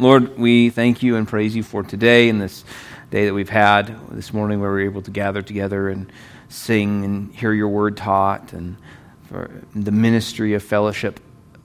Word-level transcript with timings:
Lord, 0.00 0.38
we 0.38 0.70
thank 0.70 1.02
you 1.02 1.16
and 1.16 1.26
praise 1.26 1.56
you 1.56 1.64
for 1.64 1.82
today 1.82 2.28
and 2.28 2.40
this 2.40 2.64
day 3.10 3.26
that 3.26 3.34
we've 3.34 3.48
had 3.48 3.98
this 4.10 4.32
morning 4.32 4.60
where 4.60 4.70
we 4.70 4.76
were 4.76 4.88
able 4.88 5.02
to 5.02 5.10
gather 5.10 5.42
together 5.42 5.88
and 5.88 6.12
sing 6.48 7.04
and 7.04 7.34
hear 7.34 7.52
your 7.52 7.66
word 7.66 7.96
taught 7.96 8.52
and 8.52 8.76
for 9.24 9.50
the 9.74 9.90
ministry 9.90 10.54
of 10.54 10.62
fellowship 10.62 11.18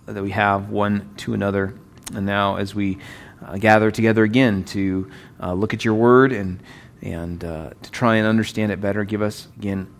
that 0.07 0.23
we 0.23 0.31
have 0.31 0.71
one 0.71 1.13
to 1.17 1.35
another. 1.35 1.75
And 2.15 2.25
now, 2.25 2.55
as 2.55 2.73
we 2.73 2.97
uh, 3.46 3.57
gather 3.57 3.91
together 3.91 4.23
again 4.23 4.63
to 4.63 5.11
uh, 5.39 5.54
look 5.54 5.75
at 5.75 5.86
your 5.86 5.93
word 5.93 6.31
and, 6.31 6.59
and 7.04 7.43
uh, 7.43 7.70
to 7.84 7.91
try 7.91 8.15
and 8.15 8.25
understand 8.25 8.71
it 8.71 8.81
better, 8.81 9.04
give 9.04 9.21
us 9.21 9.47
again 9.59 9.93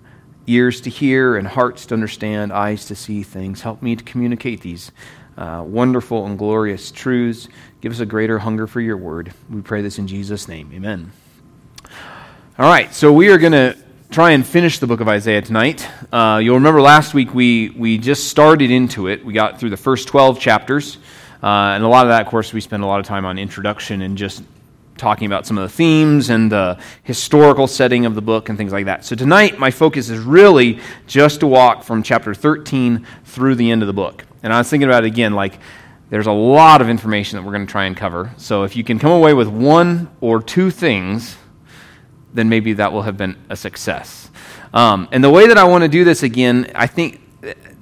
ears 0.48 0.82
to 0.82 0.90
hear 0.90 1.38
and 1.38 1.48
hearts 1.48 1.86
to 1.86 1.94
understand, 1.94 2.52
eyes 2.52 2.88
to 2.88 2.96
see 2.96 3.22
things. 3.22 3.62
Help 3.62 3.84
me 3.84 3.96
to 3.96 4.04
communicate 4.04 4.62
these 4.62 4.92
uh, 5.38 5.64
wonderful 5.66 6.26
and 6.26 6.38
glorious 6.38 6.92
truths. 6.92 7.48
Give 7.82 7.92
us 7.92 8.00
a 8.00 8.06
greater 8.06 8.40
hunger 8.40 8.68
for 8.68 8.82
your 8.82 8.98
word. 8.98 9.34
We 9.50 9.62
pray 9.62 9.82
this 9.82 10.00
in 10.00 10.08
Jesus' 10.08 10.48
name. 10.48 10.72
Amen. 10.74 11.12
All 12.60 12.70
right, 12.70 12.94
so 12.94 13.12
we 13.12 13.30
are 13.30 13.38
going 13.38 13.54
to 13.54 13.76
try 14.12 14.32
and 14.32 14.46
finish 14.46 14.78
the 14.78 14.86
book 14.86 15.00
of 15.00 15.08
Isaiah 15.08 15.42
tonight. 15.42 15.88
Uh, 16.12 16.40
you'll 16.44 16.56
remember 16.56 16.82
last 16.82 17.16
week 17.16 17.34
we, 17.34 17.70
we 17.72 17.98
just 17.98 18.28
started 18.28 18.70
into 18.70 19.08
it. 19.08 19.26
We 19.26 19.34
got 19.34 19.60
through 19.60 19.72
the 19.72 19.78
first 19.78 20.08
12 20.08 20.40
chapters. 20.40 20.98
Uh, 21.42 21.74
and 21.74 21.84
a 21.84 21.88
lot 21.88 22.06
of 22.06 22.10
that, 22.10 22.22
of 22.22 22.28
course, 22.28 22.54
we 22.54 22.62
spend 22.62 22.84
a 22.84 22.86
lot 22.86 23.00
of 23.00 23.08
time 23.08 23.26
on 23.26 23.40
introduction 23.40 24.04
and 24.04 24.18
just 24.18 24.44
talking 24.98 25.26
about 25.26 25.48
some 25.48 25.58
of 25.58 25.64
the 25.64 25.76
themes 25.76 26.30
and 26.30 26.52
the 26.52 26.80
historical 27.02 27.66
setting 27.66 28.06
of 28.06 28.16
the 28.16 28.22
book 28.22 28.50
and 28.50 28.58
things 28.58 28.72
like 28.72 28.86
that. 28.86 29.04
So 29.04 29.16
tonight, 29.16 29.58
my 29.58 29.72
focus 29.72 30.10
is 30.10 30.20
really 30.20 30.80
just 31.08 31.40
to 31.40 31.48
walk 31.48 31.84
from 31.84 32.04
chapter 32.04 32.34
13 32.34 33.06
through 33.26 33.56
the 33.56 33.72
end 33.72 33.82
of 33.82 33.88
the 33.88 33.94
book. 33.94 34.26
And 34.44 34.54
I 34.54 34.60
was 34.60 34.70
thinking 34.70 34.88
about 34.88 35.06
it 35.06 35.08
again, 35.08 35.34
like, 35.34 35.58
there's 36.10 36.28
a 36.28 36.32
lot 36.32 36.82
of 36.82 36.90
information 36.90 37.38
that 37.38 37.44
we're 37.44 37.54
going 37.54 37.66
to 37.66 37.72
try 37.72 37.86
and 37.86 37.98
cover. 37.98 38.32
So 38.38 38.64
if 38.64 38.76
you 38.76 38.84
can 38.84 39.00
come 39.00 39.12
away 39.12 39.34
with 39.34 39.48
one 39.48 40.12
or 40.22 40.44
two 40.44 40.70
things, 40.70 41.38
then 42.34 42.50
maybe 42.50 42.74
that 42.74 42.92
will 42.94 43.02
have 43.02 43.18
been 43.18 43.38
a 43.50 43.56
success. 43.56 44.30
Um, 44.74 45.08
and 45.12 45.24
the 45.24 45.30
way 45.30 45.48
that 45.48 45.58
I 45.58 45.64
want 45.64 45.84
to 45.84 45.88
do 45.88 46.04
this 46.04 46.22
again, 46.22 46.72
I 46.76 46.86
think 46.86 47.22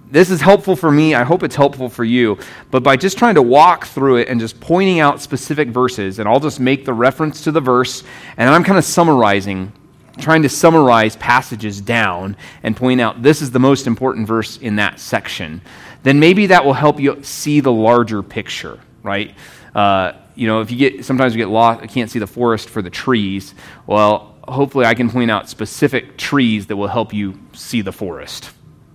this 0.10 0.30
is 0.30 0.42
helpful 0.42 0.76
for 0.76 0.92
me. 0.92 1.16
I 1.16 1.24
hope 1.24 1.42
it's 1.42 1.56
helpful 1.56 1.90
for 1.90 2.04
you. 2.04 2.38
But 2.70 2.84
by 2.84 2.98
just 2.98 3.18
trying 3.18 3.36
to 3.36 3.42
walk 3.42 3.86
through 3.86 4.18
it 4.18 4.28
and 4.28 4.40
just 4.40 4.60
pointing 4.60 5.00
out 5.00 5.22
specific 5.22 5.70
verses, 5.70 6.20
and 6.20 6.28
I'll 6.28 6.40
just 6.40 6.60
make 6.60 6.86
the 6.86 6.94
reference 6.94 7.44
to 7.46 7.52
the 7.52 7.62
verse, 7.62 8.04
and 8.38 8.50
I'm 8.50 8.64
kind 8.64 8.78
of 8.78 8.84
summarizing, 8.84 9.72
trying 10.20 10.42
to 10.42 10.50
summarize 10.50 11.16
passages 11.16 11.80
down 11.80 12.36
and 12.64 12.76
point 12.76 13.00
out 13.00 13.24
this 13.24 13.42
is 13.42 13.52
the 13.52 13.60
most 13.60 13.88
important 13.88 14.28
verse 14.28 14.58
in 14.58 14.76
that 14.76 15.00
section, 15.00 15.62
then 16.04 16.20
maybe 16.20 16.48
that 16.48 16.66
will 16.66 16.74
help 16.74 17.00
you 17.00 17.24
see 17.24 17.60
the 17.60 17.72
larger 17.72 18.24
picture, 18.24 18.80
right? 19.04 19.36
Uh, 19.76 20.14
you 20.36 20.48
know, 20.48 20.62
if 20.62 20.72
you 20.72 20.78
get, 20.78 21.06
sometimes 21.06 21.34
you 21.34 21.38
get 21.38 21.50
lost, 21.50 21.82
I 21.82 21.88
can't 21.88 22.10
see 22.10 22.20
the 22.20 22.28
forest 22.28 22.70
for 22.70 22.82
the 22.82 22.90
trees. 22.90 23.54
Well, 23.86 24.36
hopefully 24.48 24.86
I 24.86 24.96
can 24.96 25.10
point 25.10 25.30
out 25.30 25.50
specific 25.50 26.18
trees 26.18 26.68
that 26.68 26.76
will 26.76 26.88
help 26.88 27.14
you 27.14 27.40
see 27.54 27.82
the 27.82 27.92
forest 27.92 28.52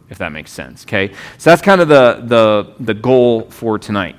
if 0.09 0.19
that 0.19 0.33
makes 0.33 0.51
sense. 0.51 0.84
Okay, 0.84 1.12
so 1.39 1.51
that's 1.51 1.62
kind 1.62 1.81
of 1.81 1.89
the 1.89 2.23
the 2.25 2.75
the 2.81 2.95
goal 2.95 3.43
for 3.51 3.79
tonight. 3.79 4.17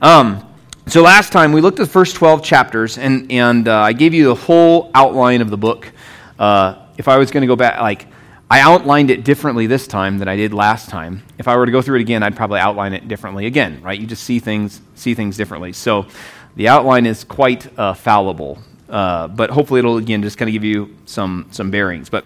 Um, 0.00 0.44
so 0.86 1.02
last 1.02 1.32
time 1.32 1.52
we 1.52 1.60
looked 1.60 1.78
at 1.80 1.86
the 1.86 1.92
first 1.92 2.16
twelve 2.16 2.42
chapters, 2.42 2.98
and 2.98 3.30
and 3.30 3.68
uh, 3.68 3.78
I 3.78 3.92
gave 3.92 4.14
you 4.14 4.24
the 4.24 4.34
whole 4.34 4.90
outline 4.94 5.40
of 5.40 5.50
the 5.50 5.58
book. 5.58 5.92
Uh, 6.38 6.86
if 6.96 7.08
I 7.08 7.18
was 7.18 7.30
going 7.30 7.42
to 7.42 7.46
go 7.46 7.56
back, 7.56 7.80
like 7.80 8.06
I 8.50 8.60
outlined 8.60 9.10
it 9.10 9.24
differently 9.24 9.66
this 9.66 9.86
time 9.86 10.18
than 10.18 10.28
I 10.28 10.36
did 10.36 10.54
last 10.54 10.88
time. 10.88 11.22
If 11.36 11.48
I 11.48 11.56
were 11.56 11.66
to 11.66 11.72
go 11.72 11.82
through 11.82 11.98
it 11.98 12.00
again, 12.00 12.22
I'd 12.22 12.36
probably 12.36 12.60
outline 12.60 12.94
it 12.94 13.06
differently 13.06 13.46
again. 13.46 13.82
Right? 13.82 14.00
You 14.00 14.06
just 14.06 14.24
see 14.24 14.38
things 14.38 14.80
see 14.94 15.14
things 15.14 15.36
differently. 15.36 15.72
So 15.72 16.06
the 16.56 16.68
outline 16.68 17.06
is 17.06 17.24
quite 17.24 17.78
uh, 17.78 17.94
fallible. 17.94 18.58
Uh, 18.88 19.28
but 19.28 19.50
hopefully 19.50 19.80
it'll 19.80 19.98
again 19.98 20.22
just 20.22 20.38
kind 20.38 20.48
of 20.48 20.54
give 20.54 20.64
you 20.64 20.96
some 21.04 21.46
some 21.50 21.70
bearings. 21.70 22.08
But 22.08 22.24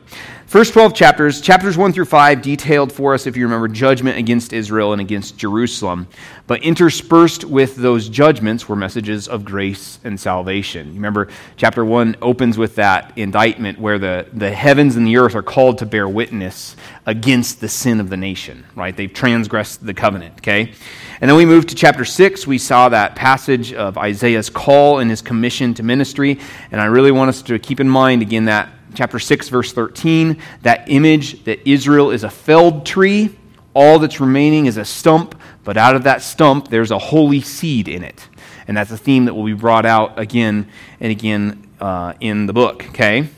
first 0.53 0.75
12 0.75 0.93
chapters, 0.93 1.41
chapters 1.41 1.79
1 1.79 1.95
through 1.95 2.05
5 2.05 2.43
detailed 2.43 2.93
for 2.93 3.15
us 3.15 3.27
if 3.27 3.39
you 3.39 3.45
remember 3.45 3.69
judgment 3.69 4.19
against 4.19 4.53
Israel 4.53 4.93
and 4.93 5.01
against 5.01 5.39
Jerusalem. 5.39 6.07
But 6.47 6.63
interspersed 6.63 7.45
with 7.45 7.75
those 7.77 8.11
judgments 8.11 8.69
were 8.69 8.77
messages 8.77 9.29
of 9.29 9.47
grace 9.47 9.99
and 10.05 10.21
salvation. 10.21 10.93
Remember 10.93 11.29
chapter 11.57 11.87
1 11.87 12.17
opens 12.21 12.59
with 12.59 12.75
that 12.75 13.17
indictment 13.17 13.79
where 13.79 13.99
the, 13.99 14.27
the 14.35 14.51
heavens 14.53 14.95
and 14.97 15.07
the 15.07 15.17
earth 15.17 15.35
are 15.35 15.43
called 15.43 15.79
to 15.79 15.87
bear 15.87 16.07
witness 16.07 16.77
against 17.07 17.63
the 17.63 17.69
sin 17.69 17.99
of 17.99 18.11
the 18.11 18.19
nation, 18.19 18.67
right? 18.75 18.95
They've 18.95 19.11
transgressed 19.11 19.87
the 19.87 19.95
covenant, 19.95 20.35
okay? 20.41 20.75
And 21.23 21.31
then 21.31 21.37
we 21.39 21.47
moved 21.47 21.71
to 21.71 21.75
chapter 21.75 22.05
6. 22.05 22.47
We 22.47 22.59
saw 22.59 22.91
that 22.91 23.17
passage 23.17 23.73
of 23.73 23.97
Isaiah's 23.97 24.51
call 24.51 24.99
and 24.99 25.09
his 25.09 25.23
commission 25.23 25.73
to 25.75 25.83
ministry. 25.83 26.39
And 26.71 26.79
I 26.79 26.87
really 26.87 27.11
want 27.11 27.31
us 27.31 27.41
to 27.45 27.59
keep 27.59 27.81
in 27.81 27.89
mind 27.89 28.21
again 28.21 28.45
that 28.45 28.69
chapter 28.95 29.19
6, 29.19 29.49
verse 29.49 29.73
13, 29.73 30.41
that 30.63 30.91
image 30.91 31.45
that 31.45 31.69
Israel 31.69 32.11
is 32.11 32.25
a 32.25 32.31
felled 32.31 32.87
tree. 32.87 33.37
All 33.75 33.99
that's 33.99 34.21
remaining 34.21 34.67
is 34.67 34.77
a 34.77 34.85
stump, 34.85 35.35
but 35.65 35.77
out 35.77 35.97
of 35.97 36.05
that 36.05 36.23
stump, 36.23 36.69
there's 36.69 36.91
a 36.91 36.99
holy 36.99 37.41
seed 37.41 37.89
in 37.89 38.05
it. 38.05 38.29
And 38.69 38.77
that's 38.77 38.91
a 38.91 38.99
theme 38.99 39.25
that 39.25 39.35
will 39.35 39.45
be 39.45 39.55
brought 39.55 39.87
out 39.87 40.19
again 40.19 40.69
and 41.01 41.11
again 41.11 41.69
uh, 41.81 42.15
in 42.21 42.47
the 42.47 42.53
book, 42.53 42.87
okay? 42.91 43.29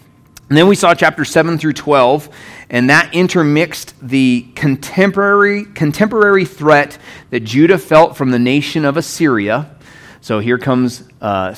And 0.49 0.59
then 0.59 0.69
we 0.69 0.77
saw 0.77 0.95
chapter 0.95 1.25
7 1.25 1.57
through 1.57 1.73
12, 1.73 2.29
and 2.69 2.91
that 2.91 3.15
intermixed 3.15 3.95
the 4.03 4.47
contemporary, 4.55 5.65
contemporary 5.65 6.45
threat 6.45 6.99
that 7.31 7.41
Judah 7.41 7.79
felt 7.79 8.17
from 8.17 8.31
the 8.31 8.39
nation 8.39 8.85
of 8.85 8.97
Assyria. 8.97 9.74
So 10.25 10.39
here 10.39 10.57
comes 10.57 11.07
uh, 11.21 11.53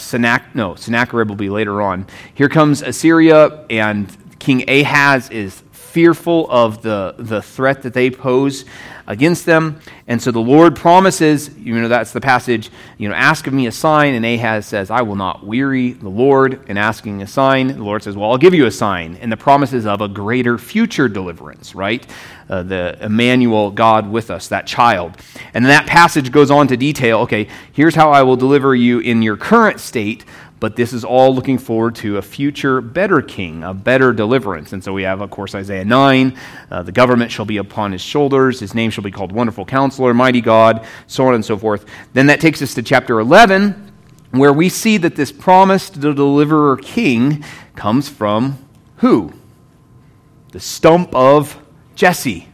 no, 0.53 0.75
Sennacherib 0.75 1.28
will 1.28 1.37
be 1.37 1.50
later 1.50 1.81
on. 1.81 2.04
Here 2.34 2.49
comes 2.49 2.82
Assyria, 2.82 3.65
and 3.71 4.09
King 4.41 4.69
Ahaz 4.69 5.31
is 5.31 5.62
fearful 5.97 6.47
of 6.51 6.83
the, 6.83 7.15
the 7.17 7.41
threat 7.41 7.81
that 7.81 7.95
they 7.95 8.11
pose 8.11 8.67
against 9.07 9.47
them. 9.47 9.81
And 10.07 10.21
so 10.21 10.31
the 10.31 10.39
Lord 10.39 10.77
promises, 10.77 11.57
you 11.57 11.81
know, 11.81 11.89
that's 11.89 12.12
the 12.12 12.21
passage, 12.21 12.71
you 12.99 13.09
know, 13.09 13.15
ask 13.15 13.47
of 13.47 13.55
me 13.55 13.67
a 13.67 13.73
sign. 13.73 14.12
And 14.12 14.27
Ahaz 14.27 14.67
says, 14.67 14.91
I 14.91 15.01
will 15.01 15.17
not 15.17 15.47
weary 15.47 15.93
the 15.93 16.11
Lord 16.11 16.69
in 16.69 16.77
asking 16.77 17.23
a 17.23 17.27
sign. 17.27 17.69
The 17.69 17.83
Lord 17.83 18.03
says, 18.03 18.15
Well, 18.15 18.31
I'll 18.31 18.37
give 18.37 18.53
you 18.53 18.67
a 18.67 18.71
sign. 18.71 19.17
And 19.23 19.33
the 19.33 19.39
promises 19.39 19.87
of 19.87 20.03
a 20.03 20.09
greater 20.09 20.59
future 20.59 21.09
deliverance, 21.09 21.75
right? 21.75 22.06
Uh, 22.51 22.62
the 22.62 22.99
Emmanuel, 23.01 23.71
God 23.71 24.11
with 24.11 24.31
us, 24.31 24.49
that 24.49 24.67
child. 24.67 25.17
And 25.55 25.65
then 25.65 25.71
that 25.71 25.87
passage 25.87 26.31
goes 26.31 26.51
on 26.51 26.69
to 26.69 26.77
detail 26.77 27.21
okay, 27.21 27.49
here's 27.73 27.95
how 27.95 28.11
I 28.11 28.23
will 28.23 28.37
deliver 28.37 28.75
you 28.75 28.99
in 28.99 29.23
your 29.23 29.39
current 29.39 29.81
state 29.81 30.27
but 30.59 30.77
this 30.77 30.93
is 30.93 31.05
all 31.05 31.34
looking 31.34 31.59
forward 31.59 31.94
to 31.97 32.17
a 32.17 32.22
future 32.22 32.81
better 32.81 33.21
king, 33.21 33.62
a 33.62 33.75
better 33.75 34.12
deliverance. 34.12 34.72
And 34.72 34.83
so 34.83 34.93
we 34.93 35.03
have, 35.03 35.21
of 35.21 35.31
course, 35.31 35.55
Isaiah 35.55 35.84
9 35.84 36.37
uh, 36.71 36.83
the 36.83 36.93
government 36.93 37.31
shall 37.31 37.44
be 37.44 37.59
upon 37.59 37.93
his 37.93 38.00
shoulders, 38.00 38.61
his 38.61 38.75
name 38.75 38.91
shall 38.91 39.05
be 39.05 39.11
called 39.11 39.33
Wonderful 39.33 39.67
Counselor, 39.67 40.15
Mighty 40.15 40.41
God, 40.41 40.87
so 41.06 41.27
on 41.27 41.34
and 41.34 41.44
so 41.44 41.59
forth. 41.59 41.84
Then 42.15 42.27
that 42.28 42.41
takes 42.41 42.62
us 42.62 42.75
to 42.75 42.83
chapter 42.83 43.21
11, 43.21 43.93
where 44.31 44.53
we 44.53 44.69
see 44.69 44.97
that 44.99 45.15
this 45.17 45.31
promised 45.31 46.00
deliverer 46.00 46.77
king 46.77 47.44
comes 47.75 48.09
from 48.09 48.59
who? 48.97 49.33
The 50.53 50.61
stump 50.61 51.15
of 51.15 51.59
Jesse, 51.94 52.49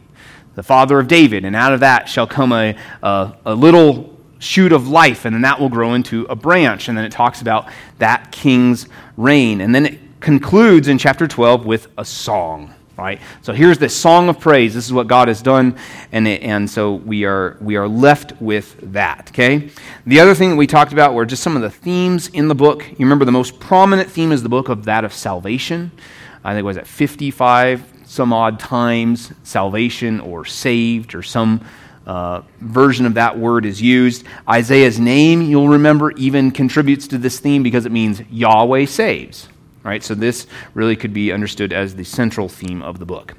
the 0.55 0.63
father 0.63 0.99
of 0.99 1.07
David. 1.07 1.45
And 1.45 1.55
out 1.55 1.73
of 1.73 1.79
that 1.79 2.09
shall 2.09 2.27
come 2.27 2.51
a, 2.51 2.75
a, 3.01 3.33
a 3.45 3.55
little 3.55 4.12
shoot 4.43 4.71
of 4.71 4.87
life, 4.87 5.25
and 5.25 5.33
then 5.33 5.41
that 5.41 5.59
will 5.59 5.69
grow 5.69 5.93
into 5.93 6.25
a 6.25 6.35
branch. 6.35 6.89
And 6.89 6.97
then 6.97 7.05
it 7.05 7.11
talks 7.11 7.41
about 7.41 7.69
that 7.99 8.31
king's 8.31 8.87
reign. 9.17 9.61
And 9.61 9.73
then 9.73 9.85
it 9.85 9.99
concludes 10.19 10.87
in 10.87 10.97
chapter 10.97 11.27
12 11.27 11.65
with 11.65 11.87
a 11.97 12.05
song. 12.05 12.73
Right? 12.95 13.19
So 13.41 13.53
here's 13.53 13.79
this 13.79 13.95
song 13.95 14.29
of 14.29 14.39
praise. 14.39 14.75
This 14.75 14.85
is 14.85 14.93
what 14.93 15.07
God 15.07 15.27
has 15.27 15.41
done, 15.41 15.75
and, 16.11 16.27
it, 16.27 16.43
and 16.43 16.69
so 16.69 16.93
we 16.93 17.25
are, 17.25 17.57
we 17.59 17.75
are 17.75 17.87
left 17.87 18.39
with 18.39 18.77
that. 18.93 19.29
Okay? 19.29 19.71
The 20.05 20.19
other 20.19 20.35
thing 20.35 20.51
that 20.51 20.55
we 20.57 20.67
talked 20.67 20.93
about 20.93 21.15
were 21.15 21.25
just 21.25 21.41
some 21.41 21.55
of 21.55 21.63
the 21.63 21.71
themes 21.71 22.27
in 22.27 22.47
the 22.47 22.55
book. 22.55 22.87
You 22.87 23.05
remember 23.05 23.25
the 23.25 23.31
most 23.31 23.59
prominent 23.59 24.11
theme 24.11 24.31
is 24.31 24.43
the 24.43 24.49
book 24.49 24.69
of 24.69 24.85
that 24.85 25.03
of 25.05 25.11
salvation. 25.11 25.91
I 26.43 26.51
think 26.51 26.59
it 26.59 26.65
was 26.65 26.77
at 26.77 26.85
55 26.85 27.93
some 28.05 28.31
odd 28.31 28.59
times 28.59 29.33
salvation 29.41 30.19
or 30.19 30.45
saved 30.45 31.15
or 31.15 31.23
some 31.23 31.65
uh, 32.05 32.41
version 32.59 33.05
of 33.05 33.13
that 33.15 33.37
word 33.37 33.65
is 33.65 33.81
used. 33.81 34.25
Isaiah's 34.49 34.99
name, 34.99 35.41
you'll 35.41 35.69
remember, 35.69 36.11
even 36.11 36.51
contributes 36.51 37.07
to 37.07 37.17
this 37.17 37.39
theme 37.39 37.63
because 37.63 37.85
it 37.85 37.91
means 37.91 38.21
Yahweh 38.29 38.85
saves. 38.85 39.47
Right? 39.83 40.03
So 40.03 40.15
this 40.15 40.47
really 40.73 40.95
could 40.95 41.13
be 41.13 41.31
understood 41.31 41.73
as 41.73 41.95
the 41.95 42.05
central 42.05 42.47
theme 42.47 42.81
of 42.81 42.99
the 42.99 43.05
book. 43.05 43.35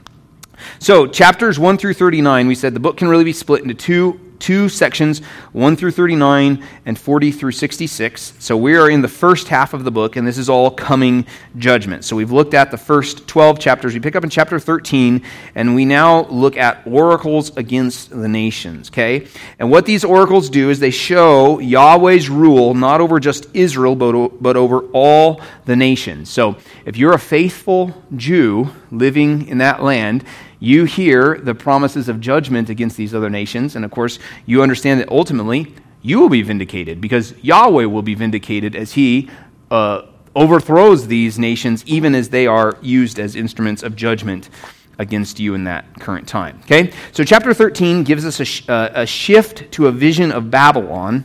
So, 0.79 1.07
chapters 1.07 1.59
1 1.59 1.79
through 1.79 1.95
39, 1.95 2.47
we 2.47 2.55
said 2.55 2.75
the 2.75 2.81
book 2.81 2.97
can 2.97 3.09
really 3.09 3.25
be 3.25 3.33
split 3.33 3.63
into 3.63 3.75
two 3.75 4.21
two 4.39 4.69
sections, 4.69 5.21
1 5.53 5.77
through 5.77 5.91
39 5.91 6.65
and 6.87 6.99
40 6.99 7.33
through 7.33 7.53
66. 7.53 8.35
So 8.39 8.57
we 8.57 8.77
are 8.77 8.91
in 8.91 9.03
the 9.03 9.09
first 9.09 9.49
half 9.49 9.75
of 9.75 9.85
the 9.85 9.91
book, 9.91 10.17
and 10.17 10.27
this 10.27 10.39
is 10.39 10.49
all 10.49 10.71
coming 10.71 11.27
judgment. 11.57 12.05
So 12.05 12.17
we've 12.17 12.33
looked 12.33 12.55
at 12.55 12.71
the 12.71 12.77
first 12.77 13.27
12 13.27 13.59
chapters. 13.59 13.95
We 13.95 14.01
pick 14.01 14.17
up 14.17 14.25
in 14.25 14.31
chapter 14.31 14.59
13, 14.59 15.23
and 15.55 15.75
we 15.75 15.85
now 15.85 16.27
look 16.27 16.57
at 16.57 16.87
oracles 16.87 17.57
against 17.57 18.11
the 18.11 18.29
nations, 18.29 18.91
okay? 18.91 19.27
And 19.59 19.71
what 19.71 19.87
these 19.87 20.05
oracles 20.05 20.51
do 20.51 20.71
is 20.71 20.81
they 20.81 20.91
show 20.91 21.59
Yahweh's 21.59 22.29
rule 22.29 22.75
not 22.75 23.01
over 23.01 23.21
just 23.21 23.47
Israel, 23.55 23.95
but, 23.97 24.43
but 24.43 24.57
over 24.57 24.81
all 24.93 25.41
the 25.65 25.77
nations. 25.77 26.31
So 26.31 26.57
if 26.85 26.97
you're 26.97 27.15
a 27.15 27.19
faithful 27.19 27.95
Jew 28.17 28.71
living 28.91 29.49
in 29.49 29.59
that 29.59 29.83
land, 29.83 30.25
you 30.65 30.85
hear 30.85 31.39
the 31.39 31.55
promises 31.55 32.09
of 32.09 32.21
judgment 32.21 32.71
against 32.71 32.97
these 32.97 33.15
other 33.15 33.31
nations, 33.31 33.77
and 33.77 33.85
of 33.85 33.91
course, 33.91 34.19
you 34.47 34.63
understand 34.63 35.01
that 35.01 35.09
ultimately 35.11 35.75
you 36.03 36.19
will 36.19 36.29
be 36.29 36.43
vindicated 36.43 37.01
because 37.01 37.35
Yahweh 37.43 37.85
will 37.85 38.03
be 38.03 38.15
vindicated 38.15 38.75
as 38.75 38.93
He 38.93 39.29
uh, 39.71 40.03
overthrows 40.35 41.07
these 41.07 41.39
nations, 41.39 41.85
even 41.87 42.15
as 42.15 42.29
they 42.29 42.47
are 42.47 42.77
used 42.83 43.19
as 43.19 43.37
instruments 43.37 43.83
of 43.83 43.97
judgment 43.97 44.51
against 44.99 45.41
you 45.41 45.55
in 45.55 45.65
that 45.65 46.01
current 46.01 46.29
time. 46.29 46.61
Okay? 46.65 46.93
So, 47.13 47.25
chapter 47.25 47.53
13 47.53 48.05
gives 48.05 48.25
us 48.25 48.41
a, 48.41 48.45
sh- 48.45 48.69
uh, 48.69 48.91
a 48.95 49.07
shift 49.07 49.71
to 49.73 49.87
a 49.89 49.93
vision 49.93 50.33
of 50.33 50.51
Babylon. 50.51 51.25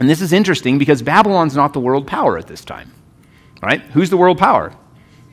And 0.00 0.08
this 0.08 0.20
is 0.20 0.32
interesting 0.32 0.78
because 0.78 1.02
Babylon's 1.02 1.54
not 1.54 1.72
the 1.72 1.80
world 1.80 2.06
power 2.06 2.38
at 2.38 2.46
this 2.46 2.64
time. 2.64 2.92
Right? 3.62 3.80
Who's 3.80 4.10
the 4.10 4.16
world 4.16 4.38
power? 4.38 4.74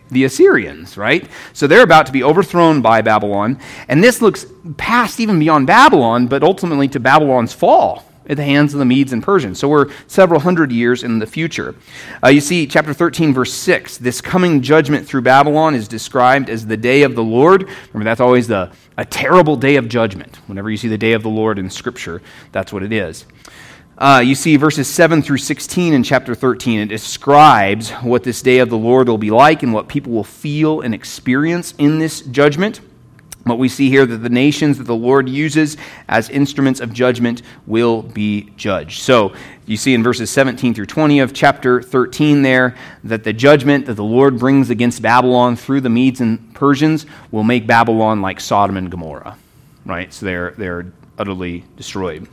The 0.09 0.23
Assyrians, 0.23 0.97
right? 0.97 1.27
So 1.53 1.67
they're 1.67 1.83
about 1.83 2.05
to 2.07 2.11
be 2.11 2.23
overthrown 2.23 2.81
by 2.81 3.01
Babylon. 3.01 3.59
And 3.87 4.03
this 4.03 4.21
looks 4.21 4.45
past 4.77 5.19
even 5.19 5.39
beyond 5.39 5.67
Babylon, 5.67 6.27
but 6.27 6.43
ultimately 6.43 6.87
to 6.89 6.99
Babylon's 6.99 7.53
fall 7.53 8.05
at 8.29 8.37
the 8.37 8.43
hands 8.43 8.73
of 8.73 8.79
the 8.79 8.85
Medes 8.85 9.11
and 9.11 9.23
Persians. 9.23 9.59
So 9.59 9.67
we're 9.67 9.91
several 10.07 10.39
hundred 10.39 10.71
years 10.71 11.03
in 11.03 11.17
the 11.17 11.25
future. 11.25 11.75
Uh, 12.23 12.29
you 12.29 12.41
see, 12.41 12.67
chapter 12.67 12.93
13, 12.93 13.33
verse 13.33 13.51
6, 13.51 13.97
this 13.97 14.21
coming 14.21 14.61
judgment 14.61 15.07
through 15.07 15.21
Babylon 15.21 15.73
is 15.73 15.87
described 15.87 16.49
as 16.49 16.67
the 16.67 16.77
day 16.77 17.01
of 17.01 17.15
the 17.15 17.23
Lord. 17.23 17.67
Remember, 17.91 18.03
that's 18.03 18.21
always 18.21 18.47
the, 18.47 18.71
a 18.97 19.05
terrible 19.05 19.55
day 19.55 19.77
of 19.77 19.89
judgment. 19.89 20.37
Whenever 20.47 20.69
you 20.69 20.77
see 20.77 20.87
the 20.87 20.97
day 20.97 21.13
of 21.13 21.23
the 21.23 21.29
Lord 21.29 21.57
in 21.57 21.71
Scripture, 21.71 22.21
that's 22.51 22.71
what 22.71 22.83
it 22.83 22.93
is. 22.93 23.25
Uh, 23.99 24.21
you 24.23 24.33
see 24.33 24.55
verses 24.55 24.87
7 24.87 25.21
through 25.21 25.37
16 25.37 25.93
in 25.93 26.03
chapter 26.03 26.33
13. 26.33 26.79
It 26.79 26.85
describes 26.85 27.91
what 27.91 28.23
this 28.23 28.41
day 28.41 28.59
of 28.59 28.69
the 28.69 28.77
Lord 28.77 29.09
will 29.09 29.17
be 29.17 29.29
like 29.29 29.61
and 29.61 29.73
what 29.73 29.89
people 29.89 30.13
will 30.13 30.23
feel 30.23 30.79
and 30.79 30.95
experience 30.95 31.73
in 31.77 31.99
this 31.99 32.21
judgment. 32.21 32.79
But 33.45 33.57
we 33.57 33.67
see 33.67 33.89
here 33.89 34.05
that 34.05 34.17
the 34.19 34.29
nations 34.29 34.77
that 34.77 34.85
the 34.85 34.95
Lord 34.95 35.27
uses 35.27 35.75
as 36.07 36.29
instruments 36.29 36.79
of 36.79 36.93
judgment 36.93 37.41
will 37.67 38.01
be 38.03 38.53
judged. 38.55 39.01
So 39.01 39.33
you 39.65 39.75
see 39.75 39.93
in 39.93 40.01
verses 40.01 40.29
17 40.29 40.73
through 40.73 40.85
20 40.85 41.19
of 41.19 41.33
chapter 41.33 41.81
13 41.81 42.41
there 42.41 42.77
that 43.03 43.25
the 43.25 43.33
judgment 43.33 43.85
that 43.87 43.95
the 43.95 44.03
Lord 44.03 44.39
brings 44.39 44.69
against 44.69 45.01
Babylon 45.01 45.57
through 45.57 45.81
the 45.81 45.89
Medes 45.89 46.21
and 46.21 46.55
Persians 46.55 47.05
will 47.31 47.43
make 47.43 47.67
Babylon 47.67 48.21
like 48.21 48.39
Sodom 48.39 48.77
and 48.77 48.89
Gomorrah. 48.89 49.37
Right? 49.85 50.13
So 50.13 50.25
they're, 50.25 50.51
they're 50.51 50.85
utterly 51.17 51.65
destroyed. 51.75 52.29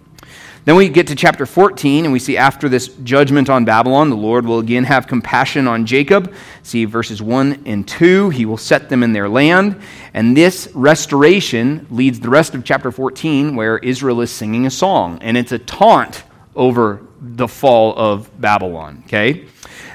Then 0.67 0.75
we 0.75 0.89
get 0.89 1.07
to 1.07 1.15
chapter 1.15 1.47
14, 1.47 2.07
and 2.07 2.13
we 2.13 2.19
see 2.19 2.37
after 2.37 2.69
this 2.69 2.89
judgment 2.89 3.49
on 3.49 3.65
Babylon, 3.65 4.11
the 4.11 4.17
Lord 4.17 4.45
will 4.45 4.59
again 4.59 4.83
have 4.83 5.07
compassion 5.07 5.69
on 5.69 5.87
Jacob. 5.87 6.35
See 6.65 6.87
verses 6.87 7.23
1 7.23 7.63
and 7.67 7.87
2. 7.87 8.31
He 8.31 8.47
will 8.47 8.57
set 8.57 8.89
them 8.89 9.05
in 9.05 9.13
their 9.13 9.29
land. 9.29 9.81
And 10.13 10.37
this 10.37 10.69
restoration 10.75 11.87
leads 11.89 12.19
the 12.19 12.31
rest 12.31 12.57
of 12.57 12.65
chapter 12.65 12.91
14, 12.91 13.55
where 13.55 13.79
Israel 13.79 14.21
is 14.23 14.33
singing 14.33 14.67
a 14.67 14.71
song. 14.71 15.21
And 15.23 15.37
it's 15.37 15.53
a 15.53 15.61
taunt 15.61 16.25
over 16.57 17.01
the 17.21 17.47
fall 17.47 17.97
of 17.97 18.29
Babylon. 18.41 19.05
Okay? 19.07 19.47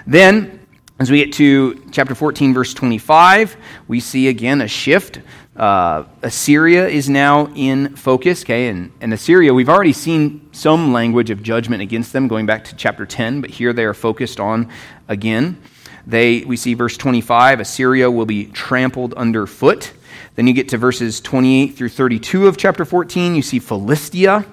Then, 0.08 0.66
as 1.00 1.12
we 1.12 1.18
get 1.18 1.34
to 1.34 1.84
chapter 1.92 2.16
14, 2.16 2.54
verse 2.54 2.74
25, 2.74 3.58
we 3.90 4.00
see 4.00 4.30
again 4.30 4.62
a 4.62 4.70
shift. 4.70 5.20
Uh, 5.56 6.06
Assyria 6.22 6.88
is 6.88 7.10
now 7.10 7.48
in 7.56 7.96
focus, 7.96 8.44
okay? 8.44 8.70
And, 8.70 8.92
and 9.02 9.14
Assyria, 9.14 9.54
we've 9.54 9.70
already 9.70 9.94
seen 9.94 10.50
some 10.54 10.94
language 10.94 11.30
of 11.30 11.44
judgment 11.44 11.82
against 11.82 12.14
them 12.14 12.28
going 12.28 12.46
back 12.46 12.64
to 12.66 12.76
chapter 12.76 13.06
10, 13.06 13.42
but 13.42 13.50
here 13.50 13.74
they 13.74 13.84
are 13.84 13.94
focused 13.94 14.40
on 14.40 14.72
again. 15.08 15.62
They, 16.08 16.42
we 16.42 16.58
see 16.58 16.74
verse 16.74 16.98
25 16.98 17.60
Assyria 17.60 18.10
will 18.10 18.26
be 18.26 18.46
trampled 18.46 19.14
underfoot. 19.14 19.94
Then 20.36 20.48
you 20.48 20.54
get 20.54 20.70
to 20.70 20.78
verses 20.78 21.20
28 21.20 21.76
through 21.76 21.90
32 21.90 22.48
of 22.48 22.58
chapter 22.58 22.86
14. 22.86 23.36
You 23.36 23.42
see 23.42 23.60
Philistia. 23.60 24.46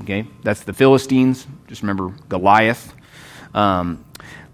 Okay, 0.00 0.26
that's 0.42 0.64
the 0.64 0.72
Philistines. 0.72 1.46
Just 1.68 1.82
remember 1.82 2.14
Goliath. 2.28 2.94
Um, 3.54 4.04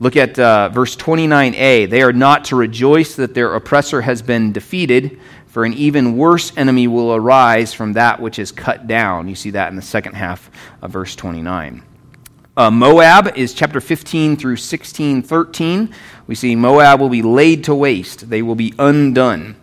look 0.01 0.17
at 0.17 0.39
uh, 0.39 0.69
verse 0.69 0.97
29a. 0.97 1.89
They 1.89 2.03
are 2.03 2.13
not 2.13 2.45
to 2.47 2.57
rejoice 2.57 3.15
that 3.17 3.35
their 3.35 3.55
oppressor 3.55 4.03
has 4.03 4.21
been 4.21 4.53
defeated, 4.53 5.21
for 5.49 5.65
an 5.65 5.73
even 5.73 6.17
worse 6.17 6.53
enemy 6.57 6.87
will 6.87 7.15
arise 7.15 7.75
from 7.75 7.95
that 7.95 8.21
which 8.21 8.39
is 8.39 8.53
cut 8.53 8.87
down. 8.87 9.29
You 9.29 9.35
see 9.35 9.51
that 9.51 9.71
in 9.71 9.77
the 9.77 9.83
second 9.83 10.15
half 10.15 10.51
of 10.83 10.93
verse 10.93 11.17
29. 11.17 11.83
Uh, 12.57 12.71
Moab 12.71 13.37
is 13.37 13.55
chapter 13.55 13.81
15 13.81 14.37
through 14.37 14.57
16, 14.57 15.23
13. 15.23 15.95
We 16.27 16.35
see 16.35 16.57
Moab 16.57 17.01
will 17.01 17.09
be 17.09 17.23
laid 17.23 17.65
to 17.65 17.75
waste, 17.75 18.29
they 18.29 18.43
will 18.43 18.57
be 18.57 18.75
undone. 18.79 19.57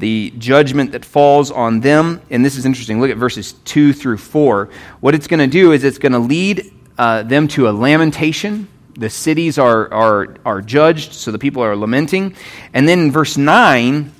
The 0.00 0.34
judgment 0.36 0.90
that 0.92 1.04
falls 1.04 1.52
on 1.52 1.78
them, 1.78 2.20
and 2.30 2.44
this 2.44 2.56
is 2.56 2.66
interesting, 2.66 3.00
look 3.00 3.10
at 3.10 3.16
verses 3.16 3.52
2 3.64 3.92
through 3.92 4.18
4. 4.18 4.68
What 5.00 5.14
it's 5.14 5.28
going 5.28 5.38
to 5.38 5.46
do 5.46 5.70
is 5.70 5.84
it's 5.84 5.98
going 5.98 6.12
to 6.12 6.18
lead 6.18 6.72
uh, 6.98 7.22
them 7.22 7.46
to 7.48 7.68
a 7.68 7.70
lamentation. 7.70 8.66
The 8.98 9.08
cities 9.08 9.56
are, 9.56 9.92
are, 9.94 10.36
are 10.44 10.60
judged, 10.60 11.12
so 11.12 11.30
the 11.30 11.38
people 11.38 11.62
are 11.62 11.76
lamenting. 11.76 12.34
And 12.72 12.88
then 12.88 12.98
in 12.98 13.10
verse 13.12 13.36
9, 13.36 14.12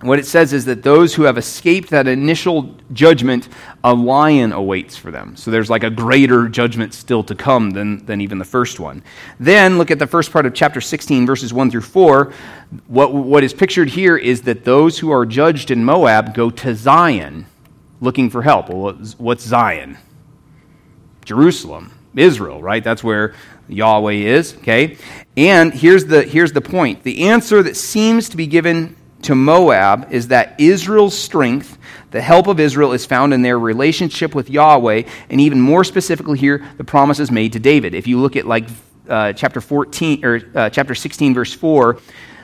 what 0.00 0.20
it 0.20 0.26
says 0.26 0.52
is 0.52 0.64
that 0.66 0.84
those 0.84 1.14
who 1.14 1.24
have 1.24 1.36
escaped 1.36 1.90
that 1.90 2.06
initial 2.06 2.76
judgment, 2.92 3.48
a 3.82 3.92
lion 3.92 4.52
awaits 4.52 4.96
for 4.96 5.10
them. 5.10 5.34
So 5.34 5.50
there's 5.50 5.68
like 5.68 5.82
a 5.82 5.90
greater 5.90 6.48
judgment 6.48 6.94
still 6.94 7.24
to 7.24 7.34
come 7.34 7.70
than, 7.70 8.06
than 8.06 8.20
even 8.20 8.38
the 8.38 8.44
first 8.44 8.78
one. 8.78 9.02
Then 9.40 9.76
look 9.76 9.90
at 9.90 9.98
the 9.98 10.06
first 10.06 10.30
part 10.30 10.46
of 10.46 10.54
chapter 10.54 10.80
16, 10.80 11.26
verses 11.26 11.52
1 11.52 11.72
through 11.72 11.80
4. 11.80 12.32
What, 12.86 13.12
what 13.12 13.42
is 13.42 13.52
pictured 13.52 13.88
here 13.88 14.16
is 14.16 14.42
that 14.42 14.64
those 14.64 15.00
who 15.00 15.10
are 15.10 15.26
judged 15.26 15.72
in 15.72 15.84
Moab 15.84 16.32
go 16.32 16.48
to 16.48 16.76
Zion 16.76 17.46
looking 18.00 18.30
for 18.30 18.42
help. 18.42 18.68
Well, 18.68 18.92
what's 19.18 19.42
Zion? 19.42 19.98
Jerusalem, 21.24 21.92
Israel, 22.14 22.62
right? 22.62 22.84
That's 22.84 23.02
where 23.02 23.34
Yahweh 23.68 24.12
is, 24.12 24.54
okay? 24.58 24.96
And 25.36 25.74
here's 25.74 26.04
the, 26.06 26.22
here's 26.22 26.52
the 26.52 26.60
point 26.60 27.02
the 27.02 27.28
answer 27.28 27.64
that 27.64 27.76
seems 27.76 28.28
to 28.28 28.36
be 28.36 28.46
given 28.46 28.96
to 29.22 29.34
Moab 29.34 30.12
is 30.12 30.28
that 30.28 30.54
Israel's 30.60 31.16
strength, 31.16 31.78
the 32.10 32.20
help 32.20 32.46
of 32.46 32.60
Israel, 32.60 32.92
is 32.92 33.04
found 33.04 33.34
in 33.34 33.42
their 33.42 33.58
relationship 33.58 34.34
with 34.34 34.48
Yahweh, 34.48 35.02
and 35.30 35.40
even 35.40 35.60
more 35.60 35.84
specifically 35.84 36.38
here, 36.38 36.66
the 36.76 36.84
promises 36.84 37.30
made 37.30 37.52
to 37.54 37.58
David. 37.58 37.94
If 37.94 38.06
you 38.06 38.20
look 38.20 38.36
at 38.36 38.46
like 38.46 38.68
uh, 39.08 39.32
chapter 39.32 39.60
14 39.60 40.24
or 40.24 40.40
uh, 40.54 40.70
chapter 40.70 40.94
16, 40.94 41.34
verse 41.34 41.52
4, 41.52 41.98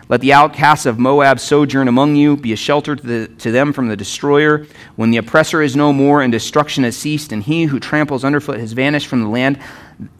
let 0.08 0.20
the 0.20 0.34
outcasts 0.34 0.84
of 0.84 0.98
Moab 0.98 1.40
sojourn 1.40 1.88
among 1.88 2.14
you, 2.14 2.36
be 2.36 2.52
a 2.52 2.56
shelter 2.56 2.94
to, 2.94 3.06
the, 3.06 3.28
to, 3.36 3.50
them 3.50 3.72
from 3.72 3.88
the 3.88 3.96
destroyer. 3.96 4.66
When 4.96 5.10
the 5.10 5.16
oppressor 5.16 5.62
is 5.62 5.76
no 5.76 5.94
more 5.94 6.20
and 6.20 6.30
destruction 6.30 6.84
has 6.84 6.96
ceased, 6.96 7.32
and 7.32 7.42
he 7.42 7.64
who 7.64 7.80
tramples 7.80 8.22
underfoot 8.22 8.60
has 8.60 8.72
vanished 8.72 9.06
from 9.06 9.22
the 9.22 9.28
land, 9.28 9.58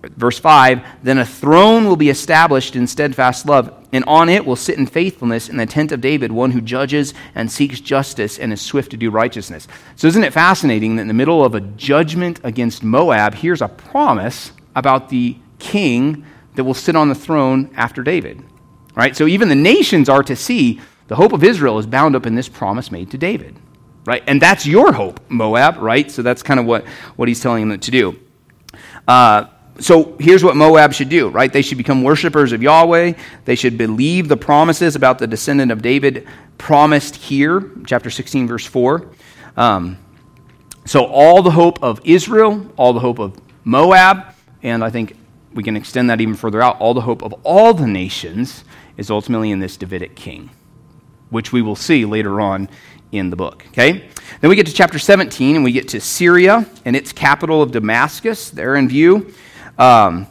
verse 0.02 0.38
5 0.38 0.84
then 1.02 1.18
a 1.18 1.24
throne 1.24 1.86
will 1.86 1.96
be 1.96 2.08
established 2.08 2.76
in 2.76 2.86
steadfast 2.86 3.46
love 3.46 3.72
and 3.92 4.04
on 4.04 4.28
it 4.28 4.44
will 4.44 4.56
sit 4.56 4.78
in 4.78 4.86
faithfulness 4.86 5.48
in 5.48 5.56
the 5.56 5.66
tent 5.66 5.90
of 5.90 6.00
david 6.00 6.30
one 6.30 6.52
who 6.52 6.60
judges 6.60 7.12
and 7.34 7.50
seeks 7.50 7.80
justice 7.80 8.38
and 8.38 8.52
is 8.52 8.60
swift 8.60 8.90
to 8.90 8.96
do 8.96 9.10
righteousness. 9.10 9.66
So 9.96 10.06
isn't 10.06 10.22
it 10.22 10.32
fascinating 10.32 10.96
that 10.96 11.02
in 11.02 11.08
the 11.08 11.14
middle 11.14 11.44
of 11.44 11.54
a 11.54 11.60
judgment 11.60 12.40
against 12.44 12.82
moab 12.82 13.34
here's 13.34 13.62
a 13.62 13.68
promise 13.68 14.52
about 14.76 15.08
the 15.08 15.36
king 15.58 16.24
that 16.54 16.64
will 16.64 16.74
sit 16.74 16.94
on 16.94 17.08
the 17.08 17.14
throne 17.14 17.70
after 17.76 18.02
david 18.02 18.42
right? 18.94 19.16
So 19.16 19.26
even 19.26 19.48
the 19.48 19.56
nations 19.56 20.08
are 20.08 20.22
to 20.22 20.36
see 20.36 20.80
the 21.08 21.16
hope 21.16 21.32
of 21.32 21.42
israel 21.42 21.78
is 21.78 21.86
bound 21.86 22.14
up 22.14 22.26
in 22.26 22.34
this 22.36 22.48
promise 22.48 22.92
made 22.92 23.10
to 23.10 23.18
david 23.18 23.56
right? 24.06 24.22
And 24.26 24.40
that's 24.40 24.66
your 24.66 24.92
hope 24.92 25.20
moab 25.28 25.78
right? 25.78 26.10
So 26.10 26.22
that's 26.22 26.42
kind 26.42 26.60
of 26.60 26.66
what, 26.66 26.86
what 27.16 27.28
he's 27.28 27.40
telling 27.40 27.68
them 27.68 27.80
to 27.80 27.90
do. 27.90 28.18
Uh, 29.06 29.46
so 29.80 30.16
here's 30.20 30.44
what 30.44 30.56
Moab 30.56 30.92
should 30.92 31.08
do, 31.08 31.28
right? 31.28 31.52
They 31.52 31.62
should 31.62 31.78
become 31.78 32.02
worshipers 32.02 32.52
of 32.52 32.62
Yahweh. 32.62 33.14
They 33.44 33.54
should 33.56 33.76
believe 33.76 34.28
the 34.28 34.36
promises 34.36 34.94
about 34.94 35.18
the 35.18 35.26
descendant 35.26 35.72
of 35.72 35.82
David 35.82 36.28
promised 36.58 37.16
here, 37.16 37.70
chapter 37.84 38.08
16, 38.08 38.46
verse 38.46 38.64
4. 38.64 39.08
Um, 39.56 39.98
so 40.84 41.04
all 41.06 41.42
the 41.42 41.50
hope 41.50 41.82
of 41.82 42.00
Israel, 42.04 42.70
all 42.76 42.92
the 42.92 43.00
hope 43.00 43.18
of 43.18 43.40
Moab, 43.64 44.34
and 44.62 44.84
I 44.84 44.90
think 44.90 45.16
we 45.52 45.62
can 45.62 45.76
extend 45.76 46.10
that 46.10 46.20
even 46.20 46.34
further 46.34 46.62
out, 46.62 46.80
all 46.80 46.94
the 46.94 47.00
hope 47.00 47.22
of 47.22 47.34
all 47.42 47.74
the 47.74 47.86
nations 47.86 48.64
is 48.96 49.10
ultimately 49.10 49.50
in 49.50 49.58
this 49.58 49.76
Davidic 49.76 50.14
king, 50.14 50.50
which 51.30 51.52
we 51.52 51.62
will 51.62 51.76
see 51.76 52.04
later 52.04 52.40
on 52.40 52.68
in 53.10 53.30
the 53.30 53.36
book. 53.36 53.64
Okay? 53.68 54.08
Then 54.40 54.50
we 54.50 54.56
get 54.56 54.66
to 54.66 54.72
chapter 54.72 54.98
17 54.98 55.56
and 55.56 55.64
we 55.64 55.72
get 55.72 55.88
to 55.88 56.00
Syria 56.00 56.66
and 56.84 56.94
its 56.94 57.12
capital 57.12 57.62
of 57.62 57.72
Damascus. 57.72 58.50
There 58.50 58.76
in 58.76 58.88
view. 58.88 59.32
Um, 59.78 60.26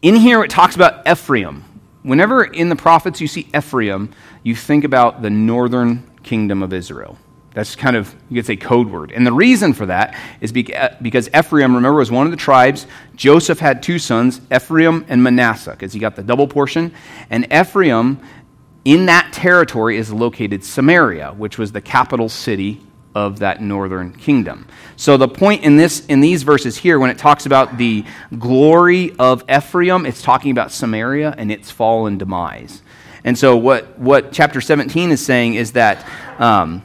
in 0.00 0.16
here, 0.16 0.42
it 0.42 0.50
talks 0.50 0.74
about 0.74 1.06
Ephraim. 1.08 1.64
Whenever 2.02 2.42
in 2.42 2.68
the 2.68 2.76
prophets 2.76 3.20
you 3.20 3.28
see 3.28 3.48
Ephraim, 3.54 4.10
you 4.42 4.56
think 4.56 4.84
about 4.84 5.22
the 5.22 5.30
northern 5.30 6.10
kingdom 6.22 6.62
of 6.62 6.72
Israel. 6.72 7.16
That's 7.54 7.76
kind 7.76 7.96
of, 7.96 8.14
you 8.30 8.36
could 8.36 8.46
say, 8.46 8.56
code 8.56 8.88
word. 8.88 9.12
And 9.12 9.26
the 9.26 9.32
reason 9.32 9.74
for 9.74 9.86
that 9.86 10.18
is 10.40 10.52
because 10.52 11.28
Ephraim, 11.28 11.74
remember, 11.74 11.98
was 11.98 12.10
one 12.10 12.26
of 12.26 12.30
the 12.30 12.36
tribes. 12.36 12.86
Joseph 13.14 13.58
had 13.58 13.82
two 13.82 13.98
sons, 13.98 14.40
Ephraim 14.50 15.04
and 15.08 15.22
Manasseh, 15.22 15.72
because 15.72 15.92
he 15.92 16.00
got 16.00 16.16
the 16.16 16.22
double 16.22 16.48
portion. 16.48 16.94
And 17.28 17.52
Ephraim, 17.52 18.20
in 18.86 19.06
that 19.06 19.32
territory, 19.34 19.98
is 19.98 20.10
located 20.10 20.64
Samaria, 20.64 21.32
which 21.32 21.58
was 21.58 21.72
the 21.72 21.82
capital 21.82 22.30
city 22.30 22.80
of 23.14 23.40
that 23.40 23.60
northern 23.60 24.12
kingdom. 24.12 24.66
So 24.96 25.16
the 25.16 25.28
point 25.28 25.62
in 25.64 25.76
this 25.76 26.04
in 26.06 26.20
these 26.20 26.42
verses 26.42 26.76
here 26.76 26.98
when 26.98 27.10
it 27.10 27.18
talks 27.18 27.46
about 27.46 27.78
the 27.78 28.04
glory 28.38 29.14
of 29.18 29.44
Ephraim, 29.50 30.06
it's 30.06 30.22
talking 30.22 30.50
about 30.50 30.72
Samaria 30.72 31.34
and 31.36 31.50
its 31.50 31.70
fall 31.70 32.06
and 32.06 32.18
demise. 32.18 32.82
And 33.24 33.38
so 33.38 33.56
what 33.56 33.98
what 33.98 34.32
chapter 34.32 34.60
17 34.60 35.10
is 35.10 35.24
saying 35.24 35.54
is 35.54 35.72
that 35.72 36.06
um, 36.38 36.82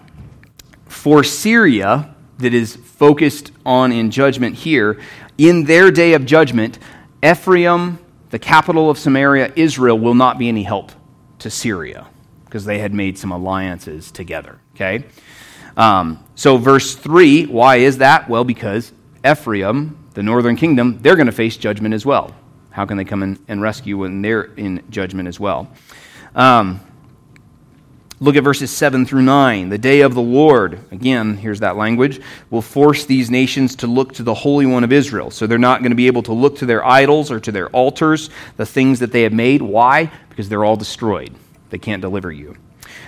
for 0.86 1.24
Syria, 1.24 2.14
that 2.40 2.54
is 2.54 2.76
focused 2.76 3.52
on 3.66 3.92
in 3.92 4.12
judgment 4.12 4.56
here, 4.56 5.00
in 5.38 5.64
their 5.66 5.92
day 5.92 6.14
of 6.14 6.26
judgment, 6.26 6.80
Ephraim, 7.24 8.00
the 8.30 8.40
capital 8.40 8.90
of 8.90 8.98
Samaria, 8.98 9.54
Israel, 9.56 9.98
will 9.98 10.14
not 10.14 10.38
be 10.38 10.48
any 10.48 10.64
help 10.64 10.92
to 11.40 11.50
Syria 11.50 12.08
because 12.46 12.66
they 12.66 12.80
had 12.80 12.94
made 12.94 13.18
some 13.18 13.32
alliances 13.32 14.12
together. 14.12 14.60
Okay? 14.76 15.06
Um, 15.78 16.24
so, 16.36 16.58
verse 16.58 16.96
3, 16.96 17.46
why 17.46 17.78
is 17.78 18.00
that? 18.00 18.28
Well, 18.28 18.44
because 18.44 18.92
Ephraim, 19.26 19.98
the 20.14 20.24
northern 20.24 20.58
kingdom, 20.58 21.00
they're 21.02 21.16
going 21.16 21.28
to 21.28 21.32
face 21.32 21.56
judgment 21.56 21.94
as 21.94 22.06
well. 22.06 22.36
How 22.72 22.86
can 22.86 22.98
they 22.98 23.06
come 23.06 23.24
in 23.24 23.40
and 23.48 23.62
rescue 23.62 23.98
when 24.00 24.22
they're 24.22 24.44
in 24.56 24.84
judgment 24.90 25.30
as 25.30 25.40
well? 25.40 25.72
Um, 26.36 26.82
Look 28.20 28.36
at 28.36 28.44
verses 28.44 28.72
7 28.72 29.06
through 29.06 29.22
9. 29.22 29.70
The 29.70 29.78
day 29.78 30.02
of 30.02 30.16
the 30.16 30.22
Lord, 30.22 30.80
again, 30.90 31.38
here's 31.38 31.60
that 31.60 31.78
language, 31.78 32.20
will 32.50 32.64
force 32.64 33.06
these 33.06 33.30
nations 33.30 33.76
to 33.78 33.88
look 33.88 34.14
to 34.14 34.24
the 34.24 34.34
Holy 34.34 34.66
One 34.66 34.84
of 34.84 34.92
Israel. 34.92 35.30
So 35.30 35.46
they're 35.46 35.60
not 35.60 35.82
going 35.82 35.92
to 35.92 35.96
be 35.96 36.08
able 36.08 36.24
to 36.24 36.34
look 36.34 36.58
to 36.58 36.66
their 36.66 36.84
idols 36.84 37.30
or 37.30 37.40
to 37.40 37.52
their 37.52 37.70
altars, 37.70 38.32
the 38.56 38.66
things 38.66 39.00
that 39.00 39.12
they 39.12 39.22
have 39.22 39.34
made. 39.34 39.62
Why? 39.62 40.12
Because 40.30 40.50
they're 40.50 40.66
all 40.66 40.76
destroyed. 40.76 41.32
They 41.70 41.78
can't 41.78 42.02
deliver 42.02 42.32
you. 42.32 42.56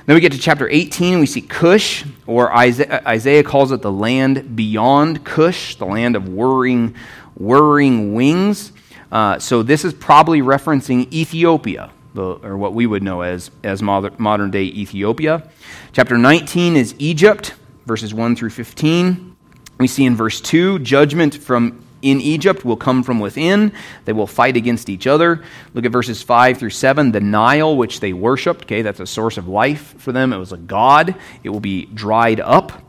Then 0.05 0.15
we 0.15 0.21
get 0.21 0.31
to 0.31 0.39
chapter 0.39 0.67
18, 0.69 1.13
and 1.13 1.19
we 1.19 1.25
see 1.25 1.41
Cush, 1.41 2.05
or 2.25 2.55
Isaiah, 2.55 3.01
Isaiah 3.05 3.43
calls 3.43 3.71
it 3.71 3.81
the 3.81 3.91
land 3.91 4.55
beyond 4.55 5.23
Cush, 5.23 5.75
the 5.75 5.85
land 5.85 6.15
of 6.15 6.29
whirring, 6.29 6.95
whirring 7.35 8.13
wings. 8.13 8.71
Uh, 9.11 9.39
so 9.39 9.63
this 9.63 9.85
is 9.85 9.93
probably 9.93 10.41
referencing 10.41 11.11
Ethiopia 11.11 11.91
or 12.17 12.57
what 12.57 12.73
we 12.73 12.85
would 12.85 13.03
know 13.03 13.21
as, 13.21 13.51
as 13.63 13.81
modern 13.81 14.51
day 14.51 14.63
Ethiopia. 14.63 15.49
Chapter 15.93 16.17
19 16.17 16.75
is 16.75 16.95
Egypt, 16.99 17.53
verses 17.85 18.13
1 18.13 18.35
through 18.35 18.49
15. 18.49 19.35
We 19.77 19.87
see 19.87 20.05
in 20.05 20.15
verse 20.15 20.41
2 20.41 20.79
judgment 20.79 21.35
from 21.35 21.83
in 22.01 22.21
Egypt 22.21 22.65
will 22.65 22.77
come 22.77 23.03
from 23.03 23.19
within. 23.19 23.71
They 24.05 24.13
will 24.13 24.27
fight 24.27 24.55
against 24.57 24.89
each 24.89 25.07
other. 25.07 25.43
Look 25.73 25.85
at 25.85 25.91
verses 25.91 26.21
5 26.21 26.57
through 26.57 26.69
7. 26.69 27.11
The 27.11 27.19
Nile, 27.19 27.75
which 27.75 27.99
they 27.99 28.13
worshiped, 28.13 28.63
okay, 28.63 28.81
that's 28.81 28.99
a 28.99 29.07
source 29.07 29.37
of 29.37 29.47
life 29.47 29.95
for 29.99 30.11
them. 30.11 30.33
It 30.33 30.37
was 30.37 30.51
a 30.51 30.57
god. 30.57 31.15
It 31.43 31.49
will 31.49 31.59
be 31.59 31.85
dried 31.85 32.39
up. 32.39 32.83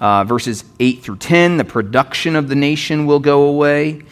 Uh, 0.00 0.24
verses 0.24 0.64
8 0.80 1.02
through 1.02 1.16
10, 1.16 1.56
the 1.56 1.64
production 1.64 2.36
of 2.36 2.48
the 2.48 2.54
nation 2.54 3.06
will 3.06 3.20
go 3.20 3.44
away. 3.44 4.02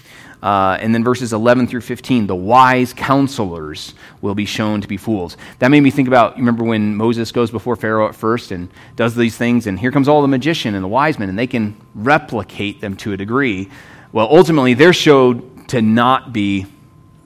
Uh, 0.43 0.77
and 0.81 0.93
then 0.93 1.05
verses 1.05 1.33
11 1.33 1.69
through 1.69 1.81
15, 1.81 2.27
the 2.27 2.35
wise 2.35 2.93
counselors 2.93 3.95
will 4.23 4.35
be 4.35 4.45
shown 4.45 4.81
to 4.81 4.89
be 4.89 4.97
fools. 4.97 5.37
That 5.61 5.69
made 5.69 5.83
me 5.83 5.91
think 5.93 6.09
about, 6.09 6.37
remember 6.37 6.65
when 6.65 6.97
Moses 6.97 7.31
goes 7.31 7.53
before 7.53 7.77
Pharaoh 7.77 8.09
at 8.09 8.17
first 8.17 8.51
and 8.51 8.69
does 8.97 9.15
these 9.15 9.37
things, 9.37 9.69
and 9.69 9.79
here 9.79 9.93
comes 9.93 10.09
all 10.09 10.21
the 10.21 10.29
magician 10.29 10.75
and 10.75 10.83
the 10.83 10.89
wise 10.89 11.17
men, 11.17 11.29
and 11.29 11.39
they 11.39 11.47
can 11.47 11.77
replicate 11.95 12.81
them 12.81 12.97
to 12.97 13.13
a 13.13 13.17
degree. 13.17 13.71
Well, 14.13 14.29
ultimately, 14.31 14.75
they're 14.75 14.93
showed 14.93 15.69
to 15.69 15.81
not 15.81 16.33
be 16.33 16.67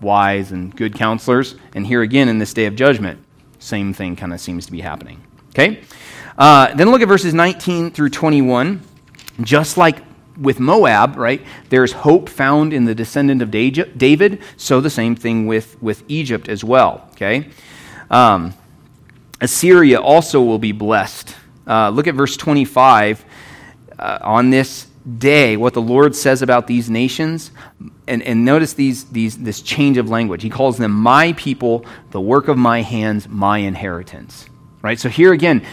wise 0.01 0.53
and 0.53 0.75
good 0.75 0.95
counselors. 0.95 1.57
And 1.75 1.87
here 1.87 2.03
again, 2.03 2.29
in 2.29 2.39
this 2.39 2.55
day 2.55 2.67
of 2.67 2.77
judgment, 2.77 3.19
same 3.59 3.93
thing 3.93 4.15
kind 4.17 4.33
of 4.33 4.41
seems 4.41 4.67
to 4.67 4.73
be 4.73 4.81
happening. 4.81 5.23
Okay? 5.51 5.81
Uh, 6.39 6.75
then 6.75 6.91
look 6.91 7.03
at 7.03 7.09
verses 7.09 7.35
19 7.35 7.91
through 7.91 8.11
21. 8.11 8.83
Just 9.41 9.77
like 9.77 9.99
with 10.39 10.61
Moab, 10.61 11.17
right, 11.17 11.43
there's 11.71 11.93
hope 11.93 12.29
found 12.29 12.73
in 12.73 12.85
the 12.85 12.95
descendant 12.95 13.43
of 13.43 13.51
David, 13.51 14.43
so 14.57 14.81
the 14.81 14.91
same 14.91 15.17
thing 15.17 15.47
with, 15.47 15.81
with 15.83 16.05
Egypt 16.09 16.49
as 16.49 16.63
well, 16.63 17.09
okay? 17.13 17.49
Um, 18.11 18.55
Assyria 19.41 20.01
also 20.01 20.43
will 20.43 20.59
be 20.59 20.73
blessed. 20.73 21.35
Uh, 21.67 21.91
look 21.91 22.07
at 22.07 22.15
verse 22.15 22.37
25. 22.37 23.25
Uh, 23.99 24.19
on 24.21 24.51
this 24.51 24.89
day, 25.19 25.57
what 25.57 25.75
the 25.75 25.83
Lord 25.83 26.15
says 26.17 26.43
about 26.43 26.67
these 26.67 26.91
nations, 26.91 27.53
and, 28.09 28.23
and 28.23 28.45
notice 28.45 28.73
these, 28.73 29.05
these, 29.05 29.39
this 29.39 29.63
change 29.63 29.99
of 29.99 30.11
language. 30.11 30.43
He 30.43 30.51
calls 30.51 30.77
them 30.77 30.93
my 30.93 31.33
people, 31.35 31.85
the 32.11 32.21
work 32.21 32.49
of 32.49 32.59
my 32.59 32.83
hands, 32.83 33.29
my 33.29 33.59
inheritance. 33.59 34.47
Right? 34.83 34.99
So 34.99 35.09
here 35.09 35.33
again, 35.33 35.65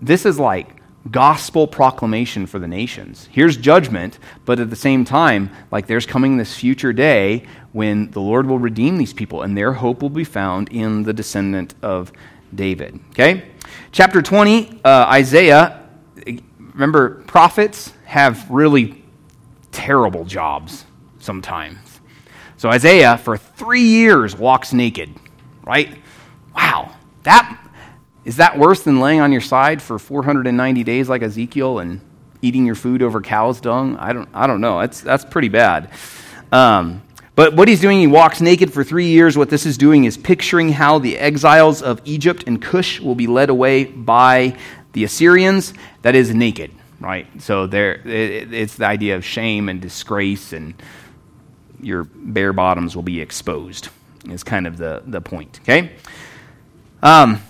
this 0.00 0.26
is 0.26 0.38
like 0.38 0.76
gospel 1.10 1.66
proclamation 1.66 2.46
for 2.46 2.58
the 2.58 2.66
nations. 2.66 3.28
Here's 3.30 3.56
judgment, 3.56 4.18
but 4.44 4.60
at 4.60 4.70
the 4.70 4.76
same 4.76 5.04
time, 5.04 5.50
like 5.70 5.86
there's 5.86 6.06
coming 6.06 6.36
this 6.36 6.54
future 6.54 6.92
day 6.92 7.46
when 7.72 8.10
the 8.10 8.20
Lord 8.20 8.46
will 8.46 8.58
redeem 8.58 8.98
these 8.98 9.12
people 9.12 9.42
and 9.42 9.56
their 9.56 9.72
hope 9.72 10.02
will 10.02 10.10
be 10.10 10.24
found 10.24 10.68
in 10.70 11.02
the 11.02 11.12
descendant 11.12 11.74
of 11.82 12.12
David. 12.54 12.98
Okay? 13.10 13.50
Chapter 13.92 14.20
20, 14.20 14.80
uh, 14.84 15.06
Isaiah. 15.08 15.82
Remember, 16.58 17.22
prophets 17.24 17.92
have 18.06 18.50
really 18.50 19.04
terrible 19.72 20.24
jobs 20.24 20.84
sometimes. 21.18 22.00
So 22.56 22.70
Isaiah, 22.70 23.18
for 23.18 23.36
three 23.36 23.82
years, 23.82 24.34
walks 24.34 24.72
naked, 24.72 25.10
right? 25.64 25.98
Wow. 26.54 26.94
That 27.24 27.60
is 28.24 28.38
that 28.38 28.58
worse 28.58 28.82
than 28.82 28.98
laying 28.98 29.20
on 29.20 29.30
your 29.30 29.40
side 29.40 29.80
for 29.80 30.00
490 30.00 30.82
days 30.82 31.08
like 31.08 31.22
Ezekiel 31.22 31.78
and 31.78 32.00
eating 32.42 32.66
your 32.66 32.74
food 32.74 33.00
over 33.00 33.20
cow's 33.20 33.60
dung? 33.60 33.96
I 33.98 34.12
don't, 34.12 34.28
I 34.34 34.48
don't 34.48 34.60
know. 34.60 34.80
That's, 34.80 35.00
that's 35.00 35.24
pretty 35.24 35.48
bad. 35.48 35.90
Um, 36.50 37.02
but 37.36 37.54
what 37.54 37.68
he's 37.68 37.80
doing, 37.80 38.00
he 38.00 38.08
walks 38.08 38.40
naked 38.40 38.72
for 38.72 38.82
three 38.82 39.06
years. 39.06 39.38
What 39.38 39.48
this 39.48 39.64
is 39.64 39.78
doing 39.78 40.06
is 40.06 40.16
picturing 40.16 40.70
how 40.70 40.98
the 40.98 41.16
exiles 41.18 41.82
of 41.82 42.00
Egypt 42.04 42.44
and 42.48 42.60
Cush 42.60 42.98
will 42.98 43.14
be 43.14 43.28
led 43.28 43.48
away 43.48 43.84
by 43.84 44.58
the 44.92 45.04
Assyrians. 45.04 45.72
That 46.02 46.16
is 46.16 46.34
naked, 46.34 46.72
right? 47.00 47.26
So 47.40 47.66
there, 47.66 47.94
it, 48.06 48.52
it's 48.52 48.76
the 48.76 48.86
idea 48.86 49.16
of 49.16 49.24
shame 49.24 49.68
and 49.68 49.80
disgrace, 49.80 50.52
and 50.52 50.74
your 51.80 52.04
bare 52.04 52.52
bottoms 52.52 52.94
will 52.94 53.02
be 53.02 53.20
exposed. 53.20 53.88
Is 54.28 54.42
kind 54.42 54.66
of 54.66 54.76
the, 54.76 55.02
the 55.06 55.20
point, 55.20 55.60
okay? 55.62 55.92
Um, 57.02 57.40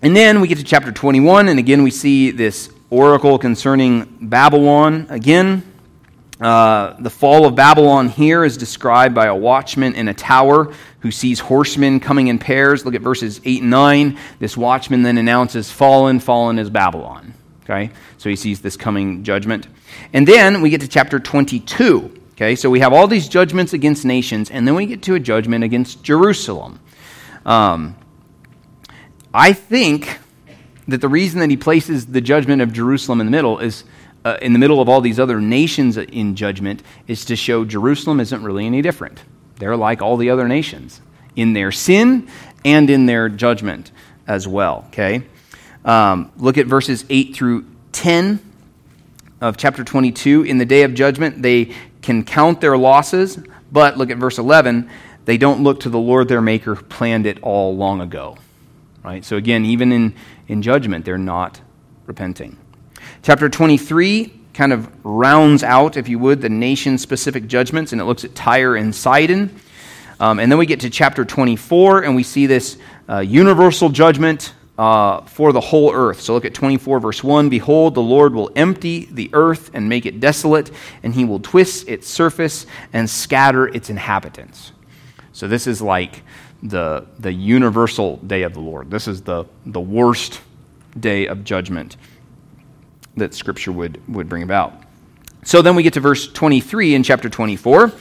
and 0.00 0.16
then 0.16 0.40
we 0.40 0.48
get 0.48 0.58
to 0.58 0.64
chapter 0.64 0.90
21, 0.92 1.48
and 1.48 1.58
again 1.58 1.82
we 1.82 1.90
see 1.90 2.30
this 2.30 2.70
oracle 2.90 3.38
concerning 3.38 4.16
Babylon. 4.20 5.06
Again, 5.10 5.62
uh, 6.40 6.94
the 7.00 7.10
fall 7.10 7.46
of 7.46 7.54
Babylon 7.54 8.08
here 8.08 8.44
is 8.44 8.56
described 8.56 9.14
by 9.14 9.26
a 9.26 9.34
watchman 9.34 9.94
in 9.94 10.08
a 10.08 10.14
tower 10.14 10.72
who 11.00 11.10
sees 11.10 11.40
horsemen 11.40 12.00
coming 12.00 12.28
in 12.28 12.38
pairs. 12.38 12.84
Look 12.84 12.94
at 12.94 13.02
verses 13.02 13.40
8 13.44 13.62
and 13.62 13.70
9. 13.70 14.18
This 14.38 14.56
watchman 14.56 15.02
then 15.02 15.18
announces, 15.18 15.70
Fallen, 15.70 16.20
fallen 16.20 16.58
is 16.58 16.70
Babylon. 16.70 17.34
Okay? 17.64 17.90
So 18.18 18.28
he 18.28 18.36
sees 18.36 18.60
this 18.60 18.76
coming 18.76 19.24
judgment. 19.24 19.66
And 20.12 20.28
then 20.28 20.60
we 20.60 20.70
get 20.70 20.80
to 20.82 20.88
chapter 20.88 21.18
22. 21.18 22.22
Okay? 22.32 22.54
So 22.54 22.70
we 22.70 22.80
have 22.80 22.92
all 22.92 23.06
these 23.06 23.28
judgments 23.28 23.72
against 23.72 24.04
nations, 24.04 24.50
and 24.50 24.66
then 24.66 24.74
we 24.74 24.86
get 24.86 25.02
to 25.02 25.14
a 25.14 25.20
judgment 25.20 25.64
against 25.64 26.02
Jerusalem. 26.02 26.80
Um, 27.46 27.96
I 29.32 29.52
think 29.52 30.18
that 30.88 31.00
the 31.00 31.08
reason 31.08 31.40
that 31.40 31.50
he 31.50 31.56
places 31.56 32.06
the 32.06 32.20
judgment 32.20 32.62
of 32.62 32.72
Jerusalem 32.72 33.20
in 33.20 33.26
the 33.26 33.32
middle 33.32 33.58
is 33.58 33.84
uh, 34.24 34.38
in 34.40 34.52
the 34.52 34.58
middle 34.58 34.80
of 34.80 34.88
all 34.88 35.00
these 35.00 35.20
other 35.20 35.40
nations 35.40 35.96
in 35.96 36.34
judgment 36.34 36.82
is 37.06 37.24
to 37.26 37.36
show 37.36 37.64
Jerusalem 37.64 38.20
isn't 38.20 38.42
really 38.42 38.64
any 38.66 38.80
different. 38.80 39.22
They're 39.56 39.76
like 39.76 40.02
all 40.02 40.16
the 40.16 40.30
other 40.30 40.48
nations 40.48 41.00
in 41.36 41.52
their 41.52 41.72
sin 41.72 42.28
and 42.64 42.88
in 42.88 43.06
their 43.06 43.28
judgment 43.28 43.90
as 44.26 44.48
well. 44.48 44.84
Okay? 44.88 45.24
Um, 45.84 46.32
look 46.36 46.58
at 46.58 46.66
verses 46.66 47.04
8 47.08 47.34
through 47.34 47.66
10 47.92 48.40
of 49.40 49.56
chapter 49.56 49.84
22. 49.84 50.42
In 50.42 50.58
the 50.58 50.64
day 50.64 50.82
of 50.82 50.94
judgment, 50.94 51.42
they 51.42 51.74
can 52.02 52.24
count 52.24 52.60
their 52.60 52.76
losses, 52.76 53.38
but 53.70 53.96
look 53.98 54.10
at 54.10 54.18
verse 54.18 54.38
11. 54.38 54.88
They 55.24 55.38
don't 55.38 55.62
look 55.62 55.80
to 55.80 55.90
the 55.90 55.98
Lord 55.98 56.28
their 56.28 56.40
Maker 56.40 56.74
who 56.74 56.84
planned 56.84 57.26
it 57.26 57.38
all 57.42 57.76
long 57.76 58.00
ago 58.00 58.38
right? 59.04 59.24
So 59.24 59.36
again, 59.36 59.64
even 59.66 59.92
in, 59.92 60.14
in 60.48 60.62
judgment, 60.62 61.04
they're 61.04 61.18
not 61.18 61.60
repenting. 62.06 62.58
Chapter 63.22 63.48
23 63.48 64.40
kind 64.54 64.72
of 64.72 64.90
rounds 65.04 65.62
out, 65.62 65.96
if 65.96 66.08
you 66.08 66.18
would, 66.18 66.40
the 66.40 66.48
nation 66.48 66.98
specific 66.98 67.46
judgments, 67.46 67.92
and 67.92 68.00
it 68.00 68.04
looks 68.04 68.24
at 68.24 68.34
Tyre 68.34 68.76
and 68.76 68.94
Sidon. 68.94 69.54
Um, 70.18 70.40
and 70.40 70.50
then 70.50 70.58
we 70.58 70.66
get 70.66 70.80
to 70.80 70.90
chapter 70.90 71.24
24, 71.24 72.04
and 72.04 72.16
we 72.16 72.22
see 72.22 72.46
this 72.46 72.78
uh, 73.08 73.18
universal 73.18 73.90
judgment 73.90 74.54
uh, 74.78 75.20
for 75.22 75.52
the 75.52 75.60
whole 75.60 75.92
earth. 75.92 76.20
So 76.20 76.34
look 76.34 76.44
at 76.44 76.54
24, 76.54 77.00
verse 77.00 77.22
1. 77.22 77.48
Behold, 77.48 77.94
the 77.94 78.02
Lord 78.02 78.34
will 78.34 78.50
empty 78.56 79.06
the 79.06 79.30
earth 79.32 79.70
and 79.74 79.88
make 79.88 80.06
it 80.06 80.20
desolate, 80.20 80.70
and 81.02 81.14
he 81.14 81.24
will 81.24 81.40
twist 81.40 81.88
its 81.88 82.08
surface 82.08 82.66
and 82.92 83.08
scatter 83.08 83.68
its 83.68 83.90
inhabitants. 83.90 84.72
So 85.32 85.48
this 85.48 85.66
is 85.66 85.80
like 85.80 86.22
the, 86.62 87.06
the 87.18 87.32
universal 87.32 88.16
day 88.18 88.42
of 88.42 88.54
the 88.54 88.60
Lord. 88.60 88.90
This 88.90 89.06
is 89.06 89.22
the, 89.22 89.44
the 89.66 89.80
worst 89.80 90.40
day 90.98 91.26
of 91.26 91.44
judgment 91.44 91.96
that 93.16 93.34
Scripture 93.34 93.72
would, 93.72 94.00
would 94.08 94.28
bring 94.28 94.42
about. 94.42 94.72
So 95.44 95.62
then 95.62 95.76
we 95.76 95.82
get 95.82 95.92
to 95.92 96.00
verse 96.00 96.26
23 96.26 96.94
in 96.94 97.02
chapter 97.02 97.28
24, 97.28 97.92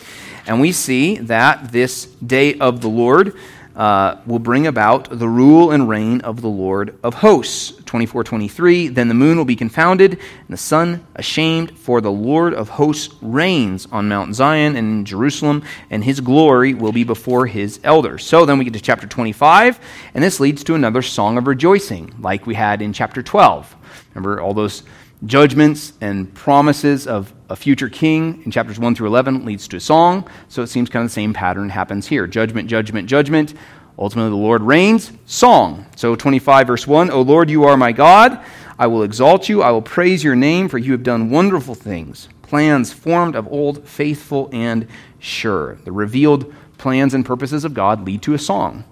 and 0.47 0.61
we 0.61 0.71
see 0.71 1.17
that 1.17 1.71
this 1.71 2.05
day 2.05 2.55
of 2.55 2.81
the 2.81 2.87
Lord 2.89 3.35
uh, 3.75 4.17
will 4.25 4.39
bring 4.39 4.67
about 4.67 5.17
the 5.17 5.27
rule 5.27 5.71
and 5.71 5.89
reign 5.89 6.21
of 6.21 6.41
the 6.41 6.47
Lord 6.47 6.97
of 7.03 7.15
hosts. 7.15 7.73
24 7.85 8.23
23. 8.23 8.87
Then 8.87 9.07
the 9.07 9.13
moon 9.13 9.37
will 9.37 9.45
be 9.45 9.55
confounded, 9.55 10.13
and 10.13 10.49
the 10.49 10.57
sun 10.57 11.05
ashamed, 11.15 11.77
for 11.77 12.01
the 12.01 12.11
Lord 12.11 12.53
of 12.53 12.69
hosts 12.69 13.13
reigns 13.21 13.87
on 13.91 14.09
Mount 14.09 14.35
Zion 14.35 14.75
and 14.75 14.87
in 14.87 15.05
Jerusalem, 15.05 15.63
and 15.89 16.03
his 16.03 16.19
glory 16.19 16.73
will 16.73 16.91
be 16.91 17.03
before 17.03 17.45
his 17.45 17.79
elders. 17.83 18.25
So 18.25 18.45
then 18.45 18.57
we 18.57 18.63
get 18.63 18.73
to 18.73 18.81
chapter 18.81 19.07
25, 19.07 19.79
and 20.13 20.23
this 20.23 20.39
leads 20.39 20.63
to 20.63 20.75
another 20.75 21.01
song 21.01 21.37
of 21.37 21.47
rejoicing, 21.47 22.13
like 22.19 22.47
we 22.47 22.55
had 22.55 22.81
in 22.81 22.93
chapter 22.93 23.21
12. 23.21 23.75
Remember 24.13 24.41
all 24.41 24.53
those 24.53 24.83
judgments 25.25 25.93
and 26.01 26.33
promises 26.33 27.07
of 27.07 27.33
a 27.49 27.55
future 27.55 27.89
king 27.89 28.41
in 28.45 28.51
chapters 28.51 28.79
1 28.79 28.95
through 28.95 29.07
11 29.07 29.45
leads 29.45 29.67
to 29.69 29.77
a 29.77 29.79
song. 29.79 30.27
So 30.49 30.61
it 30.61 30.67
seems 30.67 30.89
kind 30.89 31.03
of 31.03 31.09
the 31.09 31.13
same 31.13 31.33
pattern 31.33 31.69
happens 31.69 32.07
here 32.07 32.27
judgment, 32.27 32.69
judgment, 32.69 33.07
judgment. 33.07 33.53
Ultimately, 33.97 34.31
the 34.31 34.35
Lord 34.35 34.63
reigns. 34.63 35.11
Song. 35.25 35.85
So 35.95 36.15
25, 36.15 36.67
verse 36.67 36.87
1 36.87 37.11
O 37.11 37.21
Lord, 37.21 37.49
you 37.49 37.63
are 37.65 37.77
my 37.77 37.91
God. 37.91 38.43
I 38.77 38.87
will 38.87 39.03
exalt 39.03 39.49
you. 39.49 39.61
I 39.61 39.71
will 39.71 39.83
praise 39.83 40.23
your 40.23 40.35
name, 40.35 40.67
for 40.67 40.79
you 40.79 40.91
have 40.93 41.03
done 41.03 41.29
wonderful 41.29 41.75
things. 41.75 42.27
Plans 42.41 42.91
formed 42.91 43.35
of 43.35 43.47
old, 43.51 43.87
faithful, 43.87 44.49
and 44.51 44.87
sure. 45.19 45.75
The 45.83 45.91
revealed 45.91 46.53
plans 46.77 47.13
and 47.13 47.25
purposes 47.25 47.65
of 47.65 47.73
God 47.73 48.05
lead 48.05 48.23
to 48.23 48.33
a 48.33 48.39
song. 48.39 48.83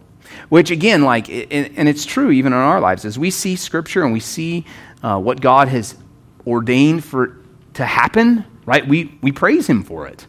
Which, 0.50 0.72
again, 0.72 1.02
like, 1.02 1.30
and 1.30 1.90
it's 1.90 2.06
true 2.06 2.32
even 2.32 2.54
in 2.54 2.60
our 2.60 2.80
lives, 2.80 3.04
as 3.04 3.20
we 3.20 3.32
see 3.32 3.56
Scripture 3.56 4.04
and 4.04 4.14
we 4.14 4.20
see 4.20 4.66
uh, 5.04 5.20
what 5.20 5.42
God 5.42 5.68
has 5.68 5.96
ordained 6.46 7.04
for 7.04 7.38
to 7.74 7.86
happen, 7.86 8.46
right? 8.66 8.86
We, 8.88 9.18
we 9.22 9.32
praise 9.32 9.68
him 9.68 9.84
for 9.84 10.08
it. 10.08 10.26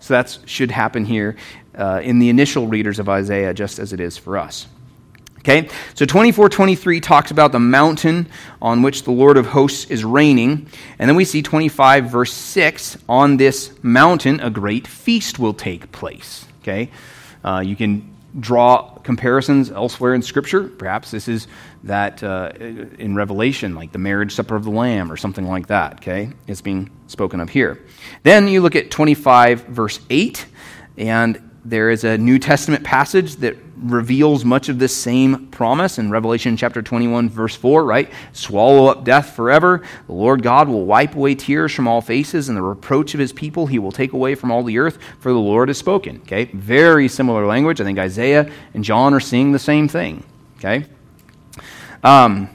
So 0.00 0.14
that 0.14 0.38
should 0.46 0.70
happen 0.70 1.04
here 1.04 1.36
uh, 1.76 2.00
in 2.02 2.18
the 2.18 2.28
initial 2.28 2.66
readers 2.66 2.98
of 2.98 3.08
Isaiah, 3.08 3.54
just 3.54 3.78
as 3.78 3.92
it 3.92 4.00
is 4.00 4.16
for 4.16 4.38
us. 4.38 4.66
Okay, 5.38 5.70
so 5.94 6.04
24 6.04 6.50
23 6.50 7.00
talks 7.00 7.30
about 7.30 7.52
the 7.52 7.58
mountain 7.58 8.28
on 8.60 8.82
which 8.82 9.04
the 9.04 9.10
Lord 9.10 9.38
of 9.38 9.46
hosts 9.46 9.90
is 9.90 10.04
reigning. 10.04 10.66
And 10.98 11.08
then 11.08 11.16
we 11.16 11.24
see 11.24 11.40
25, 11.40 12.10
verse 12.10 12.32
6 12.32 12.98
on 13.08 13.38
this 13.38 13.72
mountain, 13.82 14.40
a 14.40 14.50
great 14.50 14.86
feast 14.86 15.38
will 15.38 15.54
take 15.54 15.90
place. 15.92 16.44
Okay, 16.60 16.90
uh, 17.42 17.62
you 17.64 17.74
can 17.74 18.09
draw 18.38 18.90
comparisons 18.98 19.70
elsewhere 19.70 20.14
in 20.14 20.22
Scripture. 20.22 20.64
Perhaps 20.64 21.10
this 21.10 21.28
is 21.28 21.46
that 21.84 22.22
uh, 22.22 22.52
in 22.58 23.14
Revelation, 23.14 23.74
like 23.74 23.92
the 23.92 23.98
marriage 23.98 24.34
supper 24.34 24.54
of 24.54 24.64
the 24.64 24.70
Lamb 24.70 25.10
or 25.10 25.16
something 25.16 25.46
like 25.46 25.66
that, 25.68 25.94
okay? 25.94 26.30
It's 26.46 26.60
being 26.60 26.90
spoken 27.06 27.40
of 27.40 27.48
here. 27.48 27.84
Then 28.22 28.46
you 28.48 28.60
look 28.60 28.76
at 28.76 28.90
25, 28.90 29.64
verse 29.64 30.00
8, 30.10 30.46
and 30.98 31.49
there 31.64 31.90
is 31.90 32.04
a 32.04 32.16
New 32.16 32.38
Testament 32.38 32.84
passage 32.84 33.36
that 33.36 33.56
reveals 33.76 34.44
much 34.44 34.68
of 34.68 34.78
this 34.78 34.96
same 34.96 35.46
promise 35.48 35.98
in 35.98 36.10
Revelation 36.10 36.56
chapter 36.56 36.82
21, 36.82 37.28
verse 37.28 37.54
4, 37.54 37.84
right? 37.84 38.10
Swallow 38.32 38.86
up 38.86 39.04
death 39.04 39.34
forever. 39.34 39.82
The 40.06 40.12
Lord 40.12 40.42
God 40.42 40.68
will 40.68 40.84
wipe 40.84 41.14
away 41.14 41.34
tears 41.34 41.72
from 41.72 41.88
all 41.88 42.00
faces, 42.00 42.48
and 42.48 42.56
the 42.56 42.62
reproach 42.62 43.14
of 43.14 43.20
his 43.20 43.32
people 43.32 43.66
he 43.66 43.78
will 43.78 43.92
take 43.92 44.12
away 44.12 44.34
from 44.34 44.50
all 44.50 44.62
the 44.62 44.78
earth, 44.78 44.98
for 45.18 45.32
the 45.32 45.38
Lord 45.38 45.68
has 45.68 45.78
spoken. 45.78 46.20
Okay? 46.22 46.44
Very 46.46 47.08
similar 47.08 47.46
language. 47.46 47.80
I 47.80 47.84
think 47.84 47.98
Isaiah 47.98 48.50
and 48.74 48.84
John 48.84 49.14
are 49.14 49.20
seeing 49.20 49.52
the 49.52 49.58
same 49.58 49.88
thing. 49.88 50.24
Okay? 50.58 50.86
Um, 52.02 52.48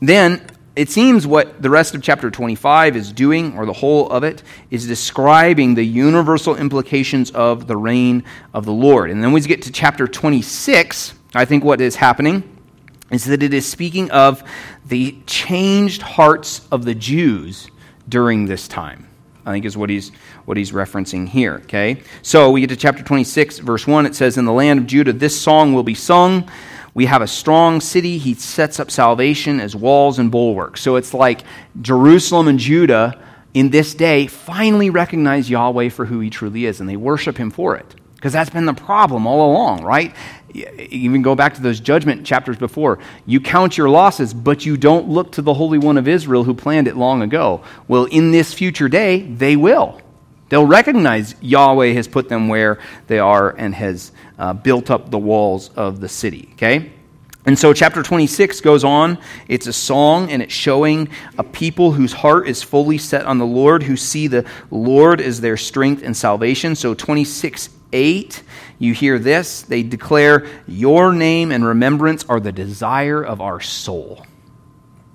then 0.00 0.46
it 0.78 0.88
seems 0.88 1.26
what 1.26 1.60
the 1.60 1.68
rest 1.68 1.96
of 1.96 2.02
chapter 2.02 2.30
25 2.30 2.94
is 2.94 3.10
doing, 3.10 3.58
or 3.58 3.66
the 3.66 3.72
whole 3.72 4.08
of 4.10 4.22
it, 4.22 4.44
is 4.70 4.86
describing 4.86 5.74
the 5.74 5.82
universal 5.82 6.54
implications 6.54 7.32
of 7.32 7.66
the 7.66 7.76
reign 7.76 8.22
of 8.54 8.64
the 8.64 8.72
Lord. 8.72 9.10
And 9.10 9.20
then 9.20 9.32
we 9.32 9.40
get 9.40 9.62
to 9.62 9.72
chapter 9.72 10.06
26, 10.06 11.14
I 11.34 11.44
think 11.44 11.64
what 11.64 11.80
is 11.80 11.96
happening 11.96 12.44
is 13.10 13.24
that 13.24 13.42
it 13.42 13.52
is 13.52 13.66
speaking 13.66 14.08
of 14.12 14.44
the 14.86 15.16
changed 15.26 16.02
hearts 16.02 16.64
of 16.70 16.84
the 16.84 16.94
Jews 16.94 17.68
during 18.08 18.46
this 18.46 18.68
time. 18.68 19.08
I 19.44 19.50
think 19.50 19.64
is 19.64 19.76
what 19.76 19.90
he's 19.90 20.12
what 20.44 20.56
he's 20.58 20.72
referencing 20.72 21.26
here. 21.26 21.60
Okay, 21.64 22.02
so 22.22 22.50
we 22.50 22.60
get 22.60 22.68
to 22.68 22.76
chapter 22.76 23.02
26, 23.02 23.58
verse 23.60 23.86
1. 23.86 24.06
It 24.06 24.14
says, 24.14 24.36
"In 24.36 24.44
the 24.44 24.52
land 24.52 24.78
of 24.78 24.86
Judah, 24.86 25.12
this 25.12 25.40
song 25.40 25.72
will 25.72 25.82
be 25.82 25.94
sung." 25.94 26.48
We 26.98 27.06
have 27.06 27.22
a 27.22 27.28
strong 27.28 27.80
city. 27.80 28.18
He 28.18 28.34
sets 28.34 28.80
up 28.80 28.90
salvation 28.90 29.60
as 29.60 29.76
walls 29.76 30.18
and 30.18 30.32
bulwarks. 30.32 30.80
So 30.80 30.96
it's 30.96 31.14
like 31.14 31.44
Jerusalem 31.80 32.48
and 32.48 32.58
Judah 32.58 33.16
in 33.54 33.70
this 33.70 33.94
day 33.94 34.26
finally 34.26 34.90
recognize 34.90 35.48
Yahweh 35.48 35.90
for 35.90 36.06
who 36.06 36.18
he 36.18 36.28
truly 36.28 36.64
is, 36.64 36.80
and 36.80 36.88
they 36.88 36.96
worship 36.96 37.36
him 37.36 37.52
for 37.52 37.76
it. 37.76 37.94
Because 38.16 38.32
that's 38.32 38.50
been 38.50 38.66
the 38.66 38.74
problem 38.74 39.28
all 39.28 39.52
along, 39.52 39.84
right? 39.84 40.12
Even 40.52 41.22
go 41.22 41.36
back 41.36 41.54
to 41.54 41.62
those 41.62 41.78
judgment 41.78 42.26
chapters 42.26 42.56
before. 42.56 42.98
You 43.26 43.40
count 43.40 43.78
your 43.78 43.88
losses, 43.88 44.34
but 44.34 44.66
you 44.66 44.76
don't 44.76 45.08
look 45.08 45.30
to 45.32 45.42
the 45.42 45.54
Holy 45.54 45.78
One 45.78 45.98
of 45.98 46.08
Israel 46.08 46.42
who 46.42 46.52
planned 46.52 46.88
it 46.88 46.96
long 46.96 47.22
ago. 47.22 47.62
Well, 47.86 48.06
in 48.06 48.32
this 48.32 48.52
future 48.52 48.88
day, 48.88 49.20
they 49.20 49.54
will. 49.54 50.00
They'll 50.48 50.66
recognize 50.66 51.34
Yahweh 51.40 51.92
has 51.92 52.08
put 52.08 52.28
them 52.28 52.48
where 52.48 52.78
they 53.06 53.18
are 53.18 53.50
and 53.50 53.74
has 53.74 54.12
uh, 54.38 54.54
built 54.54 54.90
up 54.90 55.10
the 55.10 55.18
walls 55.18 55.70
of 55.76 56.00
the 56.00 56.08
city. 56.08 56.50
Okay? 56.54 56.92
And 57.48 57.58
so, 57.58 57.72
chapter 57.72 58.02
26 58.02 58.60
goes 58.60 58.84
on. 58.84 59.16
It's 59.48 59.66
a 59.66 59.72
song, 59.72 60.30
and 60.30 60.42
it's 60.42 60.52
showing 60.52 61.08
a 61.38 61.44
people 61.44 61.92
whose 61.92 62.12
heart 62.12 62.46
is 62.46 62.62
fully 62.62 62.98
set 62.98 63.24
on 63.24 63.38
the 63.38 63.46
Lord, 63.46 63.82
who 63.84 63.96
see 63.96 64.26
the 64.26 64.44
Lord 64.70 65.20
as 65.20 65.40
their 65.40 65.56
strength 65.56 66.02
and 66.02 66.14
salvation. 66.14 66.74
So, 66.74 66.92
26 66.92 67.70
8, 67.90 68.42
you 68.78 68.92
hear 68.92 69.18
this. 69.18 69.62
They 69.62 69.82
declare, 69.82 70.46
Your 70.66 71.12
name 71.14 71.50
and 71.50 71.64
remembrance 71.64 72.24
are 72.28 72.38
the 72.38 72.52
desire 72.52 73.22
of 73.22 73.40
our 73.40 73.60
soul. 73.60 74.26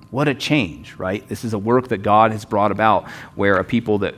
What 0.10 0.28
a 0.28 0.34
change, 0.34 0.96
right? 0.96 1.28
This 1.28 1.44
is 1.44 1.54
a 1.54 1.60
work 1.60 1.90
that 1.90 2.00
God 2.00 2.32
has 2.32 2.46
brought 2.46 2.72
about 2.72 3.10
where 3.36 3.58
a 3.58 3.64
people 3.64 4.00
that 4.00 4.16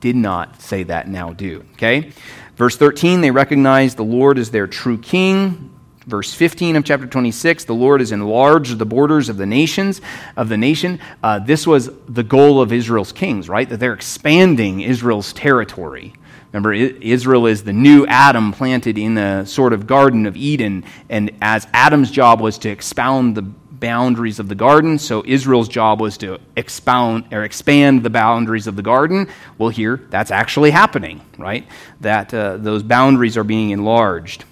did 0.00 0.16
not 0.16 0.60
say 0.60 0.84
that 0.84 1.08
now 1.08 1.32
do. 1.32 1.64
Okay? 1.74 2.12
Verse 2.56 2.76
13, 2.76 3.20
they 3.20 3.30
recognize 3.30 3.94
the 3.94 4.04
Lord 4.04 4.38
as 4.38 4.50
their 4.50 4.66
true 4.66 4.98
king. 4.98 5.70
Verse 6.06 6.32
15 6.32 6.76
of 6.76 6.84
chapter 6.84 7.06
26, 7.06 7.64
the 7.64 7.74
Lord 7.74 8.00
has 8.00 8.12
enlarged 8.12 8.78
the 8.78 8.86
borders 8.86 9.28
of 9.28 9.36
the 9.36 9.46
nations, 9.46 10.00
of 10.36 10.48
the 10.48 10.56
nation. 10.56 11.00
Uh, 11.22 11.38
this 11.38 11.66
was 11.66 11.90
the 12.08 12.22
goal 12.22 12.60
of 12.60 12.72
Israel's 12.72 13.12
kings, 13.12 13.48
right? 13.48 13.68
That 13.68 13.78
they're 13.78 13.92
expanding 13.92 14.80
Israel's 14.80 15.32
territory. 15.32 16.14
Remember, 16.52 16.72
Israel 16.72 17.46
is 17.46 17.62
the 17.62 17.74
new 17.74 18.06
Adam 18.06 18.52
planted 18.52 18.96
in 18.96 19.14
the 19.14 19.44
sort 19.44 19.74
of 19.74 19.86
Garden 19.86 20.24
of 20.24 20.34
Eden, 20.34 20.84
and 21.10 21.30
as 21.42 21.66
Adam's 21.74 22.10
job 22.10 22.40
was 22.40 22.56
to 22.58 22.70
expound 22.70 23.36
the 23.36 23.42
boundaries 23.80 24.38
of 24.38 24.48
the 24.48 24.54
garden. 24.54 24.98
So 24.98 25.22
Israel's 25.26 25.68
job 25.68 26.00
was 26.00 26.18
to 26.18 26.38
expound 26.56 27.32
or 27.32 27.44
expand 27.44 28.02
the 28.02 28.10
boundaries 28.10 28.66
of 28.66 28.76
the 28.76 28.82
garden. 28.82 29.28
Well, 29.56 29.68
here 29.68 30.06
that's 30.10 30.30
actually 30.30 30.70
happening, 30.70 31.20
right? 31.36 31.66
That 32.00 32.32
uh, 32.34 32.56
those 32.56 32.82
boundaries 32.82 33.36
are 33.36 33.44
being 33.44 33.70
enlarged. 33.70 34.44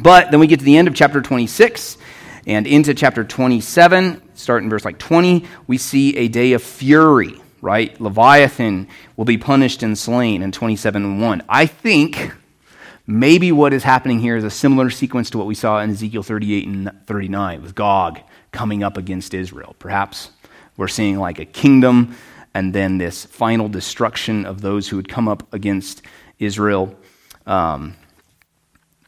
But 0.00 0.30
then 0.30 0.40
we 0.40 0.46
get 0.46 0.58
to 0.58 0.64
the 0.64 0.76
end 0.76 0.88
of 0.88 0.94
chapter 0.94 1.20
26 1.22 1.98
and 2.46 2.66
into 2.66 2.94
chapter 2.94 3.24
27, 3.24 4.20
starting 4.34 4.68
verse 4.68 4.84
like 4.84 4.98
20, 4.98 5.44
we 5.66 5.78
see 5.78 6.16
a 6.16 6.28
day 6.28 6.52
of 6.52 6.62
fury, 6.62 7.40
right? 7.62 7.98
Leviathan 8.00 8.88
will 9.16 9.24
be 9.24 9.38
punished 9.38 9.82
and 9.82 9.96
slain 9.96 10.42
in 10.42 10.52
27 10.52 11.20
1. 11.20 11.42
I 11.48 11.66
think 11.66 12.32
maybe 13.06 13.52
what 13.52 13.72
is 13.72 13.82
happening 13.82 14.18
here 14.18 14.36
is 14.36 14.44
a 14.44 14.50
similar 14.50 14.90
sequence 14.90 15.30
to 15.30 15.38
what 15.38 15.46
we 15.46 15.54
saw 15.54 15.80
in 15.80 15.90
Ezekiel 15.90 16.22
38 16.22 16.66
and 16.66 16.92
39 17.06 17.62
with 17.62 17.74
Gog 17.74 18.20
coming 18.54 18.82
up 18.82 18.96
against 18.96 19.34
Israel. 19.34 19.76
Perhaps 19.78 20.30
we're 20.78 20.88
seeing 20.88 21.18
like 21.18 21.38
a 21.38 21.44
kingdom 21.44 22.16
and 22.54 22.72
then 22.72 22.98
this 22.98 23.24
final 23.26 23.68
destruction 23.68 24.46
of 24.46 24.60
those 24.62 24.88
who 24.88 24.96
would 24.96 25.08
come 25.08 25.28
up 25.28 25.52
against 25.52 26.02
Israel. 26.38 26.94
Um, 27.46 27.96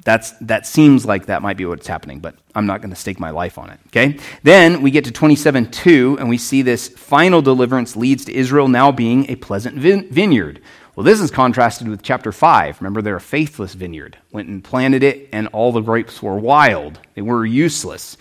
that's, 0.04 0.32
that 0.42 0.66
seems 0.66 1.06
like 1.06 1.26
that 1.26 1.42
might 1.42 1.56
be 1.56 1.64
what's 1.64 1.86
happening, 1.86 2.20
but 2.20 2.36
I'm 2.54 2.66
not 2.66 2.80
going 2.80 2.90
to 2.90 2.96
stake 2.96 3.18
my 3.18 3.30
life 3.30 3.56
on 3.58 3.70
it. 3.70 3.80
Okay? 3.88 4.18
Then 4.42 4.82
we 4.82 4.90
get 4.90 5.04
to 5.04 5.12
27 5.12 5.70
2, 5.70 6.18
and 6.20 6.28
we 6.28 6.38
see 6.38 6.62
this 6.62 6.88
final 6.88 7.40
deliverance 7.40 7.96
leads 7.96 8.24
to 8.26 8.34
Israel 8.34 8.68
now 8.68 8.92
being 8.92 9.30
a 9.30 9.36
pleasant 9.36 9.76
vineyard. 9.76 10.60
Well, 10.94 11.04
this 11.04 11.20
is 11.20 11.30
contrasted 11.30 11.88
with 11.88 12.02
chapter 12.02 12.32
5. 12.32 12.80
Remember, 12.80 13.02
they're 13.02 13.16
a 13.16 13.20
faithless 13.20 13.74
vineyard. 13.74 14.16
Went 14.32 14.48
and 14.48 14.62
planted 14.62 15.02
it, 15.02 15.28
and 15.32 15.48
all 15.48 15.72
the 15.72 15.80
grapes 15.80 16.22
were 16.22 16.38
wild. 16.38 17.00
They 17.14 17.22
were 17.22 17.44
useless. 17.44 18.16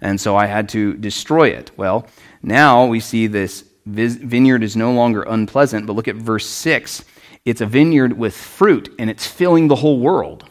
And 0.00 0.20
so 0.20 0.36
I 0.36 0.46
had 0.46 0.68
to 0.70 0.94
destroy 0.94 1.48
it. 1.48 1.70
Well, 1.76 2.06
now 2.42 2.86
we 2.86 3.00
see 3.00 3.26
this 3.26 3.64
vineyard 3.86 4.62
is 4.62 4.76
no 4.76 4.92
longer 4.92 5.22
unpleasant, 5.22 5.86
but 5.86 5.94
look 5.94 6.08
at 6.08 6.16
verse 6.16 6.46
6. 6.46 7.04
It's 7.44 7.60
a 7.60 7.66
vineyard 7.66 8.18
with 8.18 8.36
fruit, 8.36 8.94
and 8.98 9.08
it's 9.08 9.26
filling 9.26 9.68
the 9.68 9.76
whole 9.76 9.98
world 9.98 10.44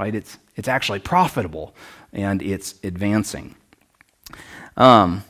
right? 0.00 0.14
It's, 0.14 0.38
it's 0.56 0.66
actually 0.66 0.98
profitable 0.98 1.74
and 2.10 2.40
it's 2.40 2.74
advancing. 2.82 3.54
Um, 4.76 5.24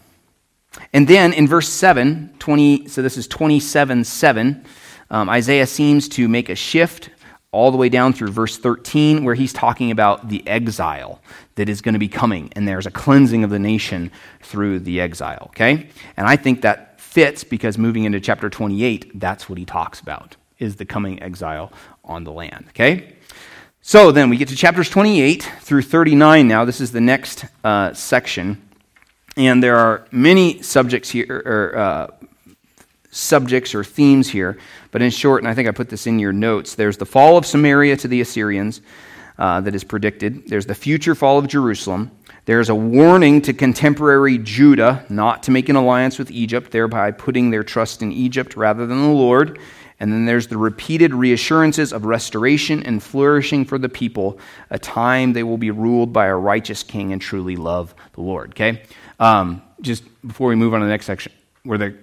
and 0.92 1.08
then 1.08 1.32
in 1.32 1.48
verse 1.48 1.68
7, 1.68 2.34
20, 2.38 2.86
so 2.86 3.02
this 3.02 3.18
is 3.18 3.26
27 3.26 4.04
7, 4.04 4.64
um, 5.10 5.28
Isaiah 5.28 5.66
seems 5.66 6.08
to 6.10 6.28
make 6.28 6.48
a 6.48 6.54
shift 6.54 7.10
all 7.52 7.70
the 7.70 7.76
way 7.76 7.88
down 7.88 8.12
through 8.12 8.30
verse 8.30 8.56
13, 8.56 9.24
where 9.24 9.34
he's 9.34 9.52
talking 9.52 9.90
about 9.90 10.28
the 10.28 10.46
exile 10.46 11.20
that 11.56 11.68
is 11.68 11.80
going 11.80 11.94
to 11.94 11.98
be 11.98 12.08
coming. 12.08 12.52
And 12.54 12.66
there's 12.66 12.86
a 12.86 12.90
cleansing 12.90 13.42
of 13.42 13.50
the 13.50 13.58
nation 13.58 14.12
through 14.40 14.80
the 14.80 15.00
exile, 15.00 15.46
okay? 15.50 15.88
And 16.16 16.26
I 16.26 16.36
think 16.36 16.62
that 16.62 17.00
fits 17.00 17.42
because 17.42 17.76
moving 17.76 18.04
into 18.04 18.20
chapter 18.20 18.48
28, 18.48 19.18
that's 19.18 19.48
what 19.48 19.58
he 19.58 19.64
talks 19.64 20.00
about, 20.00 20.36
is 20.58 20.76
the 20.76 20.84
coming 20.84 21.20
exile 21.22 21.72
on 22.04 22.22
the 22.22 22.30
land, 22.30 22.66
okay? 22.68 23.16
So 23.82 24.12
then 24.12 24.30
we 24.30 24.36
get 24.36 24.48
to 24.48 24.56
chapters 24.56 24.88
28 24.88 25.42
through 25.60 25.82
39 25.82 26.46
now. 26.46 26.64
This 26.64 26.80
is 26.80 26.92
the 26.92 27.00
next 27.00 27.46
uh, 27.64 27.92
section. 27.94 28.62
And 29.36 29.62
there 29.62 29.76
are 29.76 30.06
many 30.12 30.62
subjects 30.62 31.10
here, 31.10 31.42
or 31.44 31.78
uh, 31.78 32.10
subjects 33.10 33.74
or 33.74 33.82
themes 33.82 34.28
here. 34.28 34.58
But 34.90 35.02
in 35.02 35.10
short, 35.10 35.42
and 35.42 35.48
I 35.48 35.54
think 35.54 35.68
I 35.68 35.72
put 35.72 35.88
this 35.88 36.06
in 36.06 36.18
your 36.18 36.32
notes, 36.32 36.74
there's 36.74 36.96
the 36.96 37.06
fall 37.06 37.36
of 37.36 37.46
Samaria 37.46 37.96
to 37.98 38.08
the 38.08 38.20
Assyrians 38.20 38.80
uh, 39.38 39.60
that 39.62 39.74
is 39.74 39.84
predicted. 39.84 40.48
There's 40.48 40.66
the 40.66 40.74
future 40.74 41.14
fall 41.14 41.38
of 41.38 41.48
Jerusalem. 41.48 42.10
There's 42.44 42.68
a 42.68 42.74
warning 42.74 43.42
to 43.42 43.52
contemporary 43.52 44.38
Judah 44.38 45.04
not 45.08 45.42
to 45.44 45.50
make 45.50 45.68
an 45.68 45.76
alliance 45.76 46.18
with 46.18 46.30
Egypt, 46.30 46.70
thereby 46.72 47.10
putting 47.12 47.50
their 47.50 47.62
trust 47.62 48.02
in 48.02 48.12
Egypt 48.12 48.56
rather 48.56 48.86
than 48.86 49.02
the 49.02 49.08
Lord. 49.08 49.58
And 50.00 50.10
then 50.12 50.24
there's 50.24 50.46
the 50.46 50.56
repeated 50.56 51.14
reassurances 51.14 51.92
of 51.92 52.06
restoration 52.06 52.82
and 52.82 53.02
flourishing 53.02 53.66
for 53.66 53.78
the 53.78 53.88
people, 53.88 54.38
a 54.70 54.78
time 54.78 55.34
they 55.34 55.42
will 55.42 55.58
be 55.58 55.70
ruled 55.70 56.12
by 56.12 56.26
a 56.26 56.34
righteous 56.34 56.82
king 56.82 57.12
and 57.12 57.20
truly 57.20 57.54
love 57.54 57.94
the 58.14 58.22
Lord. 58.22 58.50
Okay? 58.52 58.82
Um, 59.20 59.62
just 59.82 60.02
before 60.26 60.48
we 60.48 60.54
move 60.54 60.72
on 60.72 60.80
to 60.80 60.86
the 60.86 60.90
next 60.90 61.06
section, 61.06 61.32
were 61.64 61.76
there 61.76 61.98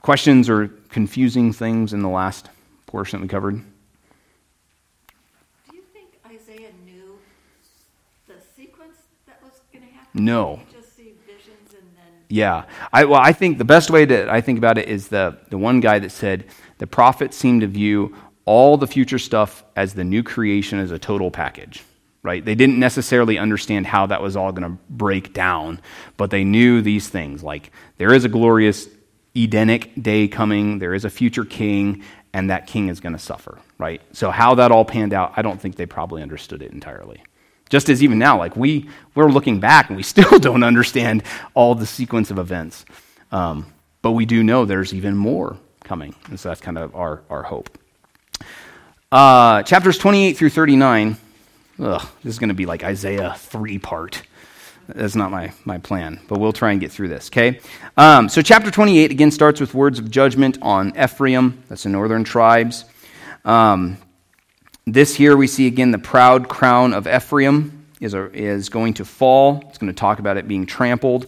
questions 0.00 0.48
or 0.48 0.70
confusing 0.90 1.52
things 1.52 1.92
in 1.92 2.00
the 2.00 2.08
last 2.08 2.48
portion 2.86 3.20
that 3.20 3.22
we 3.22 3.28
covered? 3.28 3.62
Do 5.70 5.76
you 5.76 5.82
think 5.92 6.08
Isaiah 6.26 6.70
knew 6.84 7.18
the 8.26 8.34
sequence 8.56 8.96
that 9.26 9.42
was 9.42 9.60
going 9.72 9.86
to 9.86 9.92
happen? 9.92 10.24
No. 10.24 10.60
just 10.72 10.96
see 10.96 11.14
visions 11.26 11.72
and 11.72 11.88
then. 11.96 12.12
Yeah. 12.28 12.64
I, 12.92 13.04
well, 13.04 13.20
I 13.20 13.32
think 13.32 13.58
the 13.58 13.64
best 13.64 13.90
way 13.90 14.06
to 14.06 14.30
I 14.30 14.40
think 14.40 14.58
about 14.58 14.78
it 14.78 14.88
is 14.88 15.08
the, 15.08 15.38
the 15.50 15.58
one 15.58 15.80
guy 15.80 15.98
that 16.00 16.10
said, 16.10 16.46
the 16.78 16.86
prophets 16.86 17.36
seem 17.36 17.60
to 17.60 17.66
view 17.66 18.16
all 18.44 18.76
the 18.76 18.86
future 18.86 19.18
stuff 19.18 19.64
as 19.76 19.94
the 19.94 20.04
new 20.04 20.22
creation 20.22 20.78
as 20.78 20.90
a 20.90 20.98
total 20.98 21.30
package 21.30 21.84
right 22.22 22.44
they 22.44 22.54
didn't 22.54 22.78
necessarily 22.78 23.38
understand 23.38 23.86
how 23.86 24.06
that 24.06 24.20
was 24.20 24.36
all 24.36 24.50
going 24.50 24.68
to 24.68 24.82
break 24.88 25.32
down 25.32 25.80
but 26.16 26.30
they 26.30 26.42
knew 26.42 26.82
these 26.82 27.08
things 27.08 27.42
like 27.42 27.70
there 27.98 28.12
is 28.12 28.24
a 28.24 28.28
glorious 28.28 28.88
edenic 29.36 29.90
day 30.00 30.26
coming 30.28 30.78
there 30.78 30.94
is 30.94 31.04
a 31.04 31.10
future 31.10 31.44
king 31.44 32.02
and 32.32 32.50
that 32.50 32.66
king 32.66 32.88
is 32.88 33.00
going 33.00 33.12
to 33.12 33.18
suffer 33.18 33.58
right 33.78 34.02
so 34.12 34.30
how 34.30 34.54
that 34.54 34.72
all 34.72 34.84
panned 34.84 35.12
out 35.12 35.32
i 35.36 35.42
don't 35.42 35.60
think 35.60 35.76
they 35.76 35.86
probably 35.86 36.22
understood 36.22 36.62
it 36.62 36.72
entirely 36.72 37.22
just 37.68 37.88
as 37.88 38.02
even 38.02 38.18
now 38.18 38.36
like 38.36 38.56
we 38.56 38.88
we're 39.14 39.30
looking 39.30 39.60
back 39.60 39.88
and 39.88 39.96
we 39.96 40.02
still 40.14 40.38
don't 40.38 40.62
understand 40.62 41.22
all 41.54 41.74
the 41.74 41.86
sequence 41.86 42.30
of 42.30 42.38
events 42.38 42.84
um, 43.32 43.72
but 44.02 44.12
we 44.12 44.26
do 44.26 44.42
know 44.42 44.64
there's 44.64 44.94
even 44.94 45.16
more 45.16 45.56
coming. 45.84 46.14
And 46.28 46.38
so 46.38 46.48
that's 46.48 46.60
kind 46.60 46.78
of 46.78 46.94
our, 46.94 47.22
our 47.28 47.42
hope. 47.42 47.76
Uh, 49.12 49.62
chapters 49.64 49.98
28 49.98 50.36
through 50.36 50.50
39. 50.50 51.16
Ugh, 51.80 52.08
this 52.22 52.34
is 52.34 52.38
going 52.38 52.48
to 52.48 52.54
be 52.54 52.66
like 52.66 52.84
Isaiah 52.84 53.34
3 53.36 53.78
part. 53.78 54.22
That's 54.94 55.14
not 55.14 55.30
my, 55.30 55.52
my 55.64 55.78
plan, 55.78 56.20
but 56.28 56.38
we'll 56.38 56.52
try 56.52 56.72
and 56.72 56.80
get 56.80 56.92
through 56.92 57.08
this, 57.08 57.28
okay? 57.28 57.60
Um, 57.96 58.28
so, 58.28 58.42
chapter 58.42 58.70
28 58.70 59.10
again 59.10 59.30
starts 59.30 59.60
with 59.60 59.74
words 59.74 59.98
of 59.98 60.10
judgment 60.10 60.58
on 60.62 60.92
Ephraim, 60.98 61.62
that's 61.68 61.84
the 61.84 61.88
northern 61.88 62.24
tribes. 62.24 62.84
Um, 63.44 63.96
this 64.86 65.14
here 65.14 65.36
we 65.36 65.46
see 65.46 65.66
again 65.66 65.90
the 65.90 65.98
proud 65.98 66.48
crown 66.48 66.92
of 66.94 67.06
Ephraim 67.06 67.86
is, 68.00 68.14
a, 68.14 68.30
is 68.32 68.68
going 68.68 68.94
to 68.94 69.04
fall. 69.04 69.62
It's 69.68 69.78
going 69.78 69.92
to 69.92 69.98
talk 69.98 70.18
about 70.18 70.36
it 70.36 70.48
being 70.48 70.66
trampled. 70.66 71.26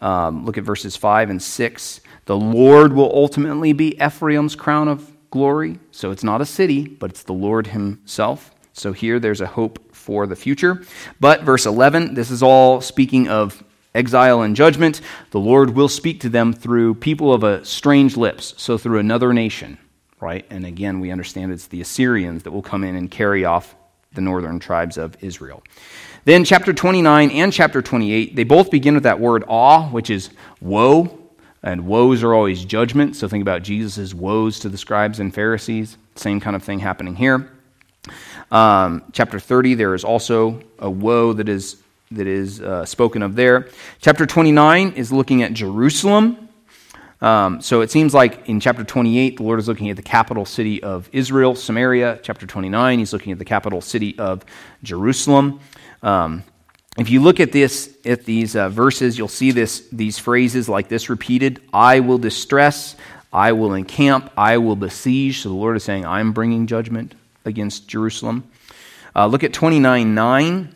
Um, 0.00 0.44
look 0.44 0.58
at 0.58 0.64
verses 0.64 0.96
5 0.96 1.30
and 1.30 1.42
6. 1.42 2.00
The 2.24 2.36
Lord 2.36 2.92
will 2.92 3.10
ultimately 3.14 3.72
be 3.72 3.96
Ephraim's 4.02 4.56
crown 4.56 4.88
of 4.88 5.10
glory. 5.30 5.78
So 5.90 6.10
it's 6.10 6.24
not 6.24 6.40
a 6.40 6.46
city, 6.46 6.86
but 6.86 7.10
it's 7.10 7.22
the 7.22 7.32
Lord 7.32 7.68
himself. 7.68 8.50
So 8.72 8.92
here 8.92 9.18
there's 9.18 9.40
a 9.40 9.46
hope 9.46 9.85
for 10.06 10.28
the 10.28 10.36
future. 10.36 10.84
But 11.18 11.42
verse 11.42 11.66
11, 11.66 12.14
this 12.14 12.30
is 12.30 12.40
all 12.40 12.80
speaking 12.80 13.26
of 13.26 13.60
exile 13.92 14.42
and 14.42 14.54
judgment. 14.54 15.00
The 15.32 15.40
Lord 15.40 15.70
will 15.70 15.88
speak 15.88 16.20
to 16.20 16.28
them 16.28 16.52
through 16.52 16.94
people 16.94 17.34
of 17.34 17.42
a 17.42 17.64
strange 17.64 18.16
lips, 18.16 18.54
so 18.56 18.78
through 18.78 19.00
another 19.00 19.32
nation, 19.32 19.78
right? 20.20 20.46
And 20.48 20.64
again, 20.64 21.00
we 21.00 21.10
understand 21.10 21.50
it's 21.50 21.66
the 21.66 21.80
Assyrians 21.80 22.44
that 22.44 22.52
will 22.52 22.62
come 22.62 22.84
in 22.84 22.94
and 22.94 23.10
carry 23.10 23.44
off 23.44 23.74
the 24.12 24.20
northern 24.20 24.60
tribes 24.60 24.96
of 24.96 25.16
Israel. 25.24 25.64
Then 26.24 26.44
chapter 26.44 26.72
29 26.72 27.32
and 27.32 27.52
chapter 27.52 27.82
28, 27.82 28.36
they 28.36 28.44
both 28.44 28.70
begin 28.70 28.94
with 28.94 29.02
that 29.02 29.18
word 29.18 29.42
awe, 29.48 29.88
which 29.88 30.08
is 30.08 30.30
woe 30.60 31.18
and 31.64 31.84
woes 31.84 32.22
are 32.22 32.32
always 32.32 32.64
judgment. 32.64 33.16
So 33.16 33.26
think 33.26 33.42
about 33.42 33.64
Jesus' 33.64 34.14
woes 34.14 34.60
to 34.60 34.68
the 34.68 34.78
scribes 34.78 35.18
and 35.18 35.34
Pharisees. 35.34 35.98
Same 36.14 36.38
kind 36.38 36.54
of 36.54 36.62
thing 36.62 36.78
happening 36.78 37.16
here. 37.16 37.50
Um, 38.50 39.02
chapter 39.12 39.40
30, 39.40 39.74
there 39.74 39.94
is 39.94 40.04
also 40.04 40.60
a 40.78 40.90
woe 40.90 41.32
that 41.32 41.48
is, 41.48 41.82
that 42.12 42.26
is 42.26 42.60
uh, 42.60 42.84
spoken 42.84 43.22
of 43.22 43.34
there. 43.34 43.68
Chapter 44.00 44.26
29 44.26 44.92
is 44.92 45.12
looking 45.12 45.42
at 45.42 45.52
Jerusalem. 45.52 46.48
Um, 47.20 47.60
so 47.62 47.80
it 47.80 47.90
seems 47.90 48.12
like 48.14 48.48
in 48.48 48.60
chapter 48.60 48.84
28, 48.84 49.38
the 49.38 49.42
Lord 49.42 49.58
is 49.58 49.68
looking 49.68 49.90
at 49.90 49.96
the 49.96 50.02
capital 50.02 50.44
city 50.44 50.82
of 50.82 51.08
Israel, 51.12 51.54
Samaria. 51.54 52.20
Chapter 52.22 52.46
29, 52.46 52.98
he's 52.98 53.12
looking 53.12 53.32
at 53.32 53.38
the 53.38 53.44
capital 53.44 53.80
city 53.80 54.18
of 54.18 54.44
Jerusalem. 54.82 55.60
Um, 56.02 56.44
if 56.98 57.10
you 57.10 57.20
look 57.20 57.40
at 57.40 57.52
this 57.52 57.94
at 58.04 58.24
these 58.24 58.56
uh, 58.56 58.68
verses, 58.68 59.18
you'll 59.18 59.28
see 59.28 59.50
this 59.50 59.86
these 59.92 60.18
phrases 60.18 60.66
like 60.66 60.88
this 60.88 61.10
repeated: 61.10 61.60
"I 61.70 62.00
will 62.00 62.16
distress," 62.16 62.96
"I 63.30 63.52
will 63.52 63.74
encamp," 63.74 64.30
"I 64.34 64.56
will 64.56 64.76
besiege." 64.76 65.42
So 65.42 65.50
the 65.50 65.54
Lord 65.54 65.76
is 65.76 65.84
saying, 65.84 66.06
"I'm 66.06 66.32
bringing 66.32 66.66
judgment 66.66 67.14
against 67.46 67.88
Jerusalem." 67.88 68.50
Uh, 69.14 69.26
look 69.26 69.44
at 69.44 69.52
twenty 69.52 69.80
nine 69.80 70.14
nine. 70.14 70.74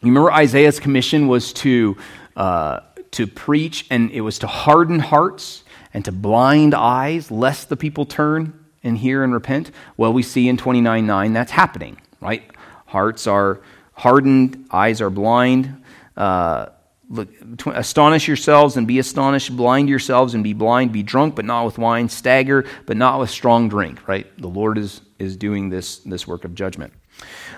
You 0.00 0.08
remember 0.08 0.32
Isaiah's 0.32 0.80
commission 0.80 1.28
was 1.28 1.52
to 1.54 1.96
uh, 2.36 2.80
to 3.12 3.26
preach, 3.26 3.86
and 3.90 4.10
it 4.10 4.20
was 4.20 4.38
to 4.40 4.46
harden 4.46 4.98
hearts 4.98 5.64
and 5.94 6.04
to 6.04 6.12
blind 6.12 6.74
eyes, 6.74 7.30
lest 7.30 7.68
the 7.68 7.76
people 7.76 8.06
turn 8.06 8.64
and 8.82 8.96
hear 8.96 9.22
and 9.22 9.32
repent. 9.34 9.70
Well, 9.96 10.12
we 10.12 10.22
see 10.22 10.48
in 10.48 10.56
twenty 10.56 10.80
nine 10.80 11.06
nine 11.06 11.32
that's 11.32 11.52
happening. 11.52 11.98
Right, 12.20 12.42
hearts 12.86 13.26
are 13.26 13.60
hardened, 13.94 14.66
eyes 14.70 15.00
are 15.00 15.10
blind. 15.10 15.82
Uh, 16.16 16.66
look, 17.08 17.28
astonish 17.66 18.26
yourselves 18.26 18.76
and 18.76 18.86
be 18.86 18.98
astonished, 18.98 19.56
blind 19.56 19.88
yourselves 19.88 20.34
and 20.34 20.42
be 20.42 20.52
blind, 20.52 20.92
be 20.92 21.02
drunk 21.02 21.34
but 21.34 21.44
not 21.44 21.64
with 21.64 21.78
wine, 21.78 22.08
stagger 22.08 22.64
but 22.86 22.96
not 22.96 23.20
with 23.20 23.30
strong 23.30 23.68
drink, 23.68 24.08
right? 24.08 24.26
The 24.38 24.48
Lord 24.48 24.78
is, 24.78 25.00
is 25.22 25.36
doing 25.36 25.70
this, 25.70 25.98
this 25.98 26.26
work 26.26 26.44
of 26.44 26.54
judgment. 26.54 26.92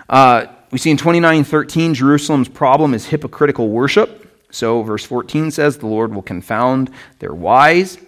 Uh, 0.09 0.46
we 0.70 0.79
see 0.79 0.90
in 0.90 0.96
29:13 0.96 1.94
Jerusalem's 1.94 2.48
problem 2.48 2.94
is 2.94 3.07
hypocritical 3.07 3.68
worship. 3.70 4.20
So 4.50 4.83
verse 4.83 5.05
14 5.05 5.50
says 5.50 5.79
the 5.79 5.87
Lord 5.87 6.14
will 6.14 6.22
confound 6.22 6.90
their 7.18 7.35
wise. 7.35 7.98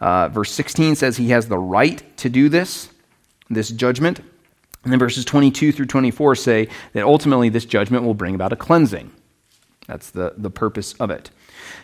Uh, 0.00 0.28
verse 0.28 0.50
16 0.52 0.94
says 0.94 1.16
he 1.16 1.30
has 1.30 1.48
the 1.48 1.58
right 1.58 2.02
to 2.18 2.30
do 2.30 2.48
this, 2.48 2.88
this 3.50 3.68
judgment. 3.68 4.20
And 4.82 4.92
then 4.92 4.98
verses 4.98 5.26
22 5.26 5.72
through 5.72 5.86
24 5.86 6.36
say 6.36 6.68
that 6.94 7.04
ultimately 7.04 7.50
this 7.50 7.66
judgment 7.66 8.04
will 8.04 8.14
bring 8.14 8.34
about 8.34 8.52
a 8.52 8.56
cleansing. 8.56 9.12
That's 9.86 10.10
the, 10.10 10.34
the 10.38 10.50
purpose 10.50 10.94
of 10.94 11.10
it. 11.10 11.30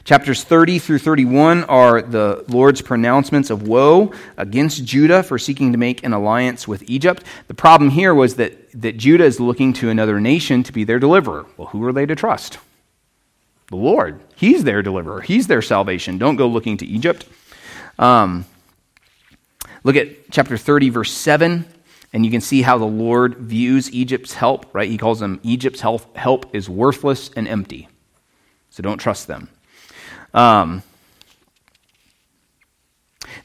Chapters 0.06 0.44
30 0.44 0.78
through 0.78 1.00
31 1.00 1.64
are 1.64 2.00
the 2.00 2.44
Lord's 2.46 2.80
pronouncements 2.80 3.50
of 3.50 3.66
woe 3.66 4.12
against 4.36 4.84
Judah 4.84 5.24
for 5.24 5.36
seeking 5.36 5.72
to 5.72 5.78
make 5.78 6.04
an 6.04 6.12
alliance 6.12 6.68
with 6.68 6.88
Egypt. 6.88 7.24
The 7.48 7.54
problem 7.54 7.90
here 7.90 8.14
was 8.14 8.36
that, 8.36 8.70
that 8.80 8.98
Judah 8.98 9.24
is 9.24 9.40
looking 9.40 9.72
to 9.72 9.90
another 9.90 10.20
nation 10.20 10.62
to 10.62 10.72
be 10.72 10.84
their 10.84 11.00
deliverer. 11.00 11.44
Well, 11.56 11.66
who 11.66 11.84
are 11.84 11.92
they 11.92 12.06
to 12.06 12.14
trust? 12.14 12.58
The 13.66 13.74
Lord. 13.74 14.20
He's 14.36 14.62
their 14.62 14.80
deliverer, 14.80 15.22
He's 15.22 15.48
their 15.48 15.60
salvation. 15.60 16.18
Don't 16.18 16.36
go 16.36 16.46
looking 16.46 16.76
to 16.76 16.86
Egypt. 16.86 17.26
Um, 17.98 18.44
look 19.82 19.96
at 19.96 20.30
chapter 20.30 20.56
30, 20.56 20.90
verse 20.90 21.12
7. 21.12 21.64
And 22.12 22.24
you 22.24 22.30
can 22.30 22.40
see 22.40 22.62
how 22.62 22.78
the 22.78 22.84
Lord 22.84 23.38
views 23.38 23.90
Egypt's 23.90 24.34
help, 24.34 24.72
right? 24.72 24.88
He 24.88 24.98
calls 24.98 25.18
them 25.18 25.40
Egypt's 25.42 25.80
help, 25.80 26.16
help 26.16 26.54
is 26.54 26.68
worthless 26.68 27.28
and 27.34 27.48
empty. 27.48 27.88
So 28.70 28.84
don't 28.84 28.98
trust 28.98 29.26
them. 29.26 29.48
Um, 30.36 30.82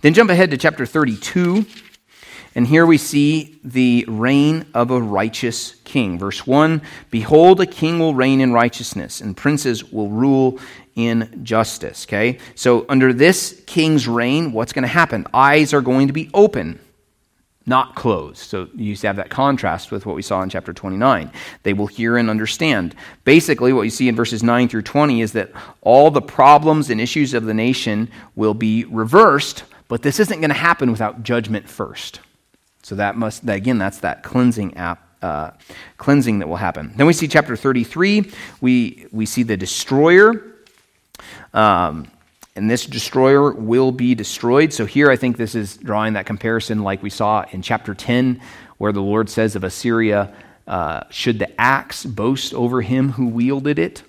then 0.02 0.14
jump 0.14 0.30
ahead 0.30 0.52
to 0.52 0.58
chapter 0.58 0.86
32. 0.86 1.66
And 2.54 2.68
here 2.68 2.86
we 2.86 2.98
see 2.98 3.60
the 3.64 4.04
reign 4.10 4.66
of 4.74 4.92
a 4.92 5.02
righteous 5.02 5.76
king. 5.86 6.20
Verse 6.20 6.46
1 6.46 6.82
Behold, 7.10 7.62
a 7.62 7.66
king 7.66 7.98
will 7.98 8.14
reign 8.14 8.42
in 8.42 8.52
righteousness, 8.52 9.22
and 9.22 9.38
princes 9.38 9.86
will 9.86 10.10
rule 10.10 10.60
in 10.96 11.46
justice. 11.46 12.06
Okay? 12.06 12.40
So, 12.56 12.86
under 12.90 13.14
this 13.14 13.64
king's 13.66 14.06
reign, 14.06 14.52
what's 14.52 14.74
going 14.74 14.84
to 14.84 14.90
happen? 14.90 15.26
Eyes 15.34 15.74
are 15.74 15.80
going 15.80 16.08
to 16.08 16.14
be 16.14 16.30
open 16.34 16.78
not 17.66 17.96
closed. 17.96 18.40
So 18.40 18.68
you 18.76 18.86
used 18.86 19.02
to 19.02 19.08
have 19.08 19.18
that 19.18 19.30
contrast 19.30 19.92
with 19.92 20.06
what 20.06 20.16
we 20.16 20.22
saw 20.22 20.42
in 20.42 20.50
chapter 20.50 20.74
29. 20.74 21.32
They 21.64 21.74
will 21.74 21.88
hear 21.88 22.18
and 22.18 22.30
understand. 22.30 22.96
Basically, 23.24 23.72
what 23.72 23.84
you 23.84 23.90
see 23.90 24.08
in 24.08 24.16
verses 24.16 24.42
9 24.42 24.68
through 24.68 24.82
20 24.82 25.22
is 25.22 25.34
that 25.34 25.52
all 25.82 26.10
the 26.10 26.22
problems 26.22 26.90
and 26.90 27.00
issues 27.00 27.34
of 27.34 27.46
the 27.46 27.54
nation 27.54 28.10
will 28.36 28.56
be 28.56 28.86
reversed, 28.86 29.64
but 29.88 30.02
this 30.02 30.20
isn't 30.20 30.40
going 30.40 30.50
to 30.50 30.56
happen 30.56 30.92
without 30.92 31.22
judgment 31.24 31.70
first. 31.70 32.20
So 32.82 32.96
that 32.96 33.16
must, 33.16 33.46
that 33.46 33.58
again, 33.58 33.78
that's 33.78 34.00
that 34.00 34.24
cleansing 34.24 34.76
app. 34.76 35.08
Uh, 35.22 35.52
cleansing 35.98 36.40
that 36.40 36.48
will 36.48 36.56
happen. 36.56 36.92
Then 36.96 37.06
we 37.06 37.14
see 37.14 37.28
chapter 37.28 37.56
33. 37.56 38.32
We, 38.60 39.06
we 39.12 39.28
see 39.28 39.44
the 39.44 39.56
destroyer. 39.56 40.44
Um, 41.54 42.08
and 42.56 42.70
this 42.70 42.86
destroyer 42.86 43.54
will 43.54 43.92
be 43.92 44.14
destroyed. 44.14 44.74
So 44.74 44.86
here 44.86 45.10
I 45.10 45.16
think 45.16 45.38
this 45.38 45.56
is 45.56 45.78
drawing 45.78 46.14
that 46.14 46.26
comparison 46.26 46.84
like 46.84 47.02
we 47.02 47.10
saw 47.10 47.46
in 47.52 47.62
chapter 47.62 47.94
10, 47.94 48.42
where 48.78 48.92
the 48.92 49.02
Lord 49.02 49.30
says 49.30 49.56
of 49.56 49.64
Assyria, 49.64 50.34
uh, 50.68 51.04
should 51.10 51.40
the 51.40 51.60
axe 51.60 52.06
boast 52.06 52.54
over 52.54 52.82
him 52.82 53.12
who 53.12 53.28
wielded 53.28 53.80
it? 53.80 54.04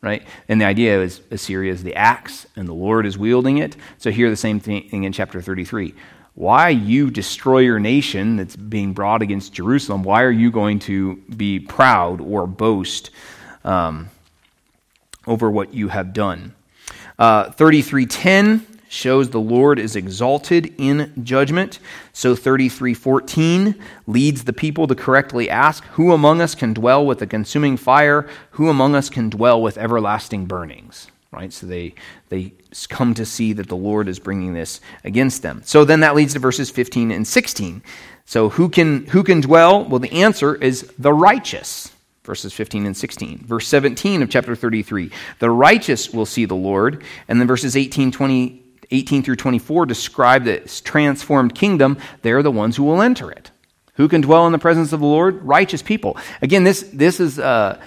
Right? 0.00 0.22
And 0.48 0.60
the 0.60 0.64
idea 0.64 1.00
is 1.00 1.20
Assyria 1.30 1.72
is 1.72 1.82
the 1.82 1.96
axe 1.96 2.46
and 2.54 2.68
the 2.68 2.74
Lord 2.74 3.06
is 3.06 3.18
wielding 3.18 3.58
it. 3.58 3.76
So 3.98 4.10
here 4.10 4.30
the 4.30 4.36
same 4.36 4.60
thing 4.60 5.04
in 5.04 5.12
chapter 5.12 5.40
33. 5.40 5.94
Why 6.34 6.68
you 6.68 7.10
destroy 7.10 7.60
your 7.60 7.80
nation 7.80 8.36
that's 8.36 8.54
being 8.54 8.92
brought 8.92 9.22
against 9.22 9.54
Jerusalem? 9.54 10.02
Why 10.02 10.22
are 10.22 10.30
you 10.30 10.50
going 10.50 10.80
to 10.80 11.16
be 11.34 11.58
proud 11.58 12.20
or 12.20 12.46
boast 12.46 13.10
um, 13.64 14.10
over 15.26 15.50
what 15.50 15.72
you 15.72 15.88
have 15.88 16.12
done? 16.12 16.54
Uh, 17.18 17.50
3310 17.52 18.76
shows 18.88 19.30
the 19.30 19.40
Lord 19.40 19.78
is 19.78 19.96
exalted 19.96 20.74
in 20.78 21.12
judgment. 21.24 21.78
So 22.12 22.34
3314 22.34 23.74
leads 24.06 24.44
the 24.44 24.52
people 24.52 24.86
to 24.86 24.94
correctly 24.94 25.50
ask, 25.50 25.84
Who 25.92 26.12
among 26.12 26.40
us 26.40 26.54
can 26.54 26.72
dwell 26.72 27.04
with 27.04 27.20
a 27.22 27.26
consuming 27.26 27.76
fire? 27.76 28.28
Who 28.52 28.68
among 28.68 28.94
us 28.94 29.08
can 29.08 29.30
dwell 29.30 29.60
with 29.60 29.78
everlasting 29.78 30.46
burnings? 30.46 31.08
Right? 31.32 31.52
So 31.52 31.66
they, 31.66 31.94
they 32.28 32.52
come 32.88 33.12
to 33.14 33.26
see 33.26 33.52
that 33.54 33.68
the 33.68 33.76
Lord 33.76 34.08
is 34.08 34.18
bringing 34.18 34.54
this 34.54 34.80
against 35.04 35.42
them. 35.42 35.62
So 35.64 35.84
then 35.84 36.00
that 36.00 36.14
leads 36.14 36.32
to 36.34 36.38
verses 36.38 36.70
15 36.70 37.10
and 37.10 37.26
16. 37.26 37.82
So 38.24 38.48
who 38.48 38.68
can, 38.68 39.06
who 39.06 39.22
can 39.22 39.40
dwell? 39.40 39.84
Well, 39.84 39.98
the 39.98 40.12
answer 40.12 40.54
is 40.54 40.90
the 40.98 41.12
righteous 41.12 41.92
verses 42.26 42.52
15 42.52 42.84
and 42.84 42.96
16. 42.96 43.38
Verse 43.46 43.66
17 43.66 44.22
of 44.22 44.28
chapter 44.28 44.54
33, 44.54 45.10
the 45.38 45.50
righteous 45.50 46.12
will 46.12 46.26
see 46.26 46.44
the 46.44 46.54
Lord. 46.54 47.02
And 47.28 47.40
then 47.40 47.46
verses 47.48 47.76
18, 47.76 48.12
20, 48.12 48.62
18 48.90 49.22
through 49.22 49.36
24 49.36 49.86
describe 49.86 50.44
this 50.44 50.80
transformed 50.80 51.54
kingdom. 51.54 51.96
They're 52.22 52.42
the 52.42 52.50
ones 52.50 52.76
who 52.76 52.84
will 52.84 53.00
enter 53.00 53.30
it. 53.30 53.50
Who 53.94 54.08
can 54.08 54.20
dwell 54.20 54.46
in 54.46 54.52
the 54.52 54.58
presence 54.58 54.92
of 54.92 55.00
the 55.00 55.06
Lord? 55.06 55.42
Righteous 55.42 55.82
people. 55.82 56.18
Again, 56.42 56.64
this, 56.64 56.82
this 56.92 57.18
is, 57.18 57.38
uh, 57.38 57.80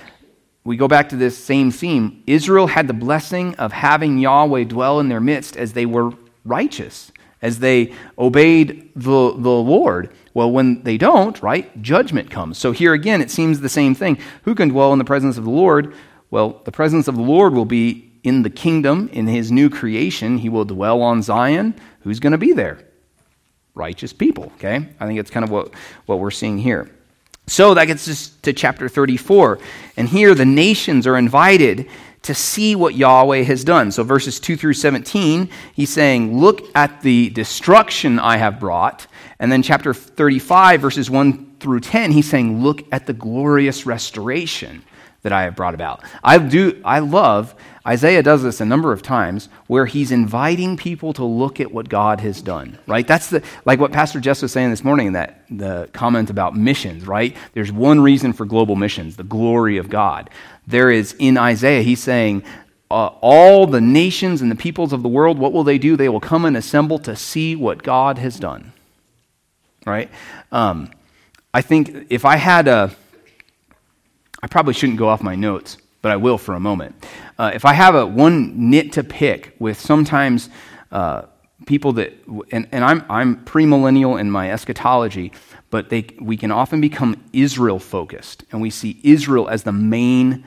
we 0.63 0.75
go 0.75 0.87
back 0.87 1.09
to 1.09 1.15
this 1.15 1.37
same 1.37 1.71
theme. 1.71 2.23
Israel 2.25 2.67
had 2.67 2.87
the 2.87 2.93
blessing 2.93 3.55
of 3.55 3.71
having 3.71 4.17
Yahweh 4.17 4.63
dwell 4.63 4.99
in 4.99 5.09
their 5.09 5.21
midst 5.21 5.55
as 5.55 5.73
they 5.73 5.85
were 5.85 6.11
righteous, 6.45 7.11
as 7.41 7.59
they 7.59 7.93
obeyed 8.17 8.91
the, 8.95 9.33
the 9.37 9.49
Lord. 9.49 10.11
Well, 10.33 10.51
when 10.51 10.83
they 10.83 10.97
don't, 10.97 11.41
right, 11.41 11.81
judgment 11.81 12.29
comes. 12.29 12.57
So 12.57 12.71
here 12.71 12.93
again, 12.93 13.21
it 13.21 13.31
seems 13.31 13.59
the 13.59 13.69
same 13.69 13.95
thing. 13.95 14.17
Who 14.43 14.55
can 14.55 14.69
dwell 14.69 14.93
in 14.93 14.99
the 14.99 15.05
presence 15.05 15.37
of 15.37 15.43
the 15.43 15.49
Lord? 15.49 15.93
Well, 16.31 16.61
the 16.65 16.71
presence 16.71 17.07
of 17.07 17.15
the 17.15 17.21
Lord 17.21 17.53
will 17.53 17.65
be 17.65 18.11
in 18.23 18.43
the 18.43 18.49
kingdom, 18.49 19.09
in 19.13 19.27
his 19.27 19.51
new 19.51 19.69
creation. 19.69 20.37
He 20.37 20.49
will 20.49 20.65
dwell 20.65 21.01
on 21.01 21.21
Zion. 21.21 21.73
Who's 22.01 22.19
going 22.19 22.31
to 22.31 22.37
be 22.37 22.53
there? 22.53 22.79
Righteous 23.73 24.13
people, 24.13 24.51
okay? 24.57 24.87
I 24.99 25.07
think 25.07 25.19
it's 25.19 25.31
kind 25.31 25.43
of 25.43 25.49
what, 25.49 25.71
what 26.05 26.19
we're 26.19 26.31
seeing 26.31 26.57
here. 26.57 26.89
So 27.47 27.73
that 27.73 27.85
gets 27.85 28.07
us 28.07 28.29
to 28.43 28.53
chapter 28.53 28.87
34. 28.87 29.59
And 29.97 30.07
here 30.07 30.35
the 30.35 30.45
nations 30.45 31.07
are 31.07 31.17
invited 31.17 31.89
to 32.21 32.33
see 32.33 32.75
what 32.75 32.95
Yahweh 32.95 33.43
has 33.43 33.63
done. 33.63 33.91
So 33.91 34.03
verses 34.03 34.39
2 34.39 34.57
through 34.57 34.73
17, 34.73 35.49
he's 35.73 35.89
saying, 35.89 36.39
Look 36.39 36.63
at 36.75 37.01
the 37.01 37.29
destruction 37.29 38.19
I 38.19 38.37
have 38.37 38.59
brought 38.59 39.07
and 39.39 39.49
then, 39.49 39.63
chapter 39.63 39.93
35, 39.93 40.81
verses 40.81 41.09
1 41.09 41.55
through 41.61 41.79
10, 41.79 42.11
he's 42.11 42.29
saying, 42.29 42.61
Look 42.61 42.83
at 42.91 43.07
the 43.07 43.13
glorious 43.13 43.85
restoration 43.85 44.83
that 45.21 45.31
I 45.31 45.43
have 45.43 45.55
brought 45.55 45.73
about. 45.73 46.03
I, 46.23 46.37
do, 46.37 46.81
I 46.83 46.99
love, 46.99 47.55
Isaiah 47.87 48.21
does 48.21 48.43
this 48.43 48.59
a 48.59 48.65
number 48.65 48.91
of 48.91 49.01
times, 49.01 49.47
where 49.67 49.85
he's 49.85 50.11
inviting 50.11 50.75
people 50.75 51.13
to 51.13 51.23
look 51.23 51.61
at 51.61 51.71
what 51.71 51.87
God 51.87 52.19
has 52.19 52.41
done, 52.41 52.77
right? 52.85 53.07
That's 53.07 53.29
the, 53.29 53.43
like 53.65 53.79
what 53.79 53.93
Pastor 53.93 54.19
Jess 54.19 54.41
was 54.41 54.51
saying 54.51 54.69
this 54.69 54.83
morning 54.83 55.07
in 55.07 55.13
that 55.13 55.45
the 55.49 55.89
comment 55.93 56.29
about 56.29 56.55
missions, 56.55 57.07
right? 57.07 57.35
There's 57.53 57.71
one 57.71 58.01
reason 58.01 58.33
for 58.33 58.45
global 58.45 58.75
missions, 58.75 59.15
the 59.15 59.23
glory 59.23 59.77
of 59.77 59.89
God. 59.89 60.29
There 60.69 60.89
is 60.89 61.15
in 61.19 61.37
Isaiah, 61.37 61.81
he's 61.81 62.01
saying, 62.01 62.43
uh, 62.91 63.07
all 63.21 63.67
the 63.67 63.81
nations 63.81 64.41
and 64.41 64.49
the 64.49 64.55
peoples 64.55 64.93
of 64.93 65.03
the 65.03 65.09
world, 65.09 65.37
what 65.37 65.53
will 65.53 65.63
they 65.63 65.77
do? 65.77 65.95
They 65.95 66.09
will 66.09 66.19
come 66.19 66.45
and 66.45 66.57
assemble 66.57 66.99
to 66.99 67.15
see 67.15 67.55
what 67.55 67.83
God 67.83 68.17
has 68.17 68.39
done 68.39 68.71
right? 69.89 70.09
Um, 70.51 70.91
I 71.53 71.61
think 71.61 72.07
if 72.09 72.25
I 72.25 72.37
had 72.37 72.67
a, 72.67 72.91
I 74.41 74.47
probably 74.47 74.73
shouldn't 74.73 74.99
go 74.99 75.09
off 75.09 75.21
my 75.21 75.35
notes, 75.35 75.77
but 76.01 76.11
I 76.11 76.15
will 76.15 76.37
for 76.37 76.53
a 76.53 76.59
moment. 76.59 76.95
Uh, 77.37 77.51
if 77.53 77.65
I 77.65 77.73
have 77.73 77.95
a 77.95 78.05
one 78.05 78.69
nit 78.69 78.93
to 78.93 79.03
pick 79.03 79.55
with 79.59 79.79
sometimes 79.79 80.49
uh, 80.91 81.23
people 81.65 81.93
that, 81.93 82.13
and, 82.51 82.67
and 82.71 82.85
I'm, 82.85 83.03
I'm 83.09 83.43
premillennial 83.45 84.19
in 84.19 84.31
my 84.31 84.51
eschatology, 84.51 85.33
but 85.69 85.89
they, 85.89 86.07
we 86.19 86.37
can 86.37 86.51
often 86.51 86.79
become 86.79 87.23
Israel 87.33 87.79
focused, 87.79 88.43
and 88.51 88.61
we 88.61 88.69
see 88.69 88.99
Israel 89.03 89.49
as 89.49 89.63
the 89.63 89.71
main 89.71 90.45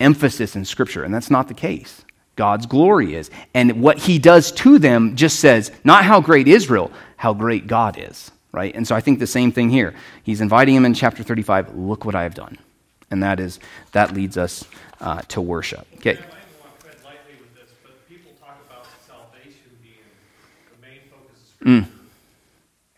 emphasis 0.00 0.56
in 0.56 0.64
Scripture, 0.64 1.04
and 1.04 1.14
that's 1.14 1.30
not 1.30 1.48
the 1.48 1.54
case. 1.54 2.04
God's 2.36 2.66
glory 2.66 3.14
is. 3.14 3.30
And 3.54 3.80
what 3.80 3.98
he 3.98 4.18
does 4.18 4.50
to 4.52 4.78
them 4.78 5.14
just 5.14 5.38
says, 5.38 5.70
not 5.84 6.04
how 6.04 6.20
great 6.20 6.48
Israel, 6.48 6.90
how 7.16 7.32
great 7.32 7.66
God 7.66 7.96
is, 7.98 8.32
right? 8.50 8.74
And 8.74 8.86
so 8.86 8.96
I 8.96 9.00
think 9.00 9.20
the 9.20 9.26
same 9.26 9.52
thing 9.52 9.70
here. 9.70 9.94
He's 10.24 10.40
inviting 10.40 10.74
him 10.74 10.84
in 10.84 10.94
chapter 10.94 11.22
35, 11.22 11.76
look 11.76 12.04
what 12.04 12.14
I 12.14 12.24
have 12.24 12.34
done. 12.34 12.58
And 13.10 13.22
that 13.22 13.38
is, 13.38 13.60
that 13.92 14.12
leads 14.12 14.36
us 14.36 14.64
uh, 15.00 15.22
to 15.28 15.40
worship. 15.40 15.86
Okay. 15.96 16.18
Mm. 21.64 21.88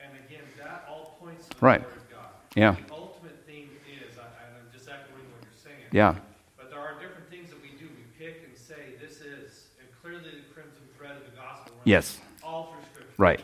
And 0.00 0.10
again, 0.26 0.42
that 0.58 0.88
all 0.90 1.16
points 1.20 1.46
to 1.46 1.54
the 1.54 1.64
right. 1.64 1.80
Word 1.80 1.96
of 1.96 2.10
God. 2.10 2.30
Yeah. 2.56 2.74
The 2.74 2.94
ultimate 2.94 3.46
theme 3.46 3.70
is, 3.86 4.18
I, 4.18 4.26
I'm 4.42 4.66
just 4.74 4.88
echoing 4.90 5.22
what 5.30 5.46
you're 5.46 5.62
saying. 5.62 5.86
Yeah. 5.92 6.18
But 6.58 6.70
there 6.70 6.80
are 6.80 6.98
different 6.98 7.30
things 7.30 7.50
that 7.50 7.62
we 7.62 7.78
do. 7.78 7.86
We 7.86 8.02
pick 8.18 8.42
and 8.42 8.58
say, 8.58 8.98
this 8.98 9.22
is, 9.22 9.70
and 9.78 9.86
clearly 10.02 10.42
the 10.42 10.50
crimson 10.50 10.82
thread 10.98 11.14
of 11.14 11.22
the 11.30 11.36
gospel. 11.38 11.75
runs 11.75 11.75
Yes. 11.86 12.18
All 12.42 12.64
through 12.64 12.82
Scripture. 12.92 13.14
Right. 13.16 13.40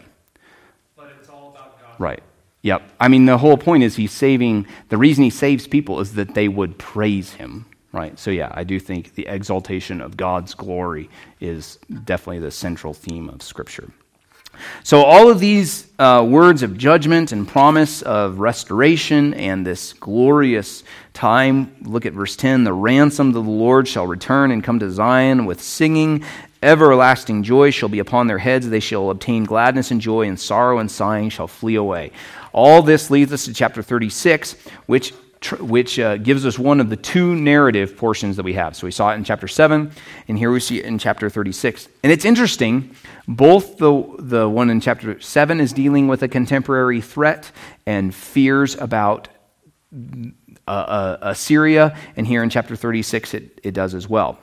But 0.97 1.13
it's 1.19 1.29
all 1.29 1.51
about 1.51 1.81
God. 1.81 1.99
Right. 1.99 2.23
Yep. 2.63 2.83
I 2.99 3.07
mean, 3.07 3.25
the 3.25 3.39
whole 3.39 3.57
point 3.57 3.85
is 3.85 3.95
he's 3.95 4.13
saving, 4.13 4.67
the 4.89 4.97
reason 4.97 5.23
he 5.23 5.31
saves 5.31 5.69
people 5.69 6.01
is 6.01 6.15
that 6.15 6.35
they 6.35 6.49
would 6.49 6.77
praise 6.77 7.33
him, 7.33 7.67
right? 7.93 8.19
So, 8.19 8.33
yeah, 8.33 8.51
I 8.53 8.65
do 8.65 8.81
think 8.81 9.15
the 9.15 9.27
exaltation 9.29 10.01
of 10.01 10.17
God's 10.17 10.55
glory 10.55 11.09
is 11.41 11.79
definitely 12.05 12.41
the 12.41 12.51
central 12.51 12.93
theme 12.93 13.29
of 13.29 13.43
Scripture. 13.43 13.91
So, 14.83 15.03
all 15.03 15.31
of 15.31 15.39
these 15.39 15.91
uh, 15.99 16.27
words 16.29 16.65
of 16.65 16.77
judgment 16.77 17.31
and 17.31 17.47
promise 17.47 18.03
of 18.03 18.41
restoration 18.41 19.35
and 19.35 19.65
this 19.65 19.93
glorious 19.95 20.83
time, 21.15 21.75
look 21.83 22.07
at 22.07 22.13
verse 22.13 22.37
10 22.37 22.65
the 22.65 22.73
ransomed 22.73 23.37
of 23.37 23.45
the 23.45 23.51
Lord 23.51 23.87
shall 23.87 24.07
return 24.07 24.51
and 24.51 24.63
come 24.63 24.81
to 24.81 24.91
Zion 24.91 25.47
with 25.47 25.63
singing. 25.63 26.25
Everlasting 26.63 27.43
joy 27.43 27.71
shall 27.71 27.89
be 27.89 27.99
upon 27.99 28.27
their 28.27 28.39
heads. 28.39 28.69
They 28.69 28.81
shall 28.81 29.11
obtain 29.11 29.45
gladness 29.45 29.91
and 29.91 30.01
joy, 30.01 30.29
and 30.29 30.39
sorrow 30.39 30.79
and 30.79 30.91
sighing 30.91 31.31
shall 31.31 31.49
flee 31.49 31.75
away. 31.75 32.13
All 32.53 32.83
this 32.83 33.11
leads 33.11 33.33
us 33.33 33.47
to 33.47 33.55
chapter 33.55 33.83
36, 33.83 34.55
which 34.87 35.13
which 35.59 35.99
uh, 35.99 36.17
gives 36.19 36.47
us 36.47 36.59
one 36.59 36.81
of 36.81 36.89
the 36.89 36.97
two 36.97 37.35
narrative 37.35 37.97
portions 37.97 38.37
that 38.37 38.45
we 38.45 38.53
have. 38.55 38.77
So 38.77 38.87
we 38.87 38.93
saw 38.93 39.11
it 39.11 39.17
in 39.17 39.25
chapter 39.25 39.49
7, 39.49 39.91
and 40.29 40.39
here 40.39 40.53
we 40.53 40.61
see 40.61 40.79
it 40.79 40.85
in 40.85 40.99
chapter 40.99 41.29
36. 41.29 41.89
And 42.03 42.13
it's 42.13 42.25
interesting, 42.25 42.95
both 43.27 43.79
the, 43.79 44.05
the 44.19 44.49
one 44.49 44.71
in 44.71 44.81
chapter 44.81 45.21
7 45.21 45.61
is 45.61 45.73
dealing 45.73 46.07
with 46.07 46.23
a 46.23 46.29
contemporary 46.29 47.01
threat 47.01 47.51
and 47.87 48.15
fears 48.15 48.77
about 48.77 49.29
uh, 49.93 50.71
uh, 50.71 51.19
Assyria, 51.23 51.97
and 52.17 52.27
here 52.27 52.43
in 52.43 52.49
chapter 52.49 52.77
36 52.77 53.35
it, 53.35 53.61
it 53.63 53.73
does 53.73 53.95
as 53.95 54.09
well. 54.09 54.39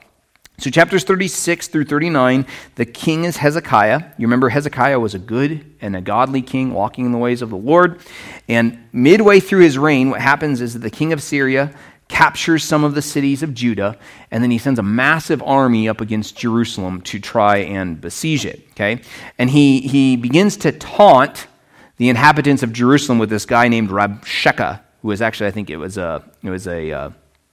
So, 0.60 0.70
chapters 0.70 1.06
36 1.06 1.70
through 1.70 1.86
39, 1.86 2.46
the 2.76 2.86
king 2.86 3.24
is 3.24 3.38
Hezekiah. 3.38 4.00
You 4.18 4.28
remember 4.28 4.50
Hezekiah 4.50 5.00
was 5.00 5.14
a 5.16 5.20
good 5.20 5.66
and 5.80 5.96
a 5.96 6.02
godly 6.02 6.42
king 6.42 6.74
walking 6.74 7.06
in 7.06 7.14
the 7.14 7.18
ways 7.18 7.42
of 7.42 7.50
the 7.50 7.56
Lord. 7.56 8.02
And 8.50 8.78
midway 8.92 9.40
through 9.40 9.62
his 9.62 9.78
reign, 9.78 10.10
what 10.10 10.20
happens 10.20 10.60
is 10.60 10.74
that 10.74 10.80
the 10.80 10.90
king 10.90 11.14
of 11.14 11.24
Syria 11.24 11.74
captures 12.10 12.66
some 12.66 12.84
of 12.84 12.94
the 12.94 13.02
cities 13.02 13.42
of 13.42 13.54
Judah, 13.54 13.98
and 14.32 14.44
then 14.44 14.52
he 14.52 14.58
sends 14.58 14.80
a 14.80 14.84
massive 14.84 15.42
army 15.44 15.88
up 15.88 16.02
against 16.02 16.36
Jerusalem 16.36 17.02
to 17.04 17.20
try 17.20 17.58
and 17.58 18.02
besiege 18.02 18.46
it. 18.46 18.68
Okay? 18.72 19.02
And 19.38 19.50
he, 19.50 19.80
he 19.80 20.18
begins 20.18 20.58
to 20.58 20.74
taunt 20.74 21.48
the 21.96 22.10
inhabitants 22.10 22.64
of 22.64 22.74
Jerusalem 22.74 23.18
with 23.18 23.30
this 23.30 23.46
guy 23.46 23.70
named 23.70 23.92
Rabshakeh, 23.92 24.82
who 25.04 25.08
was 25.08 25.22
actually, 25.22 25.48
I 25.48 25.52
think 25.52 25.70
it 25.70 25.78
was 25.78 25.98
a, 25.98 26.22
it 26.44 26.50
was 26.50 26.68
a, 26.68 26.92
uh, 26.92 27.10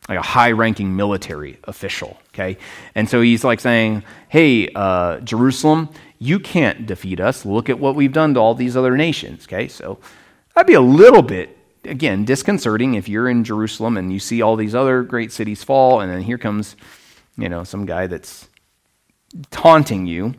like 0.09 0.19
a 0.19 0.23
high 0.23 0.53
ranking 0.53 0.95
military 0.95 1.59
official, 1.65 2.17
okay? 2.29 2.57
And 2.95 3.09
so 3.09 3.21
he's 3.21 3.43
like 3.43 3.61
saying, 3.61 4.05
hey, 4.29 4.69
uh, 4.75 5.19
Jerusalem, 5.21 5.89
you 6.19 6.39
can't 6.39 6.87
defeat 6.87 7.21
us. 7.21 7.45
Look 7.45 7.69
at 7.69 7.79
what 7.79 7.97
we've 7.97 8.13
done 8.13 8.35
to 8.35 8.41
all 8.41 8.55
these 8.55 8.77
other 8.77 8.97
nations, 8.97 9.47
okay? 9.47 9.69
So 9.69 9.99
that'd 10.55 10.67
be 10.67 10.75
a 10.75 10.81
little 10.81 11.23
bit, 11.23 11.59
again, 11.85 12.25
disconcerting 12.25 12.95
if 12.95 13.09
you're 13.09 13.29
in 13.29 13.43
Jerusalem 13.43 13.97
and 13.97 14.13
you 14.13 14.21
see 14.21 14.43
all 14.43 14.55
these 14.55 14.75
other 14.75 15.03
great 15.03 15.33
cities 15.33 15.65
fall, 15.65 16.01
and 16.01 16.11
then 16.11 16.23
here 16.23 16.39
comes, 16.39 16.77
you 17.37 17.49
know, 17.49 17.65
some 17.65 17.85
guy 17.85 18.07
that's 18.07 18.49
taunting 19.51 20.07
you. 20.07 20.35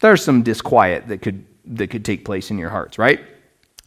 There's 0.00 0.24
some 0.24 0.42
disquiet 0.42 1.08
that 1.08 1.20
could, 1.20 1.44
that 1.66 1.88
could 1.88 2.04
take 2.04 2.24
place 2.24 2.50
in 2.50 2.58
your 2.58 2.70
hearts, 2.70 2.98
right? 2.98 3.20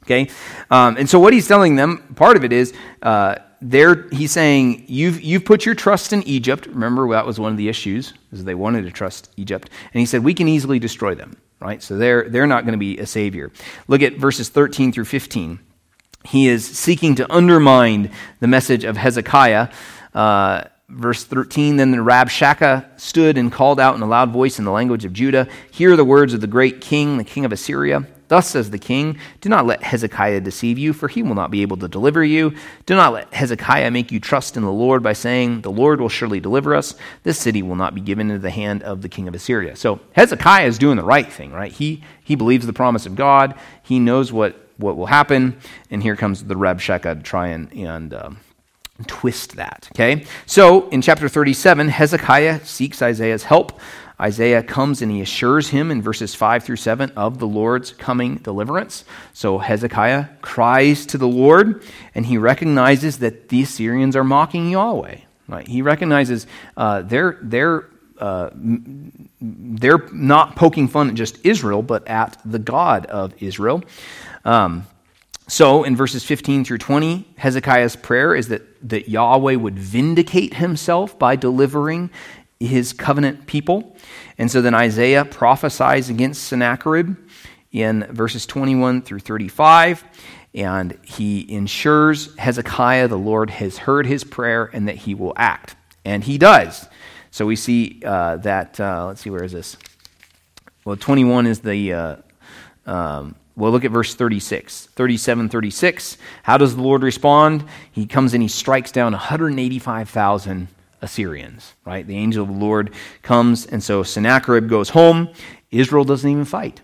Okay? 0.03 0.29
Um, 0.69 0.97
and 0.97 1.09
so 1.09 1.19
what 1.19 1.33
he's 1.33 1.47
telling 1.47 1.75
them, 1.75 2.13
part 2.15 2.37
of 2.37 2.43
it 2.43 2.53
is, 2.53 2.73
uh, 3.01 3.35
there 3.61 4.07
he's 4.09 4.31
saying 4.31 4.85
you've, 4.87 5.21
you've 5.21 5.45
put 5.45 5.65
your 5.65 5.75
trust 5.75 6.13
in 6.13 6.23
egypt. 6.23 6.67
Remember 6.67 7.09
that 7.09 7.25
was 7.25 7.39
one 7.39 7.51
of 7.51 7.57
the 7.57 7.69
issues 7.69 8.13
is 8.31 8.43
they 8.43 8.55
wanted 8.55 8.83
to 8.83 8.91
trust 8.91 9.31
egypt. 9.37 9.69
And 9.93 9.99
he 9.99 10.05
said 10.05 10.23
we 10.23 10.33
can 10.33 10.47
easily 10.47 10.79
destroy 10.79 11.15
them 11.15 11.37
right? 11.59 11.81
So 11.81 11.97
they're, 11.97 12.29
they're 12.29 12.47
not 12.47 12.65
going 12.65 12.73
to 12.73 12.77
be 12.77 12.99
a 12.99 13.05
savior. 13.05 13.51
Look 13.87 14.01
at 14.01 14.17
verses 14.17 14.49
13 14.49 14.91
through 14.91 15.05
15 15.05 15.59
he 16.23 16.49
is 16.49 16.65
seeking 16.65 17.15
to 17.15 17.33
undermine 17.33 18.11
the 18.41 18.47
message 18.47 18.83
of 18.83 18.97
hezekiah. 18.97 19.69
Uh, 20.13 20.63
verse 20.89 21.23
13 21.23 21.77
then 21.77 21.91
the 21.91 21.97
rabshakeh 21.97 22.99
stood 22.99 23.37
and 23.37 23.51
called 23.51 23.79
out 23.79 23.95
in 23.95 24.01
a 24.01 24.05
loud 24.05 24.31
voice 24.31 24.57
in 24.57 24.63
the 24.63 24.71
language 24.71 25.03
of 25.03 25.11
judah 25.11 25.45
hear 25.69 25.97
the 25.97 26.05
words 26.05 26.33
of 26.33 26.39
the 26.39 26.47
great 26.47 26.79
king 26.79 27.17
the 27.17 27.25
king 27.25 27.43
of 27.43 27.51
assyria 27.51 28.07
Thus 28.27 28.49
says 28.49 28.69
the 28.69 28.77
king 28.77 29.17
Do 29.41 29.49
not 29.49 29.65
let 29.65 29.83
Hezekiah 29.83 30.41
deceive 30.41 30.77
you, 30.77 30.93
for 30.93 31.07
he 31.07 31.23
will 31.23 31.35
not 31.35 31.51
be 31.51 31.61
able 31.61 31.77
to 31.77 31.87
deliver 31.87 32.23
you. 32.23 32.53
Do 32.85 32.95
not 32.95 33.13
let 33.13 33.33
Hezekiah 33.33 33.91
make 33.91 34.11
you 34.11 34.19
trust 34.19 34.57
in 34.57 34.63
the 34.63 34.71
Lord 34.71 35.03
by 35.03 35.13
saying, 35.13 35.61
The 35.61 35.71
Lord 35.71 36.01
will 36.01 36.09
surely 36.09 36.39
deliver 36.39 36.75
us. 36.75 36.95
This 37.23 37.39
city 37.39 37.61
will 37.61 37.75
not 37.75 37.95
be 37.95 38.01
given 38.01 38.29
into 38.29 38.41
the 38.41 38.49
hand 38.49 38.83
of 38.83 39.01
the 39.01 39.09
king 39.09 39.27
of 39.27 39.35
Assyria. 39.35 39.75
So 39.75 39.99
Hezekiah 40.13 40.67
is 40.67 40.77
doing 40.77 40.97
the 40.97 41.03
right 41.03 41.31
thing, 41.31 41.51
right? 41.51 41.71
He, 41.71 42.03
he 42.23 42.35
believes 42.35 42.65
the 42.65 42.73
promise 42.73 43.05
of 43.05 43.15
God, 43.15 43.55
he 43.83 43.99
knows 43.99 44.31
what, 44.31 44.55
what 44.77 44.97
will 44.97 45.05
happen. 45.05 45.59
And 45.89 46.03
here 46.03 46.15
comes 46.15 46.43
the 46.43 46.55
Rabshakeh 46.55 47.01
to 47.17 47.23
try 47.23 47.47
and, 47.47 47.71
and 47.73 48.13
um, 48.13 48.39
twist 49.05 49.55
that. 49.55 49.87
Okay? 49.93 50.25
So 50.45 50.89
in 50.89 51.01
chapter 51.01 51.29
37, 51.29 51.89
Hezekiah 51.89 52.65
seeks 52.65 53.01
Isaiah's 53.01 53.43
help. 53.43 53.79
Isaiah 54.19 54.63
comes 54.63 55.01
and 55.01 55.11
he 55.11 55.21
assures 55.21 55.69
him 55.69 55.91
in 55.91 56.01
verses 56.01 56.33
5 56.33 56.63
through 56.63 56.77
7 56.77 57.11
of 57.11 57.37
the 57.37 57.47
Lord's 57.47 57.91
coming 57.91 58.37
deliverance. 58.37 59.05
So 59.33 59.59
Hezekiah 59.59 60.27
cries 60.41 61.05
to 61.07 61.17
the 61.17 61.27
Lord 61.27 61.83
and 62.15 62.25
he 62.25 62.37
recognizes 62.37 63.19
that 63.19 63.49
the 63.49 63.61
Assyrians 63.61 64.15
are 64.15 64.23
mocking 64.23 64.71
Yahweh. 64.71 65.17
Right? 65.47 65.67
He 65.67 65.81
recognizes 65.81 66.47
uh, 66.75 67.03
they're, 67.03 67.37
they're, 67.41 67.89
uh, 68.17 68.49
they're 69.39 70.09
not 70.11 70.55
poking 70.55 70.87
fun 70.87 71.09
at 71.09 71.15
just 71.15 71.37
Israel, 71.45 71.83
but 71.83 72.07
at 72.07 72.37
the 72.43 72.59
God 72.59 73.05
of 73.05 73.33
Israel. 73.41 73.83
Um, 74.43 74.87
so 75.47 75.83
in 75.83 75.95
verses 75.95 76.25
15 76.25 76.65
through 76.65 76.79
20, 76.79 77.25
Hezekiah's 77.37 77.95
prayer 77.95 78.35
is 78.35 78.49
that, 78.49 78.89
that 78.89 79.07
Yahweh 79.07 79.55
would 79.55 79.79
vindicate 79.79 80.55
himself 80.55 81.17
by 81.17 81.37
delivering 81.37 82.09
his 82.59 82.93
covenant 82.93 83.47
people. 83.47 83.95
And 84.37 84.49
so 84.49 84.61
then 84.61 84.73
Isaiah 84.73 85.25
prophesies 85.25 86.09
against 86.09 86.43
Sennacherib 86.43 87.15
in 87.71 88.03
verses 88.09 88.45
21 88.45 89.01
through 89.01 89.19
35. 89.19 90.03
And 90.53 90.97
he 91.03 91.51
ensures 91.51 92.35
Hezekiah, 92.37 93.07
the 93.07 93.17
Lord 93.17 93.49
has 93.49 93.77
heard 93.77 94.07
his 94.07 94.23
prayer 94.23 94.69
and 94.73 94.87
that 94.87 94.95
he 94.95 95.13
will 95.13 95.33
act. 95.35 95.75
And 96.03 96.23
he 96.23 96.37
does. 96.37 96.87
So 97.31 97.45
we 97.45 97.55
see 97.55 98.01
uh, 98.03 98.37
that, 98.37 98.79
uh, 98.79 99.07
let's 99.07 99.21
see, 99.21 99.29
where 99.29 99.43
is 99.43 99.51
this? 99.51 99.77
Well, 100.85 100.95
21 100.95 101.45
is 101.45 101.59
the, 101.59 101.93
uh, 101.93 102.15
um, 102.85 103.35
well, 103.55 103.71
look 103.71 103.83
at 103.85 103.91
verse 103.91 104.15
36, 104.15 104.87
37, 104.87 105.49
36. 105.49 106.17
How 106.43 106.57
does 106.57 106.75
the 106.75 106.81
Lord 106.81 107.03
respond? 107.03 107.65
He 107.91 108.05
comes 108.05 108.33
and 108.33 108.41
he 108.41 108.47
strikes 108.47 108.91
down 108.91 109.11
185,000 109.11 110.69
Assyrians, 111.01 111.75
right? 111.85 112.05
The 112.05 112.17
angel 112.17 112.43
of 112.43 112.49
the 112.49 112.65
Lord 112.65 112.93
comes, 113.21 113.65
and 113.65 113.83
so 113.83 114.03
Sennacherib 114.03 114.69
goes 114.69 114.89
home. 114.89 115.29
Israel 115.71 116.03
doesn't 116.03 116.29
even 116.29 116.45
fight. 116.45 116.81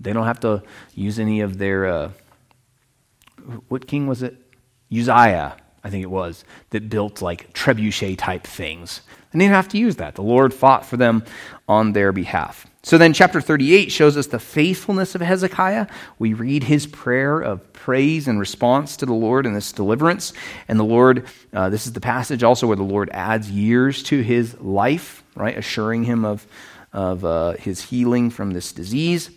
They 0.00 0.12
don't 0.12 0.26
have 0.26 0.40
to 0.40 0.62
use 0.94 1.18
any 1.18 1.40
of 1.40 1.58
their, 1.58 1.86
uh, 1.86 2.10
what 3.68 3.86
king 3.86 4.06
was 4.06 4.22
it? 4.22 4.36
Uzziah, 4.90 5.56
I 5.84 5.90
think 5.90 6.02
it 6.02 6.10
was, 6.10 6.44
that 6.70 6.88
built 6.88 7.22
like 7.22 7.52
trebuchet 7.52 8.18
type 8.18 8.44
things. 8.44 9.02
They 9.32 9.38
didn't 9.38 9.54
have 9.54 9.68
to 9.68 9.78
use 9.78 9.96
that. 9.96 10.16
The 10.16 10.22
Lord 10.22 10.52
fought 10.52 10.84
for 10.84 10.96
them 10.96 11.24
on 11.68 11.92
their 11.92 12.12
behalf. 12.12 12.66
So 12.84 12.98
then, 12.98 13.12
chapter 13.12 13.40
38 13.40 13.92
shows 13.92 14.16
us 14.16 14.26
the 14.26 14.40
faithfulness 14.40 15.14
of 15.14 15.20
Hezekiah. 15.20 15.86
We 16.18 16.34
read 16.34 16.64
his 16.64 16.88
prayer 16.88 17.38
of 17.38 17.72
praise 17.72 18.26
and 18.26 18.40
response 18.40 18.96
to 18.96 19.06
the 19.06 19.12
Lord 19.12 19.46
in 19.46 19.54
this 19.54 19.70
deliverance. 19.70 20.32
And 20.66 20.80
the 20.80 20.84
Lord, 20.84 21.26
uh, 21.52 21.68
this 21.68 21.86
is 21.86 21.92
the 21.92 22.00
passage 22.00 22.42
also 22.42 22.66
where 22.66 22.76
the 22.76 22.82
Lord 22.82 23.08
adds 23.12 23.48
years 23.48 24.02
to 24.04 24.20
his 24.20 24.60
life, 24.60 25.22
right? 25.36 25.56
Assuring 25.56 26.02
him 26.02 26.24
of, 26.24 26.44
of 26.92 27.24
uh, 27.24 27.52
his 27.52 27.80
healing 27.80 28.30
from 28.30 28.50
this 28.50 28.72
disease. 28.72 29.30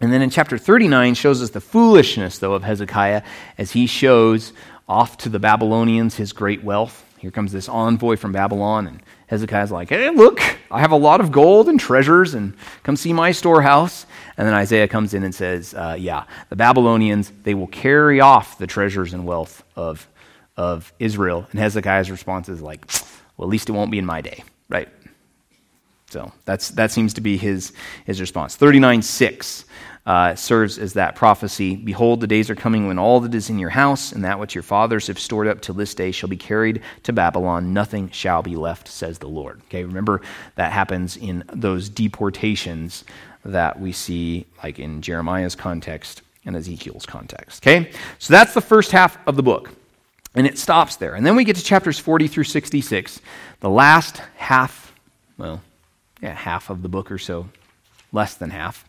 And 0.00 0.12
then 0.12 0.22
in 0.22 0.30
chapter 0.30 0.56
39 0.56 1.14
shows 1.14 1.42
us 1.42 1.50
the 1.50 1.60
foolishness, 1.60 2.38
though, 2.38 2.52
of 2.52 2.62
Hezekiah 2.62 3.22
as 3.58 3.72
he 3.72 3.88
shows 3.88 4.52
off 4.88 5.16
to 5.18 5.28
the 5.28 5.40
Babylonians 5.40 6.16
his 6.16 6.32
great 6.32 6.62
wealth. 6.62 7.05
Here 7.26 7.32
comes 7.32 7.50
this 7.50 7.68
envoy 7.68 8.14
from 8.14 8.30
Babylon, 8.30 8.86
and 8.86 9.02
Hezekiah's 9.26 9.72
like, 9.72 9.88
hey, 9.88 10.10
look, 10.10 10.40
I 10.70 10.78
have 10.78 10.92
a 10.92 10.96
lot 10.96 11.20
of 11.20 11.32
gold 11.32 11.68
and 11.68 11.80
treasures, 11.80 12.34
and 12.34 12.54
come 12.84 12.94
see 12.94 13.12
my 13.12 13.32
storehouse. 13.32 14.06
And 14.36 14.46
then 14.46 14.54
Isaiah 14.54 14.86
comes 14.86 15.12
in 15.12 15.24
and 15.24 15.34
says, 15.34 15.74
uh, 15.74 15.96
yeah, 15.98 16.26
the 16.50 16.54
Babylonians, 16.54 17.32
they 17.42 17.54
will 17.54 17.66
carry 17.66 18.20
off 18.20 18.58
the 18.58 18.68
treasures 18.68 19.12
and 19.12 19.26
wealth 19.26 19.64
of, 19.74 20.06
of 20.56 20.92
Israel. 21.00 21.48
And 21.50 21.58
Hezekiah's 21.58 22.12
response 22.12 22.48
is 22.48 22.62
like, 22.62 22.88
well, 23.36 23.48
at 23.48 23.50
least 23.50 23.68
it 23.68 23.72
won't 23.72 23.90
be 23.90 23.98
in 23.98 24.06
my 24.06 24.20
day, 24.20 24.44
right? 24.68 24.88
So 26.10 26.30
that's, 26.44 26.68
that 26.70 26.92
seems 26.92 27.12
to 27.14 27.20
be 27.20 27.36
his, 27.36 27.72
his 28.04 28.20
response. 28.20 28.54
39 28.54 29.02
6 29.02 29.64
uh, 30.06 30.34
serves 30.36 30.78
as 30.78 30.92
that 30.92 31.16
prophecy. 31.16 31.74
Behold, 31.74 32.20
the 32.20 32.26
days 32.26 32.48
are 32.48 32.54
coming 32.54 32.86
when 32.86 32.98
all 32.98 33.20
that 33.20 33.34
is 33.34 33.50
in 33.50 33.58
your 33.58 33.70
house 33.70 34.12
and 34.12 34.24
that 34.24 34.38
which 34.38 34.54
your 34.54 34.62
fathers 34.62 35.08
have 35.08 35.18
stored 35.18 35.48
up 35.48 35.60
till 35.60 35.74
this 35.74 35.94
day 35.94 36.12
shall 36.12 36.28
be 36.28 36.36
carried 36.36 36.80
to 37.02 37.12
Babylon. 37.12 37.72
Nothing 37.72 38.08
shall 38.10 38.42
be 38.42 38.54
left, 38.54 38.86
says 38.86 39.18
the 39.18 39.28
Lord. 39.28 39.60
Okay, 39.66 39.84
remember 39.84 40.20
that 40.54 40.72
happens 40.72 41.16
in 41.16 41.42
those 41.52 41.88
deportations 41.88 43.04
that 43.44 43.80
we 43.80 43.90
see, 43.92 44.46
like 44.62 44.78
in 44.78 45.02
Jeremiah's 45.02 45.56
context 45.56 46.22
and 46.44 46.54
Ezekiel's 46.54 47.06
context. 47.06 47.66
Okay, 47.66 47.90
so 48.20 48.32
that's 48.32 48.54
the 48.54 48.60
first 48.60 48.92
half 48.92 49.18
of 49.26 49.34
the 49.34 49.42
book. 49.42 49.72
And 50.36 50.46
it 50.46 50.58
stops 50.58 50.96
there. 50.96 51.14
And 51.14 51.24
then 51.24 51.34
we 51.34 51.44
get 51.44 51.56
to 51.56 51.64
chapters 51.64 51.98
40 51.98 52.28
through 52.28 52.44
66, 52.44 53.20
the 53.60 53.70
last 53.70 54.18
half, 54.36 54.92
well, 55.38 55.62
yeah, 56.20 56.34
half 56.34 56.70
of 56.70 56.82
the 56.82 56.88
book 56.88 57.10
or 57.10 57.18
so 57.18 57.48
less 58.12 58.34
than 58.34 58.50
half. 58.50 58.84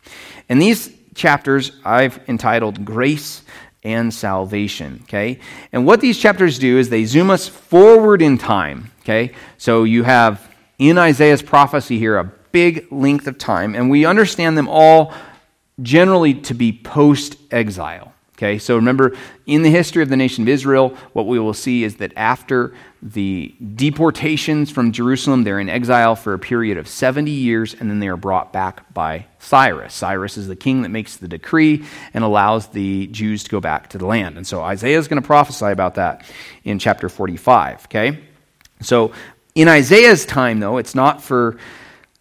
And 0.50 0.62
these 0.62 0.90
chapters 1.18 1.72
I've 1.84 2.22
entitled 2.30 2.86
Grace 2.86 3.42
and 3.84 4.14
Salvation, 4.14 5.02
okay? 5.04 5.40
And 5.74 5.86
what 5.86 6.00
these 6.00 6.18
chapters 6.18 6.60
do 6.60 6.78
is 6.78 6.90
they 6.90 7.04
zoom 7.04 7.30
us 7.30 7.48
forward 7.48 8.22
in 8.22 8.38
time, 8.38 8.92
okay? 9.02 9.34
So 9.58 9.84
you 9.84 10.04
have 10.04 10.50
in 10.78 10.98
Isaiah's 10.98 11.42
prophecy 11.42 11.98
here 11.98 12.18
a 12.18 12.32
big 12.52 12.88
length 12.92 13.28
of 13.28 13.38
time, 13.38 13.76
and 13.76 13.90
we 13.90 14.06
understand 14.06 14.58
them 14.58 14.70
all 14.70 15.14
generally 15.82 16.34
to 16.34 16.54
be 16.54 16.72
post 16.72 17.36
exile. 17.52 18.14
Okay, 18.38 18.60
so 18.60 18.76
remember, 18.76 19.18
in 19.48 19.64
the 19.64 19.72
history 19.72 20.04
of 20.04 20.10
the 20.10 20.16
nation 20.16 20.44
of 20.44 20.48
Israel, 20.48 20.90
what 21.14 21.26
we 21.26 21.40
will 21.40 21.56
see 21.56 21.84
is 21.84 21.96
that 21.96 22.14
after 22.16 22.72
the 23.02 23.56
deportations 23.76 24.70
from 24.70 24.92
Jerusalem, 24.92 25.44
they're 25.44 25.60
in 25.60 25.70
exile 25.70 26.16
for 26.16 26.36
a 26.36 26.40
period 26.40 26.78
of 26.78 26.88
70 26.88 27.32
years, 27.32 27.74
and 27.74 27.90
then 27.90 27.98
they 27.98 28.08
are 28.08 28.16
brought 28.16 28.54
back 28.54 28.94
by 28.94 29.26
Cyrus. 29.40 29.96
Cyrus 29.96 30.38
is 30.38 30.48
the 30.48 30.56
king 30.56 30.84
that 30.84 30.90
makes 30.90 31.18
the 31.18 31.28
decree 31.28 31.84
and 32.14 32.24
allows 32.24 32.68
the 32.68 33.08
Jews 33.08 33.44
to 33.44 33.50
go 33.50 33.60
back 33.60 33.90
to 33.90 33.98
the 33.98 34.06
land. 34.06 34.38
And 34.38 34.46
so 34.46 34.62
Isaiah 34.62 35.00
is 35.00 35.08
going 35.08 35.20
to 35.20 35.26
prophesy 35.26 35.72
about 35.72 35.96
that 35.96 36.24
in 36.64 36.78
chapter 36.78 37.10
45. 37.10 37.86
Okay, 37.86 38.20
so 38.82 39.14
in 39.56 39.68
Isaiah's 39.68 40.28
time, 40.28 40.60
though, 40.60 40.78
it's 40.78 40.94
not 40.94 41.24
for 41.24 41.58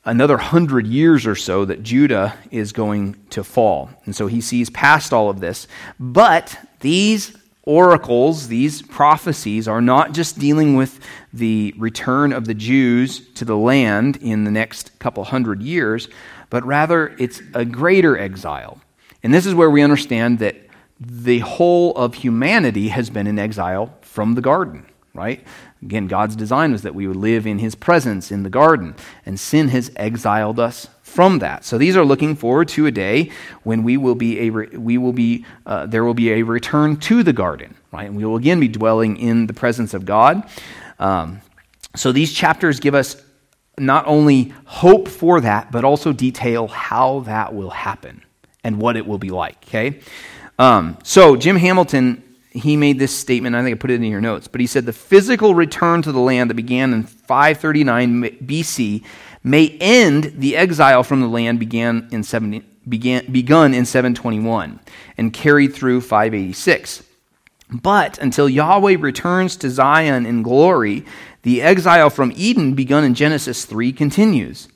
another 0.07 0.38
hundred 0.38 0.86
years 0.86 1.26
or 1.26 1.34
so 1.34 1.64
that 1.64 1.82
Judah 1.82 2.38
is 2.50 2.72
going 2.72 3.16
to 3.30 3.44
fall. 3.44 3.90
And 4.04 4.16
so 4.16 4.28
he 4.28 4.40
sees 4.40 4.70
past 4.70 5.12
all 5.12 5.28
of 5.28 5.40
this. 5.40 5.66
But 6.00 6.59
these 6.80 7.36
oracles, 7.64 8.46
these 8.46 8.80
prophecies, 8.80 9.66
are 9.66 9.82
not 9.82 10.12
just 10.12 10.38
dealing 10.38 10.76
with 10.76 11.00
the 11.32 11.74
return 11.76 12.32
of 12.32 12.46
the 12.46 12.54
Jews 12.54 13.28
to 13.34 13.44
the 13.44 13.57
land 13.57 14.16
in 14.18 14.44
the 14.44 14.50
next 14.50 14.96
couple 15.00 15.24
hundred 15.24 15.61
years, 15.61 16.09
but 16.48 16.64
rather 16.64 17.14
it's 17.18 17.42
a 17.52 17.64
greater 17.64 18.16
exile. 18.16 18.80
And 19.22 19.34
this 19.34 19.44
is 19.44 19.54
where 19.54 19.70
we 19.70 19.82
understand 19.82 20.38
that 20.38 20.57
the 21.00 21.40
whole 21.40 21.94
of 21.96 22.14
humanity 22.14 22.88
has 22.88 23.11
been 23.11 23.26
in 23.26 23.38
exile 23.38 23.92
from 24.00 24.34
the 24.34 24.40
garden, 24.40 24.86
right? 25.12 25.44
Again, 25.82 26.06
God's 26.06 26.36
design 26.36 26.72
was 26.72 26.82
that 26.82 26.94
we 26.94 27.06
would 27.06 27.16
live 27.16 27.46
in 27.46 27.58
his 27.58 27.74
presence 27.74 28.32
in 28.32 28.42
the 28.42 28.50
garden, 28.50 28.94
and 29.24 29.38
sin 29.38 29.68
has 29.68 29.90
exiled 29.96 30.58
us 30.58 30.88
from 31.02 31.38
that. 31.38 31.64
So 31.64 31.78
these 31.78 31.96
are 31.96 32.04
looking 32.04 32.34
forward 32.34 32.68
to 32.68 32.86
a 32.86 32.90
day 32.90 33.30
when 33.62 33.82
we 33.82 33.96
will 33.96 34.14
be 34.14 34.40
a 34.40 34.50
we 34.50 34.98
will 34.98 35.12
be 35.12 35.44
uh, 35.64 35.86
there 35.86 36.04
will 36.04 36.14
be 36.14 36.32
a 36.32 36.42
return 36.42 36.96
to 36.98 37.22
the 37.22 37.32
garden, 37.32 37.74
right? 37.92 38.04
And 38.04 38.16
we 38.16 38.24
will 38.24 38.36
again 38.36 38.58
be 38.58 38.68
dwelling 38.68 39.16
in 39.16 39.46
the 39.46 39.54
presence 39.54 39.94
of 39.94 40.04
God. 40.04 40.48
Um, 40.98 41.40
so 41.94 42.12
these 42.12 42.32
chapters 42.32 42.80
give 42.80 42.94
us 42.94 43.22
not 43.78 44.06
only 44.06 44.54
hope 44.64 45.08
for 45.08 45.40
that, 45.40 45.70
but 45.70 45.84
also 45.84 46.12
detail 46.12 46.68
how 46.68 47.20
that 47.20 47.54
will 47.54 47.70
happen 47.70 48.22
and 48.64 48.80
what 48.80 48.96
it 48.96 49.06
will 49.06 49.18
be 49.18 49.30
like. 49.30 49.56
Okay. 49.68 50.00
Um, 50.58 50.98
so 51.02 51.36
Jim 51.36 51.56
Hamilton 51.56 52.22
he 52.57 52.76
made 52.76 52.98
this 52.98 53.14
statement. 53.14 53.54
I 53.54 53.62
think 53.62 53.76
I 53.76 53.78
put 53.78 53.90
it 53.90 53.94
in 53.94 54.04
your 54.04 54.20
notes, 54.20 54.48
but 54.48 54.61
he 54.61 54.66
said 54.66 54.86
the 54.86 54.92
physical 54.92 55.54
return 55.54 56.02
to 56.02 56.12
the 56.12 56.20
land 56.20 56.50
that 56.50 56.54
began 56.54 56.92
in 56.92 57.04
539 57.04 58.22
BC 58.44 59.04
may 59.44 59.76
end 59.80 60.32
the 60.36 60.57
exile 60.57 61.02
from 61.02 61.20
the 61.20 61.28
land 61.28 61.61
began 61.61 62.09
in 62.11 62.22
70, 62.22 62.62
began, 62.88 63.30
begun 63.30 63.74
in 63.74 63.84
721 63.84 64.80
and 65.16 65.32
carried 65.32 65.74
through 65.74 66.00
586. 66.00 67.02
But 67.70 68.18
until 68.18 68.48
Yahweh 68.48 68.96
returns 68.98 69.57
to 69.57 69.70
Zion 69.70 70.24
in 70.24 70.42
glory, 70.42 71.04
the 71.42 71.62
exile 71.62 72.11
from 72.11 72.32
Eden 72.34 72.74
begun 72.74 73.04
in 73.04 73.14
Genesis 73.14 73.64
3 73.64 73.92
continues. 73.92 74.68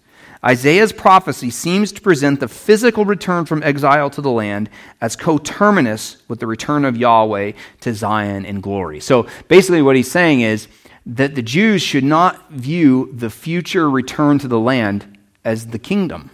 Isaiah's 0.45 0.93
prophecy 0.93 1.51
seems 1.51 1.93
to 1.93 2.01
present 2.01 2.41
the 2.41 2.49
physical 2.49 3.05
return 3.05 3.45
from 3.45 3.63
exile 3.63 4.09
to 4.11 4.23
the 4.23 4.31
land 4.31 4.71
as 5.01 5.15
coterminous 5.15 6.17
with 6.29 6.41
the 6.41 6.47
return 6.47 6.87
of 6.87 6.97
Yahweh 6.97 7.53
to 7.81 7.95
Zion 7.95 8.47
in 8.47 8.61
glory. 8.61 9.01
So 9.01 9.27
basically, 9.49 9.83
what 9.83 9.97
he's 9.97 10.11
saying 10.11 10.41
is 10.41 10.67
that 11.05 11.35
the 11.35 11.43
Jews 11.43 11.83
should 11.83 12.05
not 12.05 12.51
view 12.51 13.11
the 13.13 13.29
future 13.29 13.91
return 13.91 14.39
to 14.39 14.49
the 14.49 14.59
land 14.59 15.19
as 15.45 15.69
the 15.69 15.79
kingdom. 15.79 16.31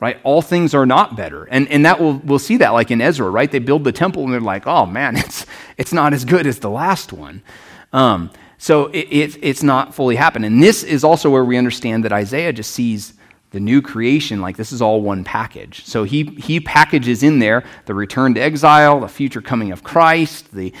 Right? 0.00 0.18
All 0.24 0.42
things 0.42 0.74
are 0.74 0.86
not 0.86 1.14
better. 1.14 1.44
And, 1.44 1.68
and 1.68 1.84
that 1.84 2.00
will, 2.00 2.14
we'll 2.24 2.40
see 2.40 2.56
that 2.56 2.70
like 2.70 2.90
in 2.90 3.00
Ezra, 3.00 3.30
right? 3.30 3.50
They 3.50 3.60
build 3.60 3.84
the 3.84 3.92
temple 3.92 4.24
and 4.24 4.32
they're 4.32 4.40
like, 4.40 4.66
oh 4.66 4.84
man, 4.84 5.16
it's, 5.18 5.46
it's 5.76 5.92
not 5.92 6.12
as 6.12 6.24
good 6.24 6.46
as 6.46 6.58
the 6.58 6.70
last 6.70 7.12
one. 7.12 7.42
Um, 7.92 8.30
so 8.62 8.86
it, 8.92 9.08
it, 9.10 9.38
it's 9.42 9.64
not 9.64 9.92
fully 9.92 10.14
happened. 10.14 10.44
And 10.44 10.62
this 10.62 10.84
is 10.84 11.02
also 11.02 11.28
where 11.28 11.44
we 11.44 11.58
understand 11.58 12.04
that 12.04 12.12
Isaiah 12.12 12.52
just 12.52 12.70
sees 12.70 13.14
the 13.50 13.58
new 13.58 13.82
creation 13.82 14.40
like 14.40 14.56
this 14.56 14.70
is 14.70 14.80
all 14.80 15.00
one 15.00 15.24
package. 15.24 15.84
So 15.84 16.04
he, 16.04 16.26
he 16.38 16.60
packages 16.60 17.24
in 17.24 17.40
there 17.40 17.64
the 17.86 17.94
return 17.94 18.34
to 18.34 18.40
exile, 18.40 19.00
the 19.00 19.08
future 19.08 19.42
coming 19.42 19.72
of 19.72 19.82
Christ, 19.82 20.52
the, 20.52 20.72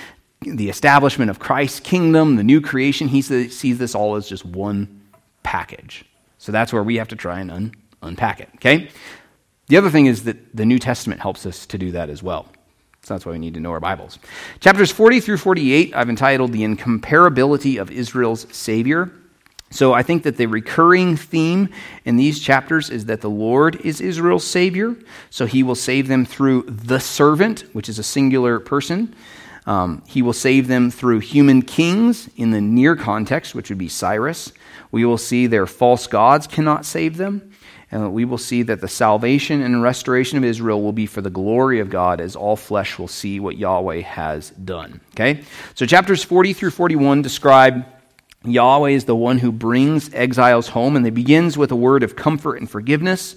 the 0.42 0.68
establishment 0.68 1.28
of 1.28 1.40
Christ's 1.40 1.80
kingdom, 1.80 2.36
the 2.36 2.44
new 2.44 2.60
creation. 2.60 3.08
He 3.08 3.20
sees 3.20 3.78
this 3.78 3.96
all 3.96 4.14
as 4.14 4.28
just 4.28 4.44
one 4.44 5.02
package. 5.42 6.04
So 6.38 6.52
that's 6.52 6.72
where 6.72 6.84
we 6.84 6.98
have 6.98 7.08
to 7.08 7.16
try 7.16 7.40
and 7.40 7.50
un, 7.50 7.74
unpack 8.00 8.38
it, 8.38 8.48
okay? 8.54 8.90
The 9.66 9.76
other 9.76 9.90
thing 9.90 10.06
is 10.06 10.22
that 10.22 10.54
the 10.54 10.64
New 10.64 10.78
Testament 10.78 11.20
helps 11.20 11.46
us 11.46 11.66
to 11.66 11.78
do 11.78 11.90
that 11.90 12.10
as 12.10 12.22
well. 12.22 12.46
So 13.04 13.14
that's 13.14 13.26
why 13.26 13.32
we 13.32 13.38
need 13.40 13.54
to 13.54 13.60
know 13.60 13.72
our 13.72 13.80
Bibles. 13.80 14.20
Chapters 14.60 14.92
40 14.92 15.18
through 15.18 15.38
48, 15.38 15.92
I've 15.92 16.08
entitled 16.08 16.52
The 16.52 16.62
Incomparability 16.62 17.80
of 17.80 17.90
Israel's 17.90 18.46
Savior. 18.54 19.10
So 19.70 19.92
I 19.92 20.04
think 20.04 20.22
that 20.22 20.36
the 20.36 20.46
recurring 20.46 21.16
theme 21.16 21.70
in 22.04 22.16
these 22.16 22.38
chapters 22.38 22.90
is 22.90 23.06
that 23.06 23.20
the 23.20 23.30
Lord 23.30 23.80
is 23.84 24.00
Israel's 24.00 24.46
Savior. 24.46 24.94
So 25.30 25.46
he 25.46 25.64
will 25.64 25.74
save 25.74 26.06
them 26.06 26.24
through 26.24 26.62
the 26.62 27.00
servant, 27.00 27.64
which 27.72 27.88
is 27.88 27.98
a 27.98 28.04
singular 28.04 28.60
person. 28.60 29.16
Um, 29.66 30.02
he 30.06 30.22
will 30.22 30.32
save 30.32 30.68
them 30.68 30.90
through 30.90 31.20
human 31.20 31.62
kings 31.62 32.28
in 32.36 32.52
the 32.52 32.60
near 32.60 32.94
context, 32.94 33.52
which 33.52 33.68
would 33.68 33.78
be 33.78 33.88
Cyrus. 33.88 34.52
We 34.92 35.04
will 35.04 35.18
see 35.18 35.48
their 35.48 35.66
false 35.66 36.06
gods 36.06 36.46
cannot 36.46 36.84
save 36.84 37.16
them. 37.16 37.51
And 37.92 38.14
we 38.14 38.24
will 38.24 38.38
see 38.38 38.62
that 38.62 38.80
the 38.80 38.88
salvation 38.88 39.62
and 39.62 39.82
restoration 39.82 40.38
of 40.38 40.44
Israel 40.44 40.82
will 40.82 40.94
be 40.94 41.04
for 41.04 41.20
the 41.20 41.30
glory 41.30 41.78
of 41.78 41.90
God 41.90 42.22
as 42.22 42.34
all 42.34 42.56
flesh 42.56 42.98
will 42.98 43.06
see 43.06 43.38
what 43.38 43.58
Yahweh 43.58 44.00
has 44.00 44.50
done. 44.50 45.00
Okay? 45.14 45.44
So 45.74 45.84
chapters 45.84 46.24
40 46.24 46.54
through 46.54 46.70
41 46.70 47.20
describe 47.20 47.84
Yahweh 48.44 48.90
is 48.90 49.04
the 49.04 49.14
one 49.14 49.38
who 49.38 49.52
brings 49.52 50.12
exiles 50.14 50.68
home, 50.68 50.96
and 50.96 51.06
it 51.06 51.12
begins 51.12 51.56
with 51.56 51.70
a 51.70 51.76
word 51.76 52.02
of 52.02 52.16
comfort 52.16 52.56
and 52.56 52.68
forgiveness. 52.68 53.36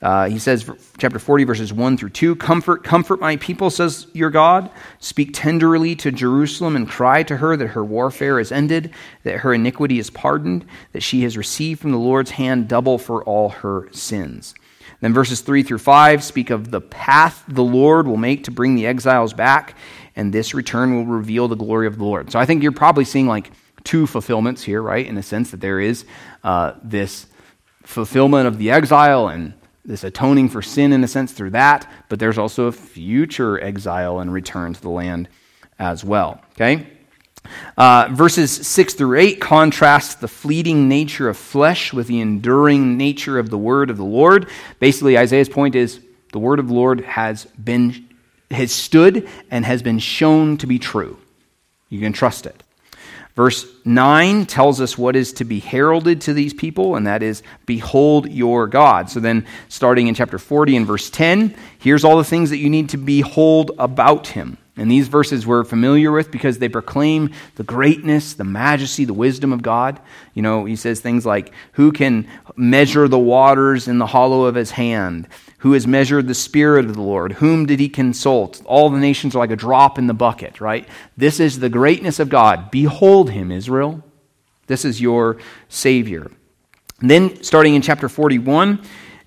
Uh, 0.00 0.28
he 0.28 0.38
says, 0.38 0.70
chapter 0.96 1.18
40, 1.18 1.44
verses 1.44 1.72
1 1.72 1.96
through 1.96 2.10
2 2.10 2.36
Comfort, 2.36 2.84
comfort 2.84 3.20
my 3.20 3.36
people, 3.36 3.68
says 3.68 4.06
your 4.12 4.30
God. 4.30 4.70
Speak 5.00 5.30
tenderly 5.32 5.96
to 5.96 6.12
Jerusalem 6.12 6.76
and 6.76 6.88
cry 6.88 7.22
to 7.24 7.38
her 7.38 7.56
that 7.56 7.68
her 7.68 7.84
warfare 7.84 8.38
is 8.38 8.52
ended, 8.52 8.92
that 9.24 9.38
her 9.38 9.52
iniquity 9.52 9.98
is 9.98 10.10
pardoned, 10.10 10.64
that 10.92 11.02
she 11.02 11.22
has 11.22 11.36
received 11.36 11.80
from 11.80 11.90
the 11.90 11.98
Lord's 11.98 12.30
hand 12.32 12.68
double 12.68 12.98
for 12.98 13.24
all 13.24 13.48
her 13.48 13.88
sins. 13.92 14.54
Then 15.00 15.14
verses 15.14 15.40
3 15.40 15.62
through 15.62 15.78
5 15.78 16.24
speak 16.24 16.50
of 16.50 16.70
the 16.70 16.80
path 16.80 17.44
the 17.48 17.64
Lord 17.64 18.06
will 18.06 18.16
make 18.16 18.44
to 18.44 18.50
bring 18.50 18.74
the 18.74 18.86
exiles 18.86 19.32
back, 19.32 19.76
and 20.16 20.32
this 20.32 20.54
return 20.54 20.94
will 20.94 21.06
reveal 21.06 21.48
the 21.48 21.56
glory 21.56 21.86
of 21.86 21.98
the 21.98 22.04
Lord. 22.04 22.30
So 22.30 22.38
I 22.38 22.46
think 22.46 22.62
you're 22.62 22.72
probably 22.72 23.04
seeing 23.04 23.26
like 23.26 23.50
two 23.84 24.06
fulfillments 24.06 24.62
here, 24.62 24.82
right? 24.82 25.06
In 25.06 25.14
the 25.14 25.22
sense 25.22 25.50
that 25.50 25.60
there 25.60 25.80
is 25.80 26.04
uh, 26.42 26.74
this 26.82 27.26
fulfillment 27.82 28.46
of 28.46 28.58
the 28.58 28.70
exile 28.70 29.28
and 29.28 29.54
this 29.88 30.04
atoning 30.04 30.50
for 30.50 30.60
sin 30.60 30.92
in 30.92 31.02
a 31.02 31.08
sense 31.08 31.32
through 31.32 31.50
that, 31.50 31.90
but 32.10 32.20
there's 32.20 32.36
also 32.36 32.66
a 32.66 32.72
future 32.72 33.60
exile 33.60 34.20
and 34.20 34.30
return 34.30 34.74
to 34.74 34.80
the 34.80 34.90
land 34.90 35.28
as 35.78 36.04
well. 36.04 36.42
Okay? 36.52 36.86
Uh, 37.78 38.08
verses 38.12 38.50
6 38.66 38.94
through 38.94 39.18
8 39.18 39.40
contrast 39.40 40.20
the 40.20 40.28
fleeting 40.28 40.88
nature 40.88 41.30
of 41.30 41.38
flesh 41.38 41.94
with 41.94 42.06
the 42.06 42.20
enduring 42.20 42.98
nature 42.98 43.38
of 43.38 43.48
the 43.48 43.56
word 43.56 43.88
of 43.88 43.96
the 43.96 44.04
Lord. 44.04 44.50
Basically, 44.78 45.16
Isaiah's 45.16 45.48
point 45.48 45.74
is 45.74 46.00
the 46.32 46.38
word 46.38 46.58
of 46.58 46.68
the 46.68 46.74
Lord 46.74 47.00
has 47.00 47.46
been 47.46 48.04
has 48.50 48.72
stood 48.72 49.28
and 49.50 49.64
has 49.64 49.82
been 49.82 49.98
shown 49.98 50.56
to 50.58 50.66
be 50.66 50.78
true. 50.78 51.18
You 51.90 52.00
can 52.00 52.12
trust 52.12 52.46
it. 52.46 52.62
Verse 53.38 53.66
9 53.84 54.46
tells 54.46 54.80
us 54.80 54.98
what 54.98 55.14
is 55.14 55.32
to 55.34 55.44
be 55.44 55.60
heralded 55.60 56.22
to 56.22 56.34
these 56.34 56.52
people, 56.52 56.96
and 56.96 57.06
that 57.06 57.22
is, 57.22 57.44
Behold 57.66 58.28
your 58.28 58.66
God. 58.66 59.08
So 59.10 59.20
then, 59.20 59.46
starting 59.68 60.08
in 60.08 60.16
chapter 60.16 60.40
40 60.40 60.76
and 60.76 60.84
verse 60.84 61.08
10, 61.08 61.54
here's 61.78 62.02
all 62.02 62.18
the 62.18 62.24
things 62.24 62.50
that 62.50 62.56
you 62.56 62.68
need 62.68 62.88
to 62.88 62.96
behold 62.96 63.70
about 63.78 64.26
him. 64.26 64.58
And 64.76 64.90
these 64.90 65.06
verses 65.06 65.46
we're 65.46 65.62
familiar 65.62 66.10
with 66.10 66.32
because 66.32 66.58
they 66.58 66.68
proclaim 66.68 67.30
the 67.54 67.62
greatness, 67.62 68.34
the 68.34 68.42
majesty, 68.42 69.04
the 69.04 69.14
wisdom 69.14 69.52
of 69.52 69.62
God. 69.62 70.00
You 70.34 70.42
know, 70.42 70.64
he 70.64 70.74
says 70.74 70.98
things 70.98 71.24
like, 71.24 71.52
Who 71.74 71.92
can 71.92 72.26
measure 72.56 73.06
the 73.06 73.20
waters 73.20 73.86
in 73.86 73.98
the 73.98 74.06
hollow 74.06 74.46
of 74.46 74.56
his 74.56 74.72
hand? 74.72 75.28
Who 75.58 75.72
has 75.72 75.86
measured 75.86 76.28
the 76.28 76.34
Spirit 76.34 76.84
of 76.84 76.94
the 76.94 77.02
Lord. 77.02 77.32
Whom 77.32 77.66
did 77.66 77.80
he 77.80 77.88
consult? 77.88 78.62
All 78.64 78.90
the 78.90 78.98
nations 78.98 79.34
are 79.34 79.40
like 79.40 79.50
a 79.50 79.56
drop 79.56 79.98
in 79.98 80.06
the 80.06 80.14
bucket, 80.14 80.60
right? 80.60 80.88
This 81.16 81.40
is 81.40 81.58
the 81.58 81.68
greatness 81.68 82.18
of 82.18 82.28
God. 82.28 82.70
Behold 82.70 83.30
him, 83.30 83.50
Israel. 83.50 84.02
This 84.66 84.84
is 84.84 85.00
your 85.00 85.38
Savior. 85.68 86.30
And 87.00 87.10
then, 87.10 87.42
starting 87.42 87.74
in 87.74 87.82
chapter 87.82 88.08
41, 88.08 88.80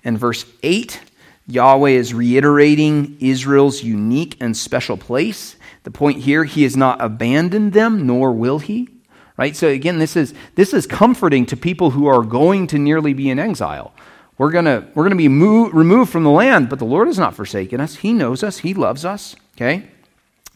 and 0.04 0.18
verse 0.18 0.44
8, 0.62 1.00
Yahweh 1.46 1.90
is 1.90 2.14
reiterating 2.14 3.16
Israel's 3.20 3.82
unique 3.82 4.36
and 4.40 4.56
special 4.56 4.96
place. 4.96 5.56
The 5.84 5.90
point 5.90 6.18
here, 6.18 6.44
he 6.44 6.62
has 6.62 6.76
not 6.76 7.00
abandoned 7.00 7.72
them, 7.72 8.06
nor 8.06 8.32
will 8.32 8.58
he. 8.58 8.88
Right? 9.36 9.56
So 9.56 9.68
again, 9.68 9.98
this 9.98 10.14
is 10.14 10.34
this 10.54 10.72
is 10.72 10.86
comforting 10.86 11.46
to 11.46 11.56
people 11.56 11.90
who 11.90 12.06
are 12.06 12.22
going 12.22 12.66
to 12.68 12.78
nearly 12.78 13.14
be 13.14 13.30
in 13.30 13.38
exile. 13.38 13.92
We're 14.38 14.50
gonna 14.50 14.88
we're 14.94 15.04
gonna 15.04 15.16
be 15.16 15.28
move, 15.28 15.74
removed 15.74 16.10
from 16.10 16.24
the 16.24 16.30
land, 16.30 16.68
but 16.68 16.78
the 16.78 16.84
Lord 16.84 17.06
has 17.08 17.18
not 17.18 17.34
forsaken 17.34 17.80
us. 17.80 17.96
He 17.96 18.12
knows 18.12 18.42
us. 18.42 18.58
He 18.58 18.74
loves 18.74 19.04
us. 19.04 19.36
Okay. 19.56 19.88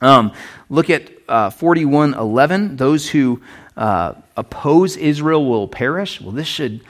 Um, 0.00 0.32
look 0.68 0.90
at 0.90 1.10
uh, 1.28 1.50
forty-one 1.50 2.14
eleven. 2.14 2.76
Those 2.76 3.08
who 3.10 3.40
uh, 3.76 4.14
oppose 4.36 4.96
Israel 4.96 5.44
will 5.44 5.68
perish. 5.68 6.20
Well, 6.20 6.32
this 6.32 6.48
should 6.48 6.82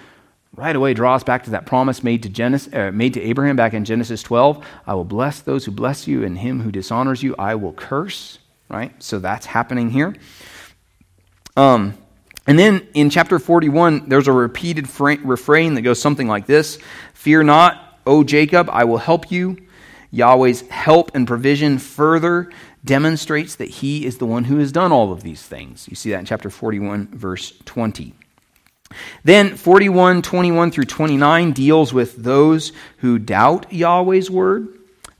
right 0.54 0.74
away 0.74 0.94
draw 0.94 1.14
us 1.14 1.22
back 1.22 1.44
to 1.44 1.50
that 1.50 1.66
promise 1.66 2.02
made 2.02 2.22
to, 2.22 2.28
Genesis, 2.28 2.72
uh, 2.72 2.90
made 2.92 3.14
to 3.14 3.20
Abraham 3.20 3.56
back 3.56 3.74
in 3.74 3.84
Genesis 3.84 4.22
12. 4.22 4.64
I 4.86 4.94
will 4.94 5.04
bless 5.04 5.40
those 5.40 5.66
who 5.66 5.70
bless 5.70 6.08
you, 6.08 6.24
and 6.24 6.38
him 6.38 6.62
who 6.62 6.72
dishonors 6.72 7.22
you, 7.22 7.34
I 7.38 7.54
will 7.56 7.72
curse. 7.72 8.38
Right? 8.68 9.00
So 9.02 9.18
that's 9.18 9.46
happening 9.46 9.90
here. 9.90 10.16
Um, 11.56 11.96
and 12.46 12.58
then 12.58 12.86
in 12.94 13.10
chapter 13.10 13.38
41, 13.38 14.08
there's 14.08 14.28
a 14.28 14.32
repeated 14.32 14.88
fra- 14.88 15.18
refrain 15.22 15.74
that 15.74 15.82
goes 15.82 16.00
something 16.00 16.28
like 16.28 16.46
this 16.46 16.78
Fear 17.14 17.44
not, 17.44 17.98
O 18.06 18.22
Jacob, 18.22 18.68
I 18.70 18.84
will 18.84 18.98
help 18.98 19.30
you. 19.30 19.58
Yahweh's 20.12 20.62
help 20.68 21.14
and 21.14 21.26
provision 21.26 21.78
further 21.78 22.50
demonstrates 22.84 23.56
that 23.56 23.68
he 23.68 24.06
is 24.06 24.18
the 24.18 24.26
one 24.26 24.44
who 24.44 24.58
has 24.58 24.70
done 24.70 24.92
all 24.92 25.12
of 25.12 25.22
these 25.22 25.42
things. 25.42 25.86
You 25.88 25.96
see 25.96 26.10
that 26.10 26.20
in 26.20 26.24
chapter 26.24 26.48
41, 26.48 27.08
verse 27.08 27.52
20. 27.64 28.14
Then 29.24 29.56
41, 29.56 30.22
21 30.22 30.70
through 30.70 30.84
29 30.84 31.52
deals 31.52 31.92
with 31.92 32.22
those 32.22 32.72
who 32.98 33.18
doubt 33.18 33.72
Yahweh's 33.72 34.30
word. 34.30 34.68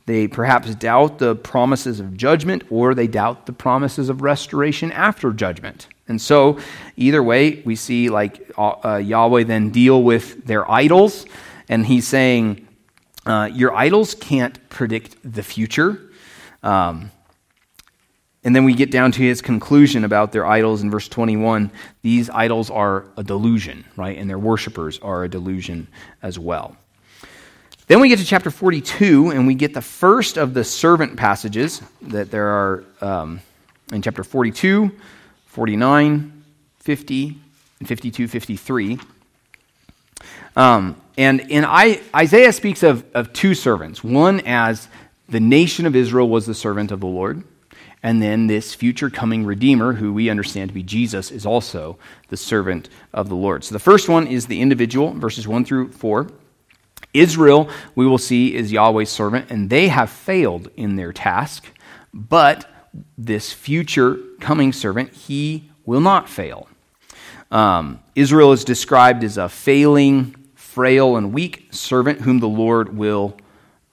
They 0.07 0.29
perhaps 0.29 0.73
doubt 0.77 1.19
the 1.19 1.35
promises 1.35 1.99
of 1.99 2.17
judgment 2.17 2.63
or 2.71 2.95
they 2.95 3.09
doubt 3.09 3.47
the 3.47 3.53
promises 3.53 4.09
of 4.09 4.23
restoration 4.23 4.93
after 4.93 5.33
judgment. 5.33 5.89
And 6.09 6.21
so, 6.21 6.59
either 6.97 7.23
way, 7.23 7.63
we 7.65 7.77
see 7.77 8.09
like 8.09 8.51
uh, 8.57 8.75
uh 8.85 8.97
Yahweh 8.97 9.45
then 9.45 9.71
deal 9.71 10.03
with 10.03 10.45
their 10.47 10.71
idols, 10.71 11.27
and 11.69 11.85
he's 11.85 12.07
saying, 12.07 12.67
uh, 13.25 13.51
Your 13.53 13.75
idols 13.75 14.15
can't 14.15 14.69
predict 14.69 15.17
the 15.23 15.43
future. 15.43 16.01
Um, 16.63 17.11
and 18.47 18.55
then 18.55 18.63
we 18.63 18.75
get 18.75 18.93
down 18.93 19.11
to 19.11 19.23
his 19.23 19.43
conclusion 19.43 20.05
about 20.05 20.31
their 20.31 20.47
idols 20.47 20.81
in 20.83 20.89
verse 20.89 21.09
21. 21.09 21.69
These 22.03 22.31
idols 22.31 22.71
are 22.71 23.07
a 23.17 23.25
delusion, 23.25 23.85
right? 23.97 24.17
And 24.17 24.31
their 24.31 24.39
worshippers 24.39 25.01
are 25.01 25.25
a 25.25 25.29
delusion 25.29 25.89
as 26.23 26.39
well. 26.39 26.77
Then 27.89 28.01
we 28.01 28.09
get 28.09 28.21
to 28.21 28.25
chapter 28.25 28.53
42, 28.53 29.31
and 29.31 29.49
we 29.49 29.55
get 29.55 29.75
the 29.75 29.83
first 29.83 30.37
of 30.37 30.55
the 30.55 30.63
servant 30.63 31.17
passages 31.17 31.83
that 32.03 32.31
there 32.31 32.47
are 32.47 32.85
um, 33.01 33.41
in 33.93 34.01
chapter 34.01 34.23
42, 34.23 34.93
49, 35.57 36.45
50, 36.81 37.39
and 37.79 37.89
52, 37.89 38.29
53. 38.29 38.99
Um, 40.55 41.01
and 41.17 41.41
in 41.41 41.65
I, 41.65 42.03
Isaiah 42.15 42.53
speaks 42.53 42.83
of, 42.83 43.07
of 43.15 43.33
two 43.33 43.55
servants. 43.55 44.05
One 44.05 44.41
as 44.41 44.89
the 45.31 45.41
nation 45.41 45.87
of 45.87 45.97
Israel 45.97 46.29
was 46.29 46.45
the 46.45 46.53
servant 46.53 46.93
of 46.93 47.01
the 47.01 47.07
Lord 47.07 47.43
and 48.03 48.21
then 48.21 48.49
this 48.49 48.75
future 48.75 49.09
coming 49.09 49.47
Redeemer, 49.47 49.95
who 49.95 50.13
we 50.13 50.29
understand 50.29 50.69
to 50.69 50.75
be 50.75 50.83
Jesus, 50.83 51.31
is 51.31 51.47
also 51.47 51.97
the 52.29 52.37
servant 52.37 52.91
of 53.15 53.31
the 53.31 53.35
Lord. 53.35 53.65
So 53.65 53.75
the 53.75 53.79
first 53.79 54.11
one 54.11 54.27
is 54.27 54.47
the 54.47 54.61
individual, 54.61 55.15
verses 55.15 55.49
1 55.49 55.65
through 55.65 55.93
4. 55.93 56.29
Israel, 57.15 57.71
we 57.95 58.07
will 58.07 58.19
see, 58.19 58.55
is 58.55 58.73
Yahweh's 58.73 59.09
servant, 59.09 59.51
and 59.51 59.71
they 59.71 59.89
have 59.89 60.11
failed 60.11 60.69
in 60.77 60.97
their 60.97 61.15
task. 61.15 61.67
But 62.13 62.71
this 63.17 63.55
future 63.55 64.19
coming 64.41 64.73
servant, 64.73 65.13
he 65.13 65.71
will 65.85 66.01
not 66.01 66.29
fail. 66.29 66.69
Um, 67.51 68.01
Israel 68.15 68.53
is 68.53 68.65
described 68.65 69.23
as 69.25 69.39
a 69.39 69.49
failing, 69.49 70.35
frail, 70.55 71.17
and 71.17 71.33
weak 71.33 71.69
servant 71.71 72.21
whom 72.21 72.41
the 72.41 72.49
Lord 72.49 72.97
will 72.97 73.37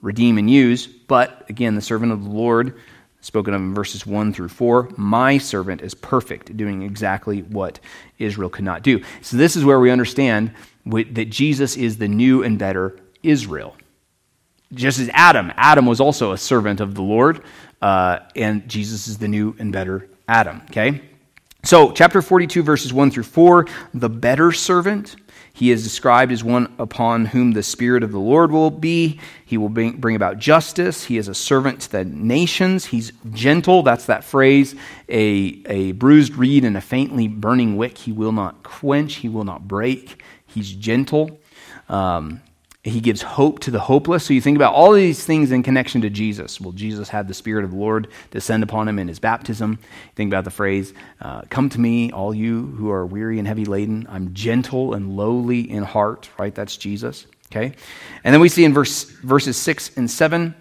redeem 0.02 0.38
and 0.38 0.50
use. 0.50 0.86
But 0.86 1.48
again, 1.48 1.74
the 1.74 1.82
servant 1.82 2.12
of 2.12 2.24
the 2.24 2.30
Lord 2.30 2.78
spoken 3.20 3.54
of 3.54 3.60
in 3.60 3.74
verses 3.74 4.06
1 4.06 4.32
through 4.34 4.48
4. 4.48 4.90
My 4.96 5.38
servant 5.38 5.80
is 5.80 5.94
perfect, 5.94 6.56
doing 6.56 6.82
exactly 6.82 7.40
what 7.42 7.80
Israel 8.18 8.50
could 8.50 8.64
not 8.64 8.82
do. 8.82 9.02
So, 9.22 9.36
this 9.36 9.56
is 9.56 9.64
where 9.64 9.80
we 9.80 9.90
understand 9.90 10.52
that 10.86 11.30
Jesus 11.30 11.76
is 11.76 11.96
the 11.96 12.08
new 12.08 12.42
and 12.42 12.58
better 12.58 12.98
Israel. 13.22 13.76
Just 14.74 14.98
as 14.98 15.08
Adam, 15.14 15.52
Adam 15.56 15.86
was 15.86 16.00
also 16.00 16.32
a 16.32 16.38
servant 16.38 16.80
of 16.80 16.94
the 16.94 17.02
Lord, 17.02 17.42
uh, 17.80 18.18
and 18.36 18.68
Jesus 18.68 19.08
is 19.08 19.18
the 19.18 19.28
new 19.28 19.56
and 19.58 19.72
better 19.72 20.08
Adam. 20.28 20.62
Okay? 20.70 21.00
So, 21.62 21.92
chapter 21.92 22.20
42, 22.20 22.62
verses 22.62 22.92
1 22.92 23.10
through 23.10 23.22
4, 23.22 23.66
the 23.94 24.10
better 24.10 24.52
servant 24.52 25.16
he 25.56 25.70
is 25.70 25.84
described 25.84 26.32
as 26.32 26.42
one 26.42 26.74
upon 26.80 27.26
whom 27.26 27.52
the 27.52 27.62
Spirit 27.62 28.02
of 28.02 28.10
the 28.10 28.18
Lord 28.18 28.50
will 28.50 28.72
be. 28.72 29.20
He 29.46 29.56
will 29.56 29.68
bring, 29.68 29.98
bring 29.98 30.16
about 30.16 30.40
justice. 30.40 31.04
He 31.04 31.16
is 31.16 31.28
a 31.28 31.34
servant 31.34 31.82
to 31.82 31.92
the 31.92 32.04
nations. 32.04 32.86
He's 32.86 33.12
gentle. 33.32 33.84
That's 33.84 34.06
that 34.06 34.24
phrase. 34.24 34.74
A, 35.08 35.62
a 35.66 35.92
bruised 35.92 36.34
reed 36.34 36.64
and 36.64 36.76
a 36.76 36.80
faintly 36.80 37.28
burning 37.28 37.76
wick 37.76 37.98
he 37.98 38.10
will 38.10 38.32
not 38.32 38.64
quench. 38.64 39.14
He 39.14 39.28
will 39.28 39.44
not 39.44 39.68
break. 39.68 40.24
He's 40.44 40.72
gentle. 40.72 41.38
Um, 41.88 42.40
he 42.84 43.00
gives 43.00 43.22
hope 43.22 43.60
to 43.60 43.70
the 43.70 43.80
hopeless. 43.80 44.24
So 44.24 44.34
you 44.34 44.42
think 44.42 44.56
about 44.56 44.74
all 44.74 44.92
these 44.92 45.24
things 45.24 45.50
in 45.50 45.62
connection 45.62 46.02
to 46.02 46.10
Jesus. 46.10 46.60
Well, 46.60 46.72
Jesus 46.72 47.08
had 47.08 47.26
the 47.28 47.34
Spirit 47.34 47.64
of 47.64 47.70
the 47.70 47.78
Lord 47.78 48.08
descend 48.30 48.62
upon 48.62 48.86
him 48.86 48.98
in 48.98 49.08
his 49.08 49.18
baptism. 49.18 49.78
think 50.16 50.28
about 50.30 50.44
the 50.44 50.50
phrase, 50.50 50.92
uh, 51.22 51.42
Come 51.48 51.70
to 51.70 51.80
me, 51.80 52.12
all 52.12 52.34
you 52.34 52.66
who 52.76 52.90
are 52.90 53.06
weary 53.06 53.38
and 53.38 53.48
heavy 53.48 53.64
laden. 53.64 54.06
I'm 54.10 54.34
gentle 54.34 54.92
and 54.92 55.16
lowly 55.16 55.60
in 55.60 55.82
heart, 55.82 56.28
right? 56.38 56.54
That's 56.54 56.76
Jesus. 56.76 57.26
Okay? 57.50 57.74
And 58.22 58.34
then 58.34 58.40
we 58.42 58.50
see 58.50 58.64
in 58.64 58.74
verse, 58.74 59.04
verses 59.04 59.56
6 59.56 59.96
and 59.96 60.10
7 60.10 60.54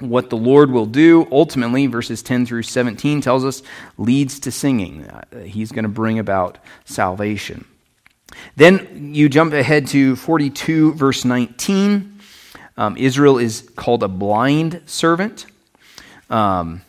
what 0.00 0.30
the 0.30 0.36
Lord 0.36 0.70
will 0.70 0.86
do. 0.86 1.28
Ultimately, 1.30 1.86
verses 1.86 2.22
10 2.22 2.46
through 2.46 2.62
17 2.62 3.20
tells 3.20 3.44
us 3.44 3.62
leads 3.98 4.40
to 4.40 4.50
singing. 4.50 5.04
Uh, 5.04 5.40
he's 5.40 5.72
going 5.72 5.82
to 5.82 5.88
bring 5.90 6.18
about 6.18 6.56
salvation. 6.86 7.66
Then 8.56 9.14
you 9.14 9.28
jump 9.28 9.52
ahead 9.52 9.86
to 9.88 10.16
42, 10.16 10.94
verse 10.94 11.24
19. 11.24 12.20
Um, 12.76 12.96
Israel 12.96 13.38
is 13.38 13.68
called 13.76 14.02
a 14.02 14.08
blind 14.08 14.82
servant. 14.86 15.46
Um, 16.30 16.82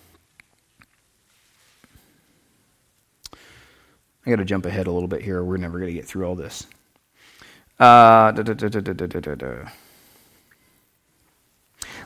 I 4.26 4.30
got 4.30 4.36
to 4.38 4.46
jump 4.46 4.66
ahead 4.66 4.88
a 4.88 4.92
little 4.92 5.08
bit 5.08 5.22
here. 5.22 5.44
We're 5.44 5.58
never 5.58 5.80
going 5.80 5.90
to 5.90 5.94
get 5.94 6.06
through 6.06 6.28
all 6.28 6.36
this. 6.36 6.68
Uh, 7.80 8.32
da, 8.32 8.44
da, 8.44 8.54
da, 8.54 9.70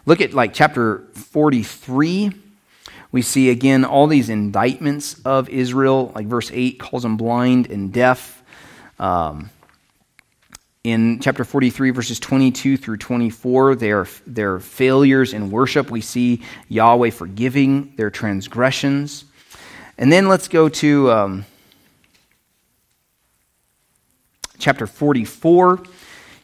Look 0.05 0.21
at 0.21 0.34
like 0.34 0.53
chapter 0.53 1.07
43. 1.13 2.31
We 3.11 3.21
see 3.21 3.49
again 3.49 3.84
all 3.84 4.07
these 4.07 4.29
indictments 4.29 5.19
of 5.25 5.49
Israel. 5.49 6.11
Like 6.13 6.27
verse 6.27 6.51
8 6.53 6.79
calls 6.79 7.03
them 7.03 7.17
blind 7.17 7.71
and 7.71 7.91
deaf. 7.91 8.42
Um, 9.04 9.49
in 10.86 11.20
chapter 11.20 11.43
43, 11.43 11.89
verses 11.89 12.22
22 12.22 12.78
through 12.78 12.95
24, 12.95 13.76
their, 13.76 14.08
their 14.26 14.60
failures 14.62 15.34
in 15.34 15.51
worship, 15.51 15.91
we 15.91 15.99
see 15.99 16.41
Yahweh 16.70 17.10
forgiving 17.10 17.93
their 17.97 18.10
transgressions. 18.10 19.26
And 19.97 20.10
then 20.10 20.30
let's 20.30 20.47
go 20.47 20.70
to 20.70 21.12
um, 21.12 21.45
chapter 24.58 24.88
44. 24.88 25.84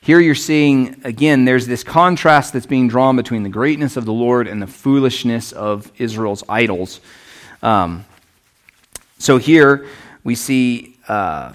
Here 0.01 0.19
you're 0.19 0.35
seeing, 0.35 0.99
again, 1.05 1.45
there's 1.45 1.65
this 1.65 1.85
contrast 1.85 2.51
that's 2.51 2.65
being 2.65 2.89
drawn 2.89 3.15
between 3.15 3.43
the 3.43 3.49
greatness 3.49 3.95
of 3.95 4.03
the 4.03 4.11
Lord 4.11 4.49
and 4.49 4.61
the 4.61 4.67
foolishness 4.67 5.53
of 5.53 5.89
Israel's 5.97 6.43
idols. 6.49 6.99
Um, 7.63 8.03
so 9.17 9.37
here 9.37 9.87
we 10.25 10.35
see. 10.35 10.97
Uh, 11.07 11.53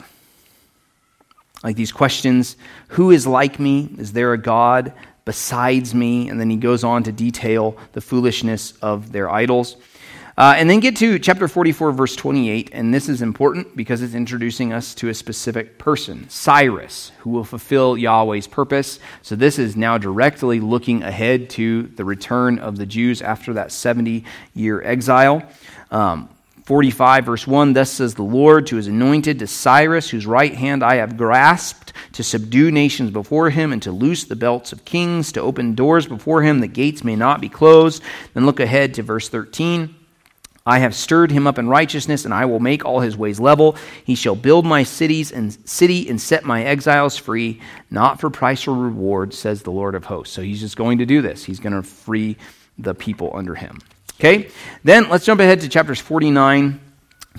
like 1.65 1.77
these 1.77 1.91
questions 1.91 2.57
Who 2.89 3.11
is 3.11 3.27
like 3.27 3.59
me? 3.59 3.89
Is 3.99 4.13
there 4.13 4.33
a 4.33 4.39
God 4.39 4.93
besides 5.25 5.95
me? 5.95 6.29
And 6.29 6.39
then 6.39 6.51
he 6.51 6.57
goes 6.57 6.85
on 6.85 7.03
to 7.05 7.13
detail 7.13 7.77
the 7.93 8.01
foolishness 8.01 8.73
of 8.83 9.11
their 9.11 9.29
idols. 9.31 9.77
Uh, 10.37 10.55
and 10.57 10.69
then 10.69 10.81
get 10.81 10.97
to 10.97 11.17
chapter 11.21 11.47
44, 11.47 11.93
verse 11.93 12.17
28. 12.17 12.71
And 12.73 12.93
this 12.93 13.09
is 13.09 13.23
important 13.23 13.77
because 13.77 14.03
it's 14.03 14.15
introducing 14.15 14.73
us 14.73 14.93
to 14.97 15.09
a 15.09 15.15
specific 15.15 15.79
person, 15.79 16.29
Cyrus, 16.29 17.13
who 17.19 17.31
will 17.31 17.45
fulfill 17.45 17.97
Yahweh's 17.97 18.49
purpose. 18.49 18.99
So 19.23 19.37
this 19.37 19.61
is 19.61 19.77
now 19.77 19.97
directly 19.97 20.59
looking 20.59 21.05
ahead 21.05 21.51
to 21.51 21.85
the 21.85 22.05
return 22.05 22.59
of 22.59 22.79
the 22.79 22.87
Jews 22.87 23.23
after 23.23 23.53
that 23.53 23.71
70 23.71 24.25
year 24.55 24.83
exile. 24.83 25.49
Um, 25.93 26.29
45, 26.65 27.27
verse 27.27 27.47
1 27.47 27.75
Thus 27.75 27.91
says 27.91 28.15
the 28.15 28.23
Lord 28.23 28.67
to 28.69 28.77
his 28.77 28.87
anointed, 28.87 29.39
to 29.39 29.47
Cyrus, 29.47 30.09
whose 30.09 30.27
right 30.27 30.55
hand 30.55 30.83
I 30.83 30.97
have 30.97 31.17
grasped, 31.17 31.93
to 32.13 32.25
subdue 32.25 32.71
nations 32.71 33.11
before 33.11 33.51
him, 33.51 33.73
and 33.73 33.83
to 33.83 33.93
loose 33.93 34.25
the 34.25 34.37
belts 34.37 34.73
of 34.73 34.85
kings, 34.85 35.33
to 35.33 35.43
open 35.43 35.75
doors 35.75 36.07
before 36.07 36.43
him, 36.43 36.61
that 36.61 36.69
gates 36.69 37.05
may 37.05 37.17
not 37.17 37.41
be 37.41 37.49
closed. 37.51 38.03
Then 38.33 38.47
look 38.47 38.61
ahead 38.61 38.95
to 38.95 39.03
verse 39.03 39.29
13. 39.29 39.95
I 40.67 40.79
have 40.79 40.95
stirred 40.95 41.31
him 41.31 41.47
up 41.47 41.59
in 41.59 41.69
righteousness, 41.69 42.25
and 42.25 42.33
I 42.33 42.47
will 42.47 42.61
make 42.61 42.87
all 42.87 43.01
his 43.01 43.19
ways 43.19 43.39
level. 43.39 43.77
He 44.05 44.15
shall 44.15 44.35
build 44.35 44.65
my 44.65 44.83
cities 44.85 45.31
and 45.31 45.53
city 45.69 46.09
and 46.09 46.19
set 46.19 46.45
my 46.45 46.65
exiles 46.65 47.19
free, 47.19 47.61
not 47.91 48.19
for 48.19 48.31
price 48.31 48.67
or 48.67 48.75
reward, 48.75 49.35
says 49.35 49.63
the 49.63 49.71
Lord 49.71 49.95
of 49.95 50.07
hosts. 50.07 50.35
So 50.35 50.41
he's 50.41 50.61
just 50.61 50.79
going 50.79 50.99
to 50.99 51.07
do 51.07 51.21
this. 51.21 51.45
He's 51.45 51.61
going 51.61 51.75
to 51.75 51.83
free 51.83 52.39
the 52.79 52.95
people 52.95 53.31
under 53.35 53.55
him. 53.55 53.81
Okay? 54.25 54.49
Then 54.83 55.11
let's 55.11 55.27
jump 55.27 55.43
ahead 55.43 55.61
to 55.61 55.69
chapters 55.69 56.01
49 56.01 56.81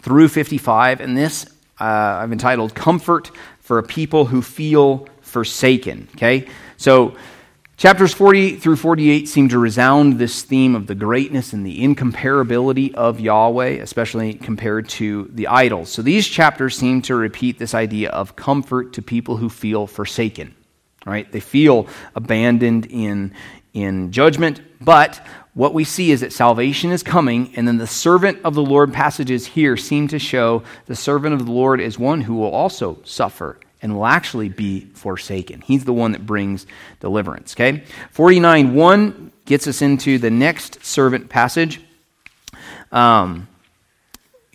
through 0.02 0.28
55. 0.28 1.02
And 1.02 1.18
this 1.18 1.48
uh, 1.80 1.84
I've 1.84 2.32
entitled 2.32 2.76
Comfort 2.76 3.32
for 3.60 3.80
a 3.80 3.84
People 3.84 4.26
Who 4.26 4.44
Feel 4.44 5.08
Forsaken. 5.22 6.08
Okay? 6.16 6.48
So 6.78 7.16
chapters 7.76 8.14
40 8.14 8.58
through 8.58 8.76
48 8.76 9.28
seem 9.28 9.50
to 9.50 9.58
resound 9.58 10.20
this 10.20 10.44
theme 10.44 10.76
of 10.76 10.86
the 10.86 10.94
greatness 10.94 11.54
and 11.54 11.66
the 11.66 11.82
incomparability 11.82 12.94
of 12.94 13.20
Yahweh, 13.20 13.82
especially 13.82 14.36
compared 14.36 14.88
to 14.90 15.28
the 15.34 15.48
idols. 15.48 15.90
So 15.90 16.04
these 16.04 16.28
chapters 16.28 16.78
seem 16.78 17.02
to 17.04 17.16
repeat 17.16 17.58
this 17.58 17.74
idea 17.74 18.12
of 18.12 18.36
comfort 18.36 18.94
to 18.94 19.02
people 19.02 19.38
who 19.38 19.50
feel 19.50 19.88
forsaken. 19.88 20.54
Right? 21.04 21.32
They 21.32 21.40
feel 21.40 21.88
abandoned 22.14 22.86
in, 22.92 23.34
in 23.74 24.12
judgment, 24.12 24.62
but 24.80 25.20
what 25.56 25.74
we 25.74 25.86
see 25.86 26.12
is 26.12 26.20
that 26.20 26.34
salvation 26.34 26.92
is 26.92 27.02
coming, 27.02 27.54
and 27.56 27.66
then 27.66 27.78
the 27.78 27.88
servant 27.88 28.40
of 28.44 28.56
the 28.56 28.62
Lord 28.62 28.94
passages 28.94 29.48
here 29.48 29.78
seem 29.78 30.10
to 30.10 30.20
show 30.20 30.64
the 30.86 30.98
servant 30.98 31.34
of 31.34 31.46
the 31.46 31.52
Lord 31.52 31.80
is 31.80 31.98
one 31.98 32.22
who 32.22 32.36
will 32.36 32.52
also 32.52 33.00
suffer 33.06 33.58
and 33.82 33.96
will 33.96 34.06
actually 34.06 34.50
be 34.50 34.82
forsaken. 34.82 35.62
He's 35.62 35.86
the 35.86 35.94
one 35.94 36.12
that 36.12 36.26
brings 36.26 36.68
deliverance. 37.00 37.56
Okay? 37.56 37.84
49 38.12 38.76
1 38.76 39.32
gets 39.46 39.66
us 39.66 39.82
into 39.82 40.18
the 40.18 40.30
next 40.30 40.84
servant 40.84 41.30
passage. 41.30 41.80
Um, 42.92 43.48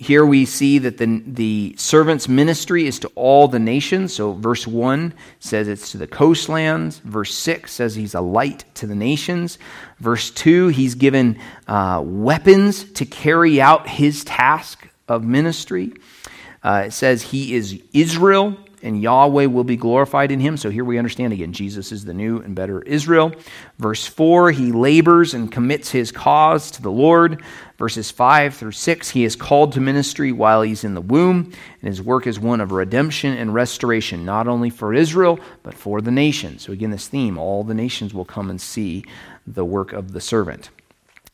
here 0.01 0.25
we 0.25 0.47
see 0.47 0.79
that 0.79 0.97
the, 0.97 1.23
the 1.27 1.75
servant's 1.77 2.27
ministry 2.27 2.87
is 2.87 3.01
to 3.01 3.09
all 3.17 3.49
the 3.49 3.59
nations. 3.59 4.15
So, 4.15 4.33
verse 4.33 4.67
1 4.67 5.13
says 5.41 5.69
it's 5.69 5.93
to 5.93 5.99
the 5.99 6.07
coastlands. 6.07 7.01
Verse 7.01 7.35
6 7.35 7.71
says 7.71 7.95
he's 7.95 8.15
a 8.15 8.23
light 8.23 8.65
to 8.77 8.87
the 8.87 8.95
nations. 8.95 9.59
Verse 9.99 10.31
2, 10.31 10.69
he's 10.69 10.95
given 10.95 11.39
uh, 11.69 12.01
weapons 12.03 12.91
to 12.93 13.05
carry 13.05 13.61
out 13.61 13.87
his 13.87 14.25
task 14.25 14.89
of 15.07 15.23
ministry. 15.23 15.93
Uh, 16.63 16.85
it 16.87 16.93
says 16.93 17.21
he 17.21 17.55
is 17.55 17.79
Israel 17.93 18.57
and 18.83 19.01
Yahweh 19.01 19.47
will 19.47 19.65
be 19.65 19.77
glorified 19.77 20.31
in 20.31 20.41
him. 20.41 20.57
So 20.57 20.71
here 20.71 20.85
we 20.85 20.99
understand 20.99 21.33
again, 21.33 21.53
Jesus 21.53 21.93
is 21.93 22.05
the 22.05 22.15
new 22.15 22.39
and 22.39 22.55
better 22.55 22.83
Israel. 22.83 23.33
Verse 23.79 24.07
4, 24.07 24.51
he 24.53 24.73
labors 24.73 25.35
and 25.35 25.51
commits 25.51 25.91
his 25.91 26.13
cause 26.13 26.71
to 26.73 26.83
the 26.83 26.91
Lord. 26.91 27.43
Verses 27.79 28.11
5 28.11 28.55
through 28.55 28.73
6, 28.73 29.11
he 29.11 29.25
is 29.25 29.37
called 29.37 29.73
to 29.73 29.81
ministry 29.81 30.33
while 30.33 30.63
he's 30.63 30.85
in 30.85 30.95
the 30.95 31.01
womb, 31.01 31.53
and 31.81 31.89
his 31.89 32.03
work 32.03 32.27
is 32.27 32.39
one 32.39 32.61
of 32.61 32.73
redemption 32.73 33.37
and 33.37 33.55
restoration, 33.55 34.25
not 34.25 34.47
only 34.47 34.71
for 34.71 34.93
Israel, 34.93 35.39
but 35.63 35.75
for 35.75 36.01
the 36.01 36.11
nations. 36.11 36.63
So 36.63 36.73
again, 36.73 36.91
this 36.91 37.09
theme 37.09 37.39
all 37.39 37.65
the 37.65 37.75
nations 37.75 38.13
will 38.13 38.25
come 38.25 38.51
and 38.51 38.61
see 38.61 39.05
the 39.47 39.65
work 39.65 39.93
of 39.93 40.13
the 40.13 40.21
servant. 40.21 40.71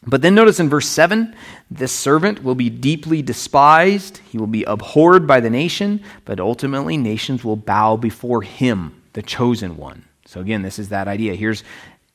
But 0.06 0.22
then 0.22 0.34
notice 0.34 0.60
in 0.60 0.68
verse 0.68 0.86
7 0.86 1.34
this 1.70 1.92
servant 1.92 2.44
will 2.44 2.54
be 2.54 2.70
deeply 2.70 3.22
despised, 3.22 4.18
he 4.18 4.38
will 4.38 4.46
be 4.46 4.62
abhorred 4.64 5.26
by 5.26 5.40
the 5.40 5.50
nation, 5.50 6.02
but 6.24 6.38
ultimately 6.38 6.96
nations 6.96 7.42
will 7.42 7.56
bow 7.56 7.96
before 7.96 8.42
him, 8.42 9.02
the 9.14 9.22
chosen 9.22 9.76
one. 9.76 10.04
So 10.26 10.40
again, 10.40 10.62
this 10.62 10.78
is 10.78 10.90
that 10.90 11.08
idea. 11.08 11.34
Here's 11.34 11.64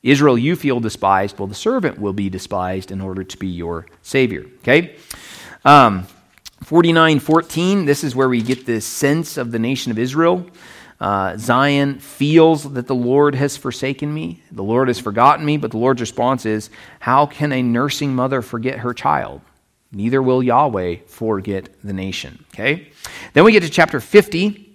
Israel, 0.02 0.38
you 0.38 0.56
feel 0.56 0.80
despised. 0.80 1.38
Well, 1.38 1.46
the 1.46 1.54
servant 1.54 1.98
will 1.98 2.12
be 2.12 2.28
despised 2.30 2.90
in 2.90 3.00
order 3.00 3.24
to 3.24 3.36
be 3.36 3.48
your 3.48 3.86
Savior. 4.02 4.46
Okay? 4.60 4.96
Um, 5.64 6.06
49 6.64 7.20
14, 7.20 7.84
this 7.84 8.04
is 8.04 8.16
where 8.16 8.28
we 8.28 8.40
get 8.42 8.66
the 8.66 8.80
sense 8.80 9.36
of 9.36 9.52
the 9.52 9.58
nation 9.58 9.92
of 9.92 9.98
Israel. 9.98 10.46
Uh, 11.02 11.36
Zion 11.36 11.98
feels 11.98 12.74
that 12.74 12.86
the 12.86 12.94
Lord 12.94 13.34
has 13.34 13.56
forsaken 13.56 14.14
me, 14.14 14.40
the 14.52 14.62
Lord 14.62 14.86
has 14.86 15.00
forgotten 15.00 15.44
me, 15.44 15.56
but 15.56 15.72
the 15.72 15.76
Lord's 15.76 16.00
response 16.00 16.46
is, 16.46 16.70
How 17.00 17.26
can 17.26 17.50
a 17.50 17.60
nursing 17.60 18.14
mother 18.14 18.40
forget 18.40 18.78
her 18.78 18.94
child? 18.94 19.40
Neither 19.90 20.22
will 20.22 20.44
Yahweh 20.44 20.98
forget 21.08 21.70
the 21.82 21.92
nation. 21.92 22.44
Okay? 22.54 22.92
Then 23.32 23.42
we 23.42 23.50
get 23.50 23.64
to 23.64 23.68
chapter 23.68 23.98
50. 23.98 24.74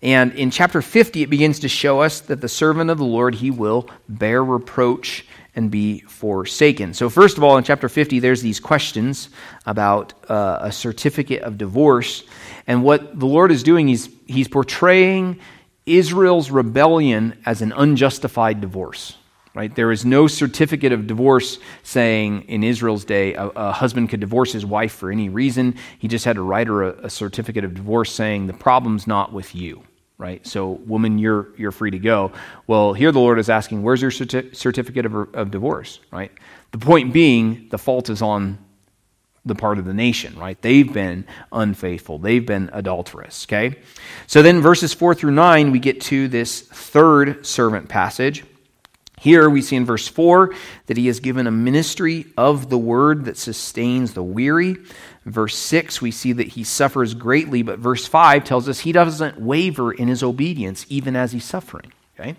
And 0.00 0.32
in 0.32 0.50
chapter 0.50 0.80
50, 0.80 1.24
it 1.24 1.26
begins 1.28 1.58
to 1.58 1.68
show 1.68 2.00
us 2.00 2.20
that 2.22 2.40
the 2.40 2.48
servant 2.48 2.88
of 2.88 2.96
the 2.96 3.04
Lord, 3.04 3.34
he 3.34 3.50
will 3.50 3.90
bear 4.08 4.42
reproach 4.42 5.26
and 5.54 5.70
be 5.70 6.00
forsaken. 6.02 6.94
So, 6.94 7.10
first 7.10 7.36
of 7.36 7.42
all, 7.42 7.58
in 7.58 7.64
chapter 7.64 7.88
50, 7.88 8.20
there's 8.20 8.40
these 8.40 8.60
questions 8.60 9.28
about 9.66 10.14
uh, 10.30 10.58
a 10.60 10.70
certificate 10.70 11.42
of 11.42 11.58
divorce. 11.58 12.22
And 12.68 12.84
what 12.84 13.18
the 13.18 13.26
Lord 13.26 13.50
is 13.50 13.64
doing, 13.64 13.88
he's, 13.88 14.08
he's 14.26 14.46
portraying 14.46 15.40
Israel's 15.86 16.50
rebellion 16.50 17.36
as 17.46 17.62
an 17.62 17.72
unjustified 17.72 18.60
divorce. 18.60 19.16
Right? 19.54 19.74
There 19.74 19.90
is 19.90 20.04
no 20.04 20.28
certificate 20.28 20.92
of 20.92 21.08
divorce 21.08 21.58
saying 21.82 22.42
in 22.42 22.62
Israel's 22.62 23.04
day 23.04 23.34
a, 23.34 23.46
a 23.46 23.72
husband 23.72 24.10
could 24.10 24.20
divorce 24.20 24.52
his 24.52 24.64
wife 24.64 24.92
for 24.92 25.10
any 25.10 25.30
reason. 25.30 25.74
He 25.98 26.06
just 26.06 26.24
had 26.24 26.36
to 26.36 26.42
write 26.42 26.68
her 26.68 26.84
a, 26.84 27.06
a 27.06 27.10
certificate 27.10 27.64
of 27.64 27.74
divorce 27.74 28.12
saying 28.12 28.46
the 28.46 28.52
problem's 28.52 29.08
not 29.08 29.32
with 29.32 29.56
you 29.56 29.82
right? 30.18 30.44
So, 30.44 30.70
woman, 30.84 31.16
you're, 31.16 31.50
you're 31.56 31.70
free 31.70 31.92
to 31.92 31.98
go. 31.98 32.32
Well, 32.66 32.92
here 32.92 33.12
the 33.12 33.20
Lord 33.20 33.38
is 33.38 33.48
asking, 33.48 33.84
where's 33.84 34.02
your 34.02 34.10
certi- 34.10 34.54
certificate 34.54 35.06
of, 35.06 35.14
of 35.32 35.52
divorce, 35.52 36.00
right? 36.10 36.32
The 36.72 36.78
point 36.78 37.12
being, 37.12 37.68
the 37.70 37.78
fault 37.78 38.10
is 38.10 38.20
on 38.20 38.58
the 39.48 39.54
part 39.54 39.78
of 39.78 39.84
the 39.84 39.94
nation, 39.94 40.38
right? 40.38 40.60
They've 40.60 40.90
been 40.90 41.24
unfaithful. 41.52 42.18
They've 42.18 42.44
been 42.44 42.70
adulterous, 42.72 43.46
okay? 43.46 43.78
So 44.26 44.42
then 44.42 44.60
verses 44.60 44.94
4 44.94 45.14
through 45.14 45.32
9, 45.32 45.70
we 45.72 45.78
get 45.78 46.00
to 46.02 46.28
this 46.28 46.60
third 46.60 47.44
servant 47.44 47.88
passage. 47.88 48.44
Here 49.20 49.50
we 49.50 49.62
see 49.62 49.76
in 49.76 49.84
verse 49.84 50.06
4 50.06 50.54
that 50.86 50.96
he 50.96 51.08
has 51.08 51.18
given 51.20 51.46
a 51.46 51.50
ministry 51.50 52.26
of 52.36 52.70
the 52.70 52.78
word 52.78 53.24
that 53.24 53.36
sustains 53.36 54.14
the 54.14 54.22
weary. 54.22 54.76
Verse 55.24 55.56
6, 55.58 56.00
we 56.00 56.10
see 56.10 56.32
that 56.32 56.48
he 56.48 56.62
suffers 56.62 57.14
greatly, 57.14 57.62
but 57.62 57.80
verse 57.80 58.06
5 58.06 58.44
tells 58.44 58.68
us 58.68 58.80
he 58.80 58.92
doesn't 58.92 59.40
waver 59.40 59.92
in 59.92 60.08
his 60.08 60.22
obedience 60.22 60.86
even 60.88 61.16
as 61.16 61.32
he's 61.32 61.44
suffering. 61.44 61.92
Okay? 62.18 62.36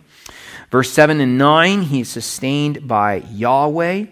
Verse 0.72 0.91
7 0.91 1.20
and 1.20 1.38
9, 1.38 1.82
he 1.84 2.01
is 2.01 2.10
sustained 2.10 2.88
by 2.88 3.24
Yahweh, 3.32 4.05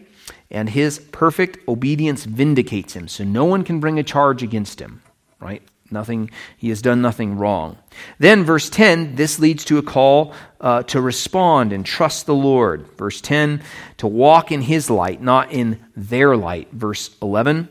and 0.49 0.69
his 0.69 0.99
perfect 0.99 1.67
obedience 1.67 2.25
vindicates 2.25 2.95
him. 2.95 3.07
So 3.07 3.23
no 3.23 3.45
one 3.45 3.63
can 3.63 3.79
bring 3.79 3.99
a 3.99 4.03
charge 4.03 4.43
against 4.43 4.79
him, 4.79 5.01
right? 5.39 5.61
Nothing, 5.89 6.31
he 6.57 6.69
has 6.69 6.81
done 6.81 7.01
nothing 7.01 7.37
wrong. 7.37 7.77
Then, 8.19 8.43
verse 8.43 8.69
10, 8.69 9.15
this 9.15 9.39
leads 9.39 9.63
to 9.65 9.77
a 9.77 9.83
call 9.83 10.33
uh, 10.59 10.83
to 10.83 10.99
respond 10.99 11.71
and 11.71 11.85
trust 11.85 12.25
the 12.25 12.35
Lord. 12.35 12.87
Verse 12.97 13.21
10, 13.21 13.61
to 13.97 14.07
walk 14.07 14.51
in 14.51 14.61
his 14.61 14.89
light, 14.89 15.21
not 15.21 15.51
in 15.51 15.79
their 15.95 16.35
light. 16.35 16.69
Verse 16.71 17.15
11, 17.21 17.69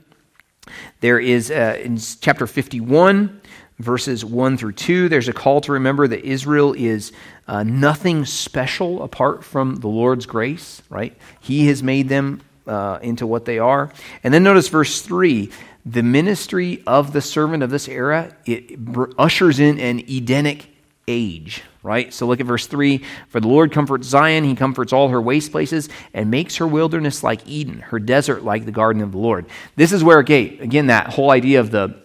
there 1.01 1.19
is 1.19 1.51
uh, 1.51 1.79
in 1.83 1.99
chapter 1.99 2.47
51, 2.47 3.41
verses 3.79 4.25
1 4.25 4.57
through 4.57 4.73
2, 4.73 5.09
there's 5.09 5.29
a 5.29 5.33
call 5.33 5.61
to 5.61 5.73
remember 5.73 6.09
that 6.09 6.25
Israel 6.25 6.73
is 6.73 7.13
uh, 7.47 7.63
nothing 7.63 8.25
special 8.25 9.03
apart 9.03 9.45
from 9.45 9.77
the 9.77 9.89
Lord's 9.89 10.27
grace, 10.27 10.83
right? 10.89 11.17
He 11.41 11.67
has 11.67 11.83
made 11.83 12.09
them 12.09 12.41
uh, 12.67 12.99
into 13.03 13.27
what 13.27 13.45
they 13.45 13.59
are. 13.59 13.93
And 14.23 14.33
then 14.33 14.43
notice 14.43 14.69
verse 14.69 15.03
3 15.03 15.51
the 15.87 16.03
ministry 16.03 16.83
of 16.85 17.13
the 17.13 17.21
servant 17.21 17.63
of 17.63 17.71
this 17.71 17.87
era, 17.87 18.37
it 18.45 18.77
ushers 19.19 19.61
in 19.61 19.79
an 19.79 20.01
Edenic 20.01 20.69
age, 21.07 21.63
right? 21.85 22.13
So 22.13 22.27
look 22.27 22.41
at 22.41 22.47
verse 22.47 22.67
3 22.67 23.05
For 23.29 23.39
the 23.39 23.47
Lord 23.47 23.71
comforts 23.71 24.09
Zion, 24.09 24.43
he 24.43 24.57
comforts 24.57 24.93
all 24.93 25.09
her 25.09 25.21
waste 25.21 25.53
places, 25.53 25.89
and 26.13 26.29
makes 26.29 26.57
her 26.57 26.67
wilderness 26.67 27.23
like 27.23 27.47
Eden, 27.47 27.79
her 27.79 28.01
desert 28.01 28.45
like 28.45 28.65
the 28.65 28.73
garden 28.73 29.01
of 29.01 29.13
the 29.13 29.19
Lord. 29.19 29.47
This 29.77 29.93
is 29.93 30.03
where, 30.03 30.19
again, 30.19 30.59
again 30.61 30.87
that 30.89 31.15
whole 31.15 31.31
idea 31.31 31.61
of, 31.61 31.71
the, 31.71 31.97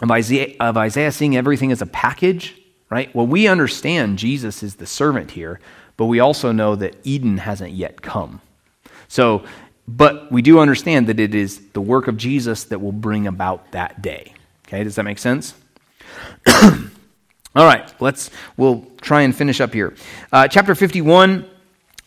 of, 0.00 0.10
Isaiah, 0.12 0.54
of 0.60 0.76
Isaiah 0.76 1.10
seeing 1.10 1.36
everything 1.36 1.72
as 1.72 1.82
a 1.82 1.86
package, 1.86 2.56
right? 2.88 3.12
Well, 3.16 3.26
we 3.26 3.48
understand 3.48 4.18
Jesus 4.18 4.62
is 4.62 4.76
the 4.76 4.86
servant 4.86 5.32
here, 5.32 5.58
but 5.96 6.06
we 6.06 6.20
also 6.20 6.52
know 6.52 6.76
that 6.76 6.96
Eden 7.02 7.38
hasn't 7.38 7.72
yet 7.72 8.00
come. 8.00 8.40
So 9.08 9.44
but 9.86 10.32
we 10.32 10.42
do 10.42 10.60
understand 10.60 11.06
that 11.08 11.20
it 11.20 11.34
is 11.34 11.60
the 11.72 11.80
work 11.80 12.08
of 12.08 12.16
Jesus 12.16 12.64
that 12.64 12.80
will 12.80 12.92
bring 12.92 13.26
about 13.26 13.72
that 13.72 14.02
day. 14.02 14.34
Okay, 14.66 14.84
does 14.84 14.94
that 14.96 15.04
make 15.04 15.18
sense? 15.18 15.54
All 16.46 17.66
right, 17.66 17.92
let's 18.00 18.30
we'll 18.56 18.86
try 19.00 19.22
and 19.22 19.34
finish 19.34 19.60
up 19.60 19.72
here. 19.72 19.94
Uh, 20.32 20.48
chapter 20.48 20.74
51, 20.74 21.48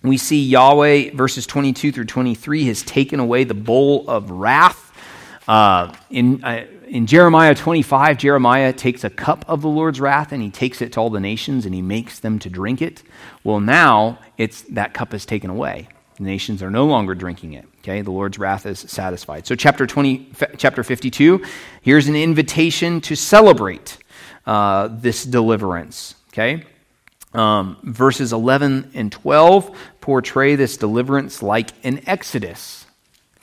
we 0.04 0.18
see 0.18 0.44
Yahweh, 0.44 1.12
verses 1.16 1.46
22 1.48 1.92
through 1.92 2.06
23, 2.06 2.66
has 2.66 2.84
taken 2.84 3.20
away 3.20 3.44
the 3.44 3.54
bowl 3.54 4.10
of 4.10 4.32
wrath 4.32 4.84
Uh, 5.48 5.94
in, 6.10 6.44
uh, 6.44 6.66
in 6.88 7.06
Jeremiah 7.08 7.56
25, 7.56 8.18
Jeremiah 8.18 8.74
takes 8.74 9.06
a 9.06 9.10
cup 9.10 9.46
of 9.48 9.62
the 9.62 9.70
Lord's 9.70 10.02
wrath 10.02 10.34
and 10.34 10.42
he 10.42 10.50
takes 10.50 10.82
it 10.82 10.92
to 10.94 11.00
all 11.00 11.10
the 11.10 11.22
nations 11.22 11.66
and 11.66 11.74
he 11.74 11.82
makes 11.82 12.20
them 12.20 12.38
to 12.40 12.50
drink 12.50 12.82
it. 12.82 13.04
Well, 13.46 13.62
now 13.62 14.20
it's, 14.38 14.64
that 14.64 14.94
cup 14.94 15.14
is 15.14 15.26
taken 15.26 15.50
away. 15.50 15.88
The 16.18 16.24
nations 16.24 16.64
are 16.64 16.72
no 16.72 16.86
longer 16.86 17.14
drinking 17.14 17.54
it. 17.54 17.66
Okay, 17.80 18.02
the 18.02 18.12
Lord's 18.12 18.40
wrath 18.40 18.66
is 18.66 18.80
satisfied. 18.80 19.46
So, 19.46 19.56
chapter 19.56 19.86
20, 19.86 20.32
chapter 20.58 20.84
52, 20.84 21.44
here's 21.82 22.08
an 22.08 22.16
invitation 22.16 23.02
to 23.02 23.16
celebrate 23.16 23.98
uh, 24.46 24.90
this 24.92 25.24
deliverance. 25.24 26.16
Okay, 26.30 26.66
um, 27.34 27.78
verses 27.84 28.34
11 28.34 28.92
and 28.94 29.12
12 29.12 29.78
portray 30.02 30.56
this 30.56 30.78
deliverance 30.78 31.44
like 31.44 31.72
an 31.84 32.02
exodus. 32.08 32.86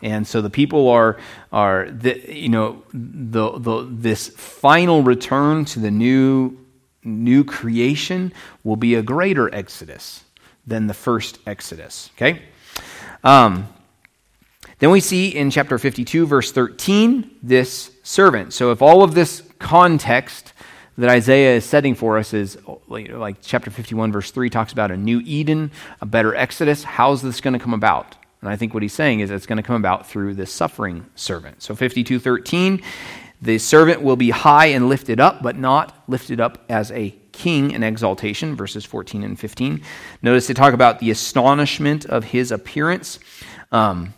And 0.03 0.27
so 0.27 0.43
the 0.43 0.51
people 0.51 0.89
are, 0.89 1.18
are 1.53 1.91
the, 1.91 2.20
you 2.29 2.49
know, 2.51 2.83
the, 2.93 3.59
the, 3.59 3.89
this 3.91 4.29
final 4.29 5.03
return 5.03 5.64
to 5.66 5.81
the 5.81 5.91
new, 5.91 6.59
new 7.03 7.45
creation 7.45 8.33
will 8.64 8.77
be 8.77 8.97
a 8.97 9.03
greater 9.03 9.55
exodus 9.55 10.25
than 10.66 10.89
the 10.89 10.95
first 10.95 11.39
exodus. 11.47 12.11
Okay? 12.16 12.43
Um, 13.25 13.68
then 14.79 14.91
we 14.91 15.01
see 15.01 15.29
in 15.29 15.51
chapter 15.51 15.79
52, 15.79 16.27
verse 16.27 16.53
13, 16.53 17.39
this 17.43 17.91
servant. 18.03 18.53
So 18.53 18.70
if 18.70 18.83
all 18.83 19.03
of 19.03 19.14
this 19.14 19.43
context 19.59 20.53
that 20.99 21.11
Isaiah 21.11 21.57
is 21.57 21.64
setting 21.64 21.95
for 21.95 22.18
us 22.18 22.35
is 22.35 22.59
like, 22.87 23.39
chapter 23.41 23.70
51, 23.70 24.12
verse 24.12 24.31
3 24.31 24.51
talks 24.51 24.72
about 24.72 24.91
a 24.91 24.97
new 24.97 25.20
Eden, 25.25 25.70
a 26.01 26.07
better 26.07 26.35
Exodus, 26.35 26.85
how's 26.85 27.22
this 27.22 27.41
going 27.41 27.55
to 27.55 27.59
come 27.59 27.75
about? 27.75 28.16
And 28.43 28.51
I 28.51 28.57
think 28.57 28.75
what 28.75 28.83
he's 28.83 28.93
saying 28.93 29.20
is 29.20 29.31
it's 29.31 29.47
going 29.47 29.57
to 29.57 29.62
come 29.62 29.77
about 29.77 30.07
through 30.07 30.35
this 30.35 30.53
suffering 30.53 31.07
servant. 31.14 31.62
So 31.62 31.75
52:13, 31.75 32.85
the 33.41 33.57
servant 33.57 34.03
will 34.03 34.16
be 34.16 34.31
high 34.31 34.66
and 34.66 34.91
lifted 34.91 35.18
up, 35.18 35.43
but 35.43 35.57
not 35.57 36.05
lifted 36.09 36.41
up 36.41 36.62
as 36.68 36.91
a 36.93 37.14
king 37.35 37.72
in 37.72 37.82
exaltation, 37.82 38.57
verses 38.57 38.85
14 38.85 39.22
and 39.22 39.39
15. 39.39 39.82
Notice 40.22 40.47
they 40.47 40.55
talk 40.55 40.72
about 40.72 41.01
the 41.01 41.11
astonishment 41.11 42.07
of 42.07 42.24
his 42.24 42.51
appearance. 42.51 43.18
Um, 43.70 44.14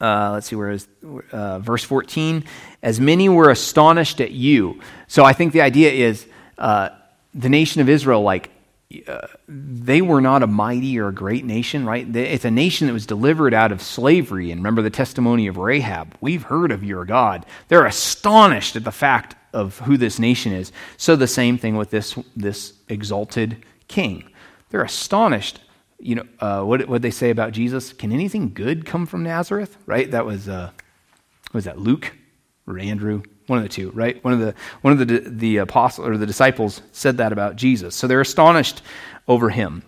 uh, 0.00 0.30
let's 0.32 0.48
see 0.48 0.56
where 0.56 0.70
is 0.70 0.88
uh, 1.30 1.58
verse 1.58 1.84
14 1.84 2.44
as 2.82 2.98
many 2.98 3.28
were 3.28 3.50
astonished 3.50 4.18
at 4.22 4.30
you 4.30 4.80
so 5.06 5.26
i 5.26 5.34
think 5.34 5.52
the 5.52 5.60
idea 5.60 5.90
is 5.90 6.26
uh, 6.56 6.88
the 7.34 7.50
nation 7.50 7.82
of 7.82 7.88
israel 7.90 8.22
like 8.22 8.50
they 9.46 10.02
were 10.02 10.20
not 10.20 10.42
a 10.42 10.48
mighty 10.48 10.98
or 10.98 11.08
a 11.08 11.14
great 11.14 11.44
nation, 11.44 11.86
right? 11.86 12.16
It's 12.16 12.44
a 12.44 12.50
nation 12.50 12.88
that 12.88 12.92
was 12.92 13.06
delivered 13.06 13.54
out 13.54 13.70
of 13.70 13.80
slavery. 13.82 14.50
And 14.50 14.60
remember 14.60 14.82
the 14.82 14.90
testimony 14.90 15.46
of 15.46 15.56
Rahab. 15.56 16.16
We've 16.20 16.42
heard 16.42 16.72
of 16.72 16.82
your 16.82 17.04
God. 17.04 17.46
They're 17.68 17.86
astonished 17.86 18.74
at 18.74 18.84
the 18.84 18.90
fact 18.90 19.36
of 19.52 19.78
who 19.80 19.96
this 19.96 20.18
nation 20.18 20.52
is. 20.52 20.72
So 20.96 21.14
the 21.14 21.28
same 21.28 21.56
thing 21.56 21.76
with 21.76 21.90
this, 21.90 22.18
this 22.34 22.74
exalted 22.88 23.64
king. 23.86 24.28
They're 24.70 24.82
astonished. 24.82 25.60
You 25.98 26.16
know, 26.16 26.26
uh, 26.40 26.62
what 26.62 26.88
what 26.88 27.02
they 27.02 27.10
say 27.10 27.30
about 27.30 27.52
Jesus? 27.52 27.92
Can 27.92 28.10
anything 28.10 28.54
good 28.54 28.86
come 28.86 29.06
from 29.06 29.22
Nazareth? 29.22 29.76
Right? 29.86 30.10
That 30.10 30.24
was, 30.24 30.48
uh, 30.48 30.70
was 31.52 31.64
that 31.64 31.78
Luke 31.78 32.16
or 32.66 32.78
Andrew? 32.78 33.22
One 33.50 33.58
of 33.58 33.64
the 33.64 33.68
two, 33.68 33.90
right? 33.90 34.22
One 34.22 34.32
of 34.32 34.38
the 34.38 34.54
one 34.82 34.92
of 34.92 35.08
the 35.08 35.18
the 35.28 35.56
apostle 35.56 36.06
or 36.06 36.16
the 36.16 36.24
disciples 36.24 36.82
said 36.92 37.16
that 37.16 37.32
about 37.32 37.56
Jesus. 37.56 37.96
So 37.96 38.06
they're 38.06 38.20
astonished 38.20 38.82
over 39.26 39.50
him. 39.50 39.82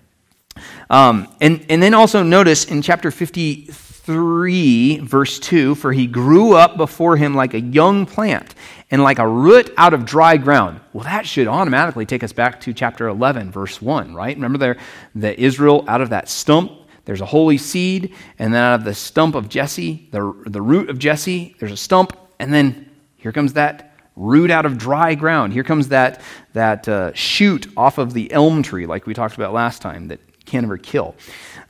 Um, 0.91 1.29
and 1.41 1.65
and 1.69 1.81
then 1.81 1.95
also 1.95 2.25
notice 2.25 2.65
in 2.65 2.83
chapter 2.83 3.13
fifty 3.13 3.67
three, 3.67 4.99
verse 4.99 5.39
two, 5.39 5.77
for 5.77 5.93
he 5.93 6.09
grew 6.09 6.55
up 6.55 6.77
before 6.77 7.17
him 7.17 7.37
like 7.37 7.55
a 7.55 7.61
young 7.61 8.05
plant 8.05 8.57
and 8.91 9.05
like 9.05 9.21
a 9.21 9.29
root 9.29 9.73
out 9.77 9.95
of 9.95 10.05
dry 10.05 10.37
ground. 10.37 10.81
Well, 10.93 11.05
that 11.05 11.25
should 11.25 11.47
automatically 11.47 12.05
take 12.05 12.25
us 12.25 12.33
back 12.33 12.61
to 12.63 12.75
chapter 12.75 13.07
eleven, 13.07 13.53
verse 13.53 13.81
one, 13.81 14.13
right? 14.13 14.35
Remember 14.35 14.59
there, 14.59 14.77
the 15.15 15.41
Israel 15.41 15.85
out 15.87 16.01
of 16.01 16.11
that 16.11 16.29
stump 16.29 16.73
there's 17.05 17.21
a 17.21 17.27
holy 17.27 17.59
seed, 17.59 18.13
and 18.41 18.53
then 18.53 18.63
out 18.63 18.81
of 18.81 18.85
the 18.85 18.95
stump 18.95 19.37
of 19.37 19.49
Jesse, 19.49 20.09
the, 20.11 20.21
the 20.47 20.63
root 20.63 20.89
of 20.89 20.99
Jesse, 20.99 21.55
there's 21.59 21.73
a 21.73 21.77
stump, 21.77 22.17
and 22.39 22.53
then 22.53 22.92
here 23.23 23.33
comes 23.33 23.53
that 23.53 23.95
root 24.17 24.51
out 24.51 24.67
of 24.67 24.79
dry 24.79 25.15
ground. 25.15 25.53
Here 25.53 25.65
comes 25.65 25.89
that, 25.89 26.21
that 26.53 26.89
uh, 26.89 27.13
shoot 27.15 27.67
off 27.77 27.99
of 27.99 28.13
the 28.13 28.33
elm 28.33 28.63
tree, 28.63 28.87
like 28.87 29.07
we 29.07 29.15
talked 29.15 29.37
about 29.37 29.53
last 29.53 29.81
time, 29.81 30.09
that 30.09 30.21
can't 30.45 30.65
ever 30.65 30.77
kill. 30.77 31.15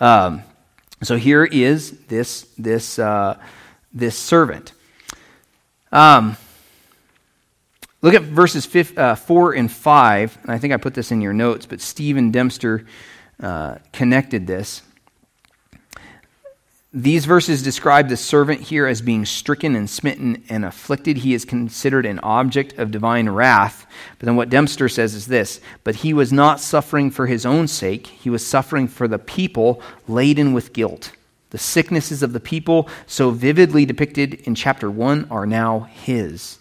Um, 0.00 0.42
so 1.02 1.16
here 1.16 1.44
is 1.44 1.90
this, 2.06 2.42
this, 2.58 2.98
uh, 2.98 3.38
this 3.92 4.16
servant. 4.16 4.72
Um, 5.92 6.36
look 8.00 8.14
at 8.14 8.22
verses 8.22 8.66
five, 8.66 8.96
uh, 8.96 9.14
4 9.14 9.52
and 9.54 9.70
5. 9.70 10.38
And 10.42 10.50
I 10.50 10.58
think 10.58 10.72
I 10.72 10.78
put 10.78 10.94
this 10.94 11.12
in 11.12 11.20
your 11.20 11.32
notes, 11.32 11.66
but 11.66 11.80
Stephen 11.80 12.30
Dempster 12.30 12.86
uh, 13.42 13.76
connected 13.92 14.46
this. 14.46 14.82
These 16.94 17.24
verses 17.24 17.62
describe 17.62 18.10
the 18.10 18.18
servant 18.18 18.60
here 18.60 18.86
as 18.86 19.00
being 19.00 19.24
stricken 19.24 19.74
and 19.74 19.88
smitten 19.88 20.44
and 20.50 20.62
afflicted. 20.62 21.18
He 21.18 21.32
is 21.32 21.46
considered 21.46 22.04
an 22.04 22.18
object 22.18 22.78
of 22.78 22.90
divine 22.90 23.30
wrath. 23.30 23.86
But 24.18 24.26
then 24.26 24.36
what 24.36 24.50
Dempster 24.50 24.90
says 24.90 25.14
is 25.14 25.26
this 25.26 25.62
But 25.84 25.96
he 25.96 26.12
was 26.12 26.34
not 26.34 26.60
suffering 26.60 27.10
for 27.10 27.26
his 27.26 27.46
own 27.46 27.66
sake, 27.66 28.08
he 28.08 28.28
was 28.28 28.46
suffering 28.46 28.88
for 28.88 29.08
the 29.08 29.18
people 29.18 29.80
laden 30.06 30.52
with 30.52 30.74
guilt. 30.74 31.12
The 31.48 31.58
sicknesses 31.58 32.22
of 32.22 32.34
the 32.34 32.40
people, 32.40 32.88
so 33.06 33.30
vividly 33.30 33.86
depicted 33.86 34.34
in 34.34 34.54
chapter 34.54 34.90
1, 34.90 35.28
are 35.30 35.46
now 35.46 35.80
his. 35.80 36.58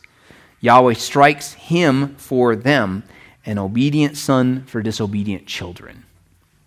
Yahweh 0.62 0.94
strikes 0.94 1.54
him 1.54 2.16
for 2.16 2.56
them, 2.56 3.04
an 3.46 3.58
obedient 3.58 4.16
son 4.16 4.64
for 4.64 4.82
disobedient 4.82 5.46
children. 5.46 6.06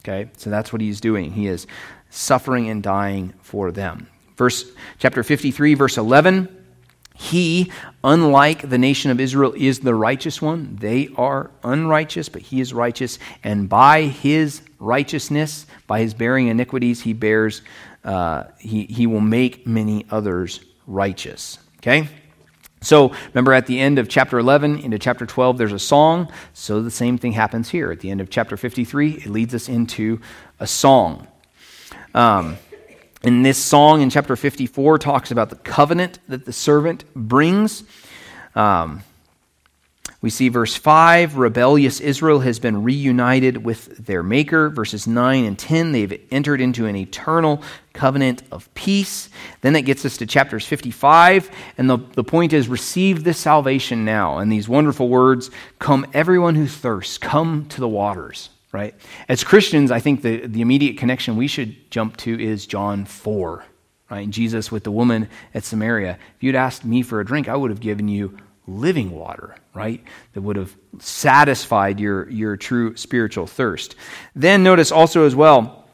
Okay, 0.03 0.31
so 0.37 0.51
that's 0.51 0.71
what 0.71 0.83
he's 0.83 1.01
doing. 1.01 1.33
He 1.33 1.47
is 1.47 1.67
suffering 2.15 2.69
and 2.69 2.83
dying 2.83 3.35
for 3.43 3.73
them. 3.73 4.09
Verse 4.37 4.71
chapter 4.99 5.23
53 5.23 5.75
verse 5.75 5.99
11 5.99 6.49
he 7.17 7.71
unlike 8.03 8.69
the 8.69 8.79
nation 8.79 9.13
of 9.13 9.21
Israel 9.21 9.55
is 9.57 9.81
the 9.81 9.95
righteous 9.95 10.43
one. 10.43 10.77
They 10.81 11.11
are 11.17 11.51
unrighteous 11.63 12.29
but 12.29 12.43
he 12.43 12.61
is 12.61 12.73
righteous 12.73 13.19
and 13.43 13.69
by 13.69 14.03
his 14.03 14.63
righteousness 14.79 15.67
by 15.87 16.01
his 16.01 16.15
bearing 16.15 16.49
iniquities 16.49 17.01
he 17.01 17.13
bears 17.13 17.63
uh, 18.05 18.45
he, 18.59 18.85
he 18.85 19.07
will 19.07 19.21
make 19.21 19.67
many 19.67 20.07
others 20.11 20.61
righteous. 20.87 21.59
Okay? 21.79 22.09
So 22.81 23.13
remember 23.29 23.55
at 23.55 23.67
the 23.67 23.81
end 23.81 23.99
of 23.99 24.09
chapter 24.09 24.39
11 24.39 24.81
into 24.81 24.99
chapter 24.99 25.25
12 25.25 25.59
there's 25.59 25.73
a 25.73 25.79
song? 25.79 26.31
So 26.53 26.83
the 26.83 26.91
same 26.91 27.17
thing 27.17 27.33
happens 27.33 27.71
here. 27.71 27.91
At 27.91 28.01
the 28.01 28.11
end 28.11 28.21
of 28.21 28.29
chapter 28.29 28.57
53 28.57 29.13
it 29.13 29.27
leads 29.27 29.55
us 29.55 29.69
into 29.69 30.21
a 30.61 30.67
song 30.67 31.29
um, 32.15 32.57
and 33.23 33.45
this 33.45 33.59
song 33.59 34.03
in 34.03 34.11
chapter 34.11 34.37
54 34.37 34.99
talks 34.99 35.31
about 35.31 35.51
the 35.51 35.57
covenant 35.57 36.19
that 36.29 36.45
the 36.45 36.53
servant 36.53 37.05
brings. 37.15 37.85
Um, 38.55 39.03
we 40.21 40.31
see 40.31 40.49
verse 40.49 40.75
5 40.75 41.37
rebellious 41.37 42.01
Israel 42.01 42.41
has 42.41 42.59
been 42.59 42.83
reunited 42.83 43.65
with 43.65 44.07
their 44.07 44.23
Maker. 44.23 44.71
Verses 44.71 45.07
9 45.07 45.45
and 45.45 45.59
10, 45.59 45.93
they've 45.93 46.21
entered 46.31 46.61
into 46.61 46.87
an 46.87 46.97
eternal 46.97 47.63
covenant 47.93 48.43
of 48.51 48.73
peace. 48.75 49.29
Then 49.61 49.75
that 49.75 49.83
gets 49.83 50.05
us 50.05 50.17
to 50.19 50.27
chapters 50.27 50.67
55, 50.67 51.51
and 51.77 51.91
the, 51.91 51.99
the 52.15 52.25
point 52.25 52.53
is 52.53 52.69
receive 52.69 53.25
this 53.25 53.39
salvation 53.39 54.05
now. 54.05 54.39
And 54.39 54.51
these 54.51 54.69
wonderful 54.69 55.09
words 55.09 55.51
come, 55.79 56.07
everyone 56.15 56.55
who 56.55 56.67
thirsts, 56.67 57.19
come 57.19 57.67
to 57.67 57.81
the 57.81 57.89
waters 57.89 58.49
right? 58.75 58.93
As 59.29 59.45
Christians, 59.45 59.93
I 59.93 60.01
think 60.01 60.23
the, 60.23 60.49
the 60.49 60.61
immediate 60.61 60.99
connection 60.99 61.37
we 61.37 61.47
should 61.47 61.93
jump 61.93 62.17
to 62.19 62.43
is 62.43 62.67
John 62.67 63.05
4, 63.05 63.65
right? 64.11 64.29
Jesus 64.29 64.73
with 64.73 64.83
the 64.83 64.91
woman 64.91 65.29
at 65.55 65.63
Samaria. 65.63 66.19
If 66.37 66.43
you'd 66.43 66.57
asked 66.57 66.85
me 66.85 67.03
for 67.03 67.21
a 67.21 67.25
drink, 67.25 67.49
I 67.49 67.55
would 67.55 67.71
have 67.71 67.79
given 67.79 68.09
you 68.09 68.37
living 68.67 69.13
water, 69.13 69.55
right? 69.75 70.03
That 70.33 70.41
would 70.43 70.57
have 70.57 70.75
satisfied 70.99 72.01
your, 72.01 72.29
your 72.31 72.57
true 72.57 72.97
spiritual 72.97 73.47
thirst. 73.47 73.95
Then 74.35 74.65
notice 74.65 74.91
also 74.91 75.25
as 75.25 75.37
well, 75.37 75.85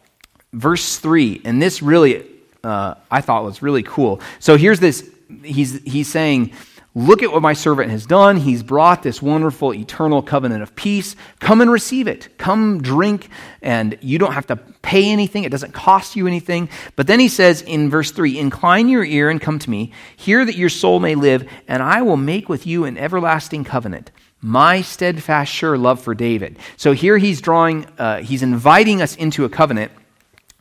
verse 0.54 0.96
3, 0.96 1.42
and 1.44 1.60
this 1.60 1.82
really, 1.82 2.26
uh, 2.64 2.94
I 3.10 3.20
thought 3.20 3.44
was 3.44 3.60
really 3.60 3.82
cool. 3.82 4.22
So 4.38 4.56
here's 4.56 4.80
this, 4.80 5.06
he's, 5.42 5.82
he's 5.82 6.08
saying, 6.08 6.54
Look 6.94 7.22
at 7.22 7.30
what 7.30 7.40
my 7.40 7.52
servant 7.52 7.92
has 7.92 8.04
done. 8.04 8.36
He's 8.36 8.64
brought 8.64 9.04
this 9.04 9.22
wonderful 9.22 9.72
eternal 9.72 10.22
covenant 10.22 10.64
of 10.64 10.74
peace. 10.74 11.14
Come 11.38 11.60
and 11.60 11.70
receive 11.70 12.08
it. 12.08 12.36
Come 12.36 12.82
drink, 12.82 13.28
and 13.62 13.96
you 14.00 14.18
don't 14.18 14.32
have 14.32 14.48
to 14.48 14.56
pay 14.56 15.08
anything. 15.08 15.44
It 15.44 15.52
doesn't 15.52 15.72
cost 15.72 16.16
you 16.16 16.26
anything. 16.26 16.68
But 16.96 17.06
then 17.06 17.20
he 17.20 17.28
says 17.28 17.62
in 17.62 17.90
verse 17.90 18.10
3 18.10 18.36
Incline 18.36 18.88
your 18.88 19.04
ear 19.04 19.30
and 19.30 19.40
come 19.40 19.60
to 19.60 19.70
me. 19.70 19.92
Hear 20.16 20.44
that 20.44 20.56
your 20.56 20.68
soul 20.68 20.98
may 20.98 21.14
live, 21.14 21.48
and 21.68 21.80
I 21.80 22.02
will 22.02 22.16
make 22.16 22.48
with 22.48 22.66
you 22.66 22.84
an 22.86 22.98
everlasting 22.98 23.62
covenant. 23.62 24.10
My 24.40 24.82
steadfast, 24.82 25.52
sure 25.52 25.78
love 25.78 26.00
for 26.00 26.14
David. 26.14 26.58
So 26.76 26.92
here 26.92 27.18
he's 27.18 27.40
drawing, 27.40 27.86
uh, 27.98 28.22
he's 28.22 28.42
inviting 28.42 29.00
us 29.00 29.14
into 29.14 29.44
a 29.44 29.48
covenant 29.48 29.92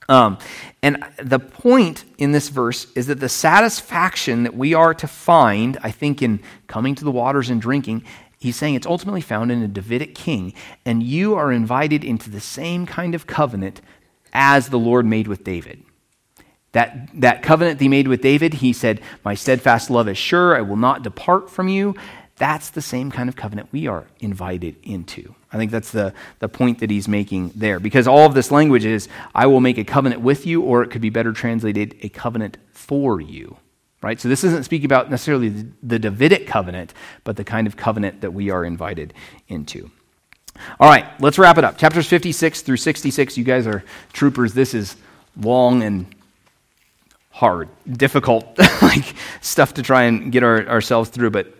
Um, 0.09 0.39
and 0.81 1.05
the 1.21 1.39
point 1.39 2.03
in 2.17 2.31
this 2.31 2.49
verse 2.49 2.87
is 2.95 3.07
that 3.07 3.19
the 3.19 3.29
satisfaction 3.29 4.43
that 4.43 4.55
we 4.55 4.73
are 4.73 4.93
to 4.95 5.07
find, 5.07 5.77
I 5.83 5.91
think, 5.91 6.21
in 6.21 6.41
coming 6.67 6.95
to 6.95 7.05
the 7.05 7.11
waters 7.11 7.49
and 7.49 7.61
drinking, 7.61 8.03
he's 8.39 8.55
saying 8.55 8.73
it's 8.73 8.87
ultimately 8.87 9.21
found 9.21 9.51
in 9.51 9.61
a 9.61 9.67
Davidic 9.67 10.15
king. 10.15 10.53
And 10.83 11.03
you 11.03 11.35
are 11.35 11.51
invited 11.51 12.03
into 12.03 12.31
the 12.31 12.41
same 12.41 12.87
kind 12.87 13.13
of 13.13 13.27
covenant 13.27 13.81
as 14.33 14.69
the 14.69 14.79
Lord 14.79 15.05
made 15.05 15.27
with 15.27 15.43
David. 15.43 15.83
That, 16.71 17.09
that 17.13 17.43
covenant 17.43 17.77
that 17.77 17.85
he 17.85 17.89
made 17.89 18.07
with 18.07 18.21
David, 18.21 18.55
he 18.55 18.73
said, 18.73 19.01
My 19.23 19.35
steadfast 19.35 19.91
love 19.91 20.07
is 20.07 20.17
sure, 20.17 20.55
I 20.55 20.61
will 20.61 20.75
not 20.75 21.03
depart 21.03 21.51
from 21.51 21.67
you. 21.67 21.95
That's 22.37 22.71
the 22.71 22.81
same 22.81 23.11
kind 23.11 23.29
of 23.29 23.35
covenant 23.35 23.69
we 23.71 23.85
are 23.85 24.07
invited 24.19 24.75
into. 24.81 25.35
I 25.51 25.57
think 25.57 25.71
that's 25.71 25.91
the, 25.91 26.13
the 26.39 26.49
point 26.49 26.79
that 26.79 26.91
he's 26.91 27.07
making 27.07 27.51
there. 27.55 27.79
Because 27.79 28.07
all 28.07 28.25
of 28.25 28.33
this 28.33 28.51
language 28.51 28.85
is, 28.85 29.07
I 29.33 29.47
will 29.47 29.61
make 29.61 29.77
a 29.77 29.83
covenant 29.83 30.21
with 30.21 30.45
you, 30.45 30.61
or 30.61 30.83
it 30.83 30.91
could 30.91 31.01
be 31.01 31.09
better 31.09 31.33
translated, 31.33 31.95
a 32.01 32.09
covenant 32.09 32.57
for 32.71 33.19
you. 33.19 33.57
Right? 34.01 34.19
So 34.19 34.29
this 34.29 34.43
isn't 34.43 34.63
speaking 34.63 34.85
about 34.85 35.09
necessarily 35.09 35.49
the, 35.83 35.99
Davidic 35.99 36.47
covenant, 36.47 36.93
but 37.23 37.35
the 37.35 37.43
kind 37.43 37.67
of 37.67 37.75
covenant 37.75 38.21
that 38.21 38.31
we 38.31 38.49
are 38.49 38.63
invited 38.63 39.13
into. 39.47 39.91
All 40.79 40.89
right, 40.89 41.05
let's 41.19 41.37
wrap 41.37 41.57
it 41.57 41.63
up. 41.63 41.77
Chapters 41.77 42.07
56 42.07 42.61
through 42.61 42.77
66. 42.77 43.37
You 43.37 43.43
guys 43.43 43.65
are 43.65 43.83
troopers. 44.13 44.53
This 44.53 44.73
is 44.73 44.95
long 45.35 45.83
and 45.83 46.05
hard, 47.29 47.69
difficult, 47.89 48.57
like 48.81 49.15
stuff 49.41 49.73
to 49.75 49.81
try 49.81 50.03
and 50.03 50.31
get 50.31 50.43
our, 50.43 50.65
ourselves 50.67 51.09
through, 51.09 51.31
but 51.31 51.53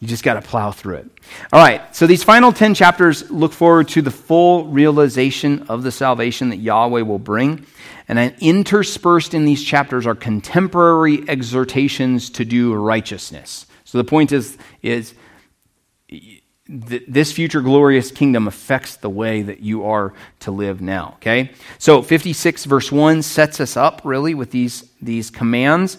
you 0.00 0.08
just 0.08 0.24
got 0.24 0.34
to 0.34 0.42
plow 0.42 0.70
through 0.70 0.96
it. 0.96 1.10
All 1.52 1.62
right, 1.62 1.94
so 1.94 2.06
these 2.06 2.24
final 2.24 2.52
10 2.52 2.74
chapters 2.74 3.30
look 3.30 3.52
forward 3.52 3.88
to 3.88 4.00
the 4.00 4.10
full 4.10 4.64
realization 4.66 5.64
of 5.68 5.82
the 5.82 5.92
salvation 5.92 6.48
that 6.48 6.56
Yahweh 6.56 7.02
will 7.02 7.18
bring. 7.18 7.66
And 8.08 8.34
interspersed 8.40 9.34
in 9.34 9.44
these 9.44 9.62
chapters 9.62 10.06
are 10.06 10.14
contemporary 10.14 11.28
exhortations 11.28 12.30
to 12.30 12.46
do 12.46 12.74
righteousness. 12.74 13.66
So 13.84 13.98
the 13.98 14.04
point 14.04 14.32
is, 14.32 14.56
is 14.82 15.14
th- 16.08 17.02
this 17.06 17.32
future 17.32 17.60
glorious 17.60 18.10
kingdom 18.10 18.48
affects 18.48 18.96
the 18.96 19.10
way 19.10 19.42
that 19.42 19.60
you 19.60 19.84
are 19.84 20.14
to 20.40 20.50
live 20.50 20.80
now. 20.80 21.14
Okay? 21.16 21.50
So 21.78 22.02
56 22.02 22.64
verse 22.64 22.90
1 22.90 23.22
sets 23.22 23.60
us 23.60 23.76
up 23.76 24.00
really 24.04 24.34
with 24.34 24.50
these, 24.50 24.88
these 25.02 25.30
commands 25.30 25.98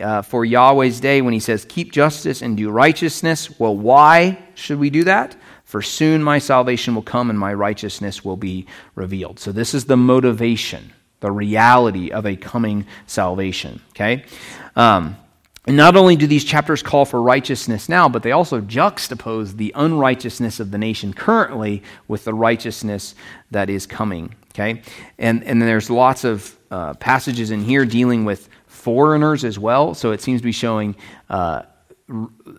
uh, 0.00 0.22
for 0.22 0.44
Yahweh's 0.44 1.00
day 1.00 1.22
when 1.22 1.32
he 1.32 1.40
says, 1.40 1.64
Keep 1.68 1.92
justice 1.92 2.42
and 2.42 2.56
do 2.56 2.70
righteousness. 2.70 3.58
Well, 3.58 3.76
why 3.76 4.38
should 4.54 4.78
we 4.78 4.90
do 4.90 5.04
that? 5.04 5.36
For 5.64 5.82
soon 5.82 6.22
my 6.22 6.38
salvation 6.38 6.94
will 6.94 7.02
come 7.02 7.30
and 7.30 7.38
my 7.38 7.54
righteousness 7.54 8.24
will 8.24 8.36
be 8.36 8.66
revealed. 8.94 9.38
So 9.38 9.52
this 9.52 9.72
is 9.74 9.84
the 9.84 9.96
motivation, 9.96 10.92
the 11.20 11.30
reality 11.30 12.10
of 12.10 12.26
a 12.26 12.36
coming 12.36 12.86
salvation. 13.06 13.80
Okay? 13.90 14.24
Um, 14.74 15.16
and 15.66 15.76
not 15.76 15.94
only 15.94 16.16
do 16.16 16.26
these 16.26 16.44
chapters 16.44 16.82
call 16.82 17.04
for 17.04 17.22
righteousness 17.22 17.88
now, 17.88 18.08
but 18.08 18.22
they 18.22 18.32
also 18.32 18.60
juxtapose 18.60 19.56
the 19.56 19.72
unrighteousness 19.76 20.58
of 20.58 20.70
the 20.70 20.78
nation 20.78 21.12
currently 21.12 21.82
with 22.08 22.24
the 22.24 22.34
righteousness 22.34 23.14
that 23.52 23.70
is 23.70 23.86
coming. 23.86 24.34
Okay? 24.52 24.82
And, 25.18 25.44
and 25.44 25.62
there's 25.62 25.90
lots 25.90 26.24
of 26.24 26.56
uh, 26.70 26.94
passages 26.94 27.50
in 27.50 27.62
here 27.62 27.84
dealing 27.84 28.24
with 28.24 28.48
foreigners 28.84 29.44
as 29.44 29.58
well. 29.58 29.94
So 29.94 30.12
it 30.12 30.20
seems 30.20 30.40
to 30.40 30.44
be 30.44 30.52
showing 30.52 30.96
uh, 31.28 31.62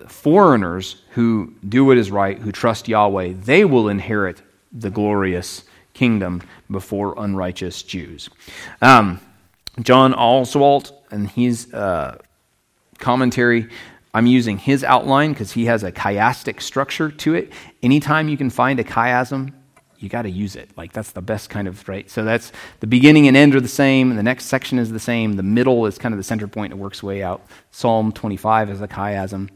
foreigners 0.08 1.02
who 1.16 1.54
do 1.68 1.86
what 1.86 1.98
is 1.98 2.10
right, 2.12 2.38
who 2.44 2.52
trust 2.52 2.88
Yahweh, 2.88 3.34
they 3.44 3.66
will 3.66 3.90
inherit 3.90 4.42
the 4.72 4.90
glorious 4.90 5.64
kingdom 5.94 6.42
before 6.70 7.16
unrighteous 7.18 7.84
Jews. 7.84 8.30
Um, 8.82 9.20
John 9.82 10.14
Oswalt, 10.14 10.92
and 11.12 11.30
his 11.30 11.74
Uh, 11.74 12.16
commentary, 13.00 13.66
I'm 14.14 14.28
using 14.28 14.60
his 14.60 14.84
outline 14.84 15.34
because 15.34 15.54
he 15.54 15.66
has 15.66 15.84
a 15.84 15.92
chiastic 15.92 16.62
structure 16.62 17.10
to 17.10 17.34
it. 17.34 17.52
Anytime 17.82 18.30
you 18.30 18.38
can 18.38 18.50
find 18.50 18.80
a 18.80 18.84
chiasm, 18.84 19.54
you 20.02 20.10
got 20.10 20.24
to 20.24 20.30
use 20.30 20.56
it. 20.56 20.70
Like 20.76 20.94
that's 20.94 21.12
the 21.12 21.22
best 21.22 21.50
kind 21.50 21.68
of, 21.68 21.88
right? 21.88 22.10
So 22.10 22.24
that's 22.24 22.52
the 22.80 22.88
beginning 22.88 23.28
and 23.28 23.38
end 23.38 23.56
are 23.56 23.62
the 23.62 23.68
same, 23.68 24.16
the 24.16 24.24
next 24.24 24.46
section 24.46 24.80
is 24.80 24.92
the 24.92 25.00
same. 25.00 25.34
The 25.34 25.44
middle 25.44 25.86
is 25.86 25.98
kind 25.98 26.14
of 26.14 26.18
the 26.18 26.24
center 26.24 26.48
point. 26.48 26.74
It 26.74 26.78
works 26.78 27.04
way 27.04 27.24
out. 27.24 27.46
Psalm 27.72 28.12
25 28.12 28.70
is 28.72 28.82
a 28.82 28.88
chiasm. 28.88 29.50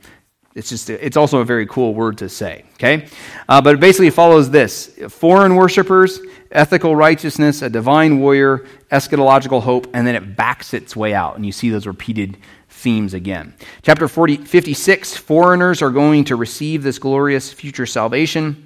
It's 0.54 0.70
just, 0.70 0.89
it's 0.89 1.18
also 1.18 1.39
a 1.39 1.46
very 1.46 1.66
cool 1.66 1.93
word 1.93 2.20
to 2.20 2.30
say, 2.30 2.64
okay? 2.76 3.10
Uh, 3.50 3.62
but 3.62 3.76
it 3.76 3.82
basically 3.82 4.10
follows 4.10 4.50
this 4.50 4.98
foreign 5.10 5.56
worshippers, 5.56 6.22
ethical 6.50 6.96
righteousness, 6.96 7.62
a 7.62 7.70
divine 7.70 8.22
warrior, 8.22 8.66
eschatological 8.89 9.62
hope, 9.62 9.88
and 9.93 10.08
then 10.08 10.16
it 10.16 10.38
backs 10.38 10.74
its 10.74 10.96
way 10.96 11.14
out. 11.14 11.36
And 11.36 11.46
you 11.46 11.52
see 11.52 11.70
those 11.70 11.86
repeated 11.86 12.38
themes 12.70 13.14
again. 13.14 13.54
Chapter 13.82 14.08
40, 14.08 14.38
56 14.38 15.18
foreigners 15.18 15.82
are 15.82 15.89
going 15.89 16.24
to 16.26 16.38
receive 16.38 16.84
this 16.84 17.00
glorious 17.00 17.52
future 17.52 17.86
salvation 17.86 18.64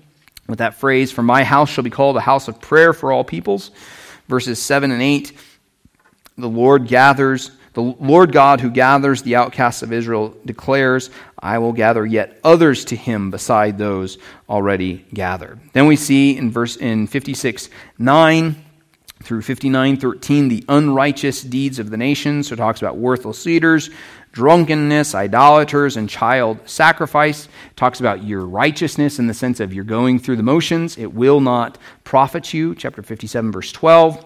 with 0.50 0.60
that 0.60 0.76
phrase, 0.76 1.12
For 1.12 1.24
my 1.24 1.43
house 1.43 1.70
shall 1.70 1.84
be 1.84 1.89
called 1.89 2.18
a 2.18 2.22
house 2.22 2.47
of 2.47 2.60
prayer 2.60 2.91
for 2.91 3.12
all 3.12 3.24
peoples. 3.24 3.72
Verses 4.28 4.62
7 4.62 4.91
and 4.91 5.02
8 5.02 5.32
The 6.38 6.50
Lord 6.50 6.88
gathers, 6.88 7.52
the 7.74 7.84
Lord 7.84 8.32
God 8.32 8.60
who 8.60 8.72
gathers 8.72 9.22
the 9.22 9.36
outcasts 9.36 9.84
of 9.84 9.93
Israel 9.93 10.36
declares, 10.45 11.12
I 11.38 11.60
will 11.60 11.72
gather 11.72 12.06
yet 12.06 12.39
others 12.43 12.84
to 12.86 12.95
him 12.95 13.32
beside 13.32 13.78
those 13.78 14.18
already 14.50 15.06
gathered. 15.14 15.60
Then 15.74 15.88
we 15.88 15.95
see 15.95 16.36
in 16.36 16.52
verse 16.52 16.76
in 16.76 17.08
56 17.08 17.70
9 17.97 18.66
through 19.22 19.41
59:13 19.41 20.50
the 20.50 20.64
unrighteous 20.70 21.41
deeds 21.43 21.78
of 21.78 21.89
the 21.89 21.97
nations 21.97 22.47
so 22.47 22.54
it 22.54 22.58
talks 22.58 22.82
about 22.82 22.97
worthless 22.97 23.45
leaders 23.45 23.89
drunkenness 24.32 25.16
idolaters 25.16 25.98
and 25.98 26.10
child 26.10 26.60
sacrifice 26.68 27.46
it 27.46 27.76
talks 27.76 28.00
about 28.00 28.24
your 28.24 28.46
righteousness 28.46 29.20
in 29.20 29.28
the 29.28 29.34
sense 29.34 29.60
of 29.60 29.74
you're 29.74 29.84
going 29.84 30.20
through 30.20 30.36
the 30.36 30.44
motions 30.44 30.98
it 30.98 31.14
will 31.14 31.40
not 31.40 31.78
profit 32.04 32.54
you 32.54 32.76
chapter 32.76 33.02
57 33.02 33.52
verse 33.52 33.72
12 33.72 34.24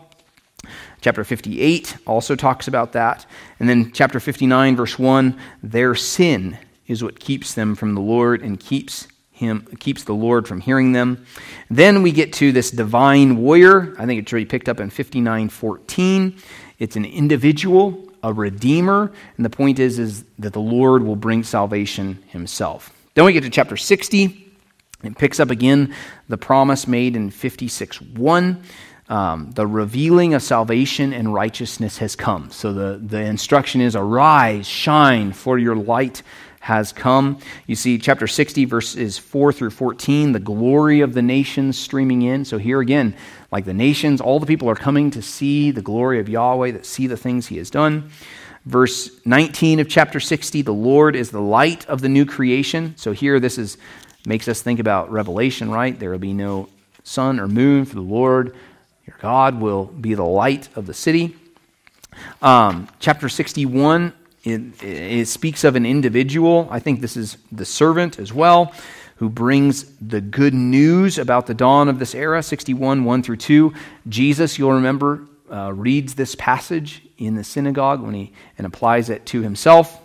chapter 1.02 1.24
58 1.24 1.98
also 2.06 2.36
talks 2.36 2.68
about 2.68 2.92
that 2.94 3.26
and 3.60 3.70
then 3.70 3.92
chapter 3.94 4.20
59 4.20 4.76
verse 4.76 5.00
1 5.00 5.38
their 5.62 5.96
sin 5.96 6.58
is 6.88 7.04
what 7.04 7.20
keeps 7.20 7.54
them 7.54 7.76
from 7.76 7.96
the 7.96 8.02
lord 8.02 8.42
and 8.42 8.60
keeps 8.60 9.08
him 9.34 9.68
keeps 9.80 10.04
the 10.04 10.14
Lord 10.14 10.48
from 10.48 10.62
hearing 10.62 10.92
them. 10.92 11.26
Then 11.70 12.02
we 12.02 12.12
get 12.12 12.34
to 12.34 12.52
this 12.52 12.72
divine 12.72 13.38
warrior. 13.38 13.96
I 14.00 14.06
think 14.06 14.22
it's 14.22 14.32
already 14.32 14.46
picked 14.46 14.70
up 14.70 14.80
in 14.80 14.90
59:14. 14.90 16.38
It's 16.80 16.96
an 16.96 17.06
individual, 17.06 18.13
a 18.24 18.34
redeemer, 18.34 19.12
and 19.38 19.46
the 19.46 19.50
point 19.50 19.78
is 19.80 20.00
is 20.00 20.24
that 20.40 20.54
the 20.54 20.62
Lord 20.62 21.04
will 21.04 21.18
bring 21.18 21.44
salvation 21.44 22.24
himself. 22.30 22.92
Then 23.14 23.26
we 23.26 23.34
get 23.34 23.44
to 23.44 23.50
chapter 23.50 23.78
60. 23.78 24.40
It 25.04 25.18
picks 25.18 25.40
up 25.40 25.52
again 25.52 25.94
the 26.30 26.38
promise 26.38 26.88
made 26.88 27.16
in 27.16 27.30
56:1. 27.30 28.64
Um, 29.10 29.52
the 29.52 29.68
revealing 29.68 30.34
of 30.34 30.42
salvation 30.42 31.12
and 31.12 31.34
righteousness 31.34 31.98
has 31.98 32.16
come. 32.16 32.50
So 32.52 32.72
the, 32.72 32.98
the 32.98 33.20
instruction 33.20 33.82
is 33.82 33.98
arise, 33.98 34.66
shine, 34.66 35.34
for 35.34 35.60
your 35.60 35.76
light 35.76 36.24
has 36.64 36.94
come. 36.94 37.38
You 37.68 37.76
see, 37.76 37.98
chapter 37.98 38.26
60, 38.26 38.64
verses 38.64 39.18
4 39.18 39.52
through 39.52 39.72
14, 39.72 40.32
the 40.32 40.40
glory 40.40 41.02
of 41.02 41.14
the 41.14 41.22
nations 41.22 41.78
streaming 41.78 42.22
in. 42.22 42.46
So 42.46 42.58
here 42.58 42.80
again, 42.80 43.16
like 43.52 43.66
the 43.66 43.74
nations, 43.74 44.22
all 44.22 44.40
the 44.40 44.46
people 44.46 44.70
are 44.70 44.76
coming 44.76 45.12
to 45.12 45.22
see 45.22 45.72
the 45.72 45.82
glory 45.82 46.22
of 46.22 46.30
Yahweh, 46.30 46.72
that 46.72 46.86
see 46.86 47.06
the 47.06 47.18
things 47.18 47.48
he 47.48 47.58
has 47.58 47.70
done. 47.70 48.12
Verse 48.66 49.12
19 49.26 49.82
of 49.82 49.90
chapter 49.90 50.22
60, 50.22 50.62
the 50.62 50.72
Lord 50.72 51.18
is 51.18 51.32
the 51.32 51.42
light 51.42 51.86
of 51.90 52.00
the 52.00 52.08
new 52.08 52.26
creation. 52.26 52.94
So 52.96 53.12
here, 53.12 53.42
this 53.42 53.58
is 53.58 53.78
makes 54.26 54.48
us 54.48 54.62
think 54.62 54.80
about 54.80 55.12
Revelation, 55.12 55.70
right? 55.70 56.00
There 56.00 56.12
will 56.12 56.18
be 56.18 56.32
no 56.32 56.70
sun 57.04 57.42
or 57.42 57.50
moon, 57.50 57.84
for 57.84 57.96
the 57.96 58.02
Lord 58.02 58.56
your 59.06 59.18
God 59.20 59.60
will 59.60 59.88
be 59.88 60.14
the 60.14 60.24
light 60.24 60.70
of 60.78 60.86
the 60.86 60.94
city. 60.94 61.36
Um, 62.42 62.88
chapter 63.02 63.28
61 63.28 64.14
it, 64.44 64.84
it 64.84 65.28
speaks 65.28 65.64
of 65.64 65.76
an 65.76 65.86
individual. 65.86 66.68
I 66.70 66.80
think 66.80 67.02
this 67.02 67.16
is 67.16 67.38
the 67.52 67.66
servant 67.66 68.20
as 68.20 68.34
well, 68.34 68.74
who 69.18 69.30
brings 69.30 69.86
the 69.98 70.20
good 70.20 70.54
news 70.54 71.18
about 71.18 71.48
the 71.48 71.54
dawn 71.54 71.88
of 71.88 72.00
this 72.00 72.14
era, 72.14 72.44
61, 72.44 73.06
1 73.06 73.24
through 73.24 73.38
2. 73.38 73.74
Jesus, 74.10 74.60
you'll 74.60 74.74
remember, 74.74 75.22
uh, 75.50 75.72
reads 75.74 76.16
this 76.16 76.36
passage 76.36 77.04
in 77.18 77.36
the 77.36 77.44
synagogue 77.44 78.02
when 78.02 78.14
he 78.14 78.34
and 78.58 78.68
applies 78.68 79.10
it 79.10 79.26
to 79.28 79.42
himself. 79.42 80.02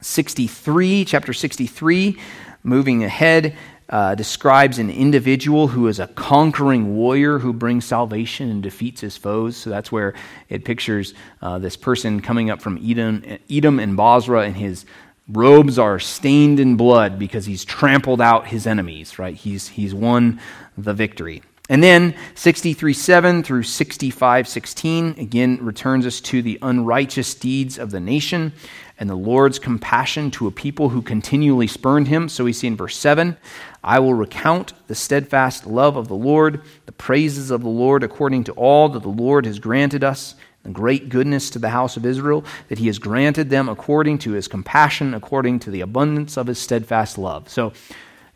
63, 0.00 1.04
chapter 1.04 1.32
63, 1.32 2.18
moving 2.62 3.04
ahead, 3.04 3.56
uh, 3.90 4.14
describes 4.14 4.78
an 4.78 4.88
individual 4.88 5.68
who 5.68 5.88
is 5.88 5.98
a 5.98 6.06
conquering 6.06 6.94
warrior 6.94 7.38
who 7.38 7.52
brings 7.52 7.84
salvation 7.84 8.48
and 8.48 8.62
defeats 8.62 9.00
his 9.00 9.16
foes. 9.16 9.56
So 9.56 9.68
that's 9.68 9.90
where 9.90 10.14
it 10.48 10.64
pictures 10.64 11.12
uh, 11.42 11.58
this 11.58 11.76
person 11.76 12.20
coming 12.20 12.50
up 12.50 12.62
from 12.62 12.78
Edom, 12.82 13.24
Edom 13.50 13.80
and 13.80 13.96
Bozrah, 13.96 14.44
and 14.44 14.56
his 14.56 14.86
robes 15.28 15.78
are 15.78 15.98
stained 15.98 16.60
in 16.60 16.76
blood 16.76 17.18
because 17.18 17.46
he's 17.46 17.64
trampled 17.64 18.20
out 18.20 18.46
his 18.46 18.66
enemies, 18.66 19.18
right? 19.18 19.34
He's, 19.34 19.68
he's 19.68 19.92
won 19.92 20.40
the 20.78 20.94
victory. 20.94 21.42
And 21.68 21.84
then 21.84 22.14
63:7 22.34 23.44
through 23.44 23.62
65:16 23.62 25.18
again 25.18 25.58
returns 25.62 26.04
us 26.04 26.20
to 26.22 26.42
the 26.42 26.58
unrighteous 26.62 27.34
deeds 27.34 27.78
of 27.78 27.92
the 27.92 28.00
nation 28.00 28.52
and 29.00 29.08
the 29.08 29.16
Lord's 29.16 29.58
compassion 29.58 30.30
to 30.32 30.46
a 30.46 30.50
people 30.50 30.90
who 30.90 31.00
continually 31.00 31.66
spurned 31.66 32.06
him. 32.06 32.28
So 32.28 32.44
we 32.44 32.52
see 32.52 32.66
in 32.66 32.76
verse 32.76 32.96
7 32.96 33.36
I 33.82 33.98
will 33.98 34.12
recount 34.12 34.74
the 34.88 34.94
steadfast 34.94 35.66
love 35.66 35.96
of 35.96 36.06
the 36.06 36.14
Lord, 36.14 36.60
the 36.84 36.92
praises 36.92 37.50
of 37.50 37.62
the 37.62 37.68
Lord 37.68 38.04
according 38.04 38.44
to 38.44 38.52
all 38.52 38.90
that 38.90 39.02
the 39.02 39.08
Lord 39.08 39.46
has 39.46 39.58
granted 39.58 40.04
us, 40.04 40.34
the 40.62 40.70
great 40.70 41.08
goodness 41.08 41.48
to 41.50 41.58
the 41.58 41.70
house 41.70 41.96
of 41.96 42.04
Israel, 42.04 42.44
that 42.68 42.78
he 42.78 42.88
has 42.88 42.98
granted 42.98 43.48
them 43.48 43.70
according 43.70 44.18
to 44.18 44.32
his 44.32 44.46
compassion, 44.46 45.14
according 45.14 45.60
to 45.60 45.70
the 45.70 45.80
abundance 45.80 46.36
of 46.36 46.46
his 46.46 46.58
steadfast 46.58 47.16
love. 47.16 47.48
So 47.48 47.72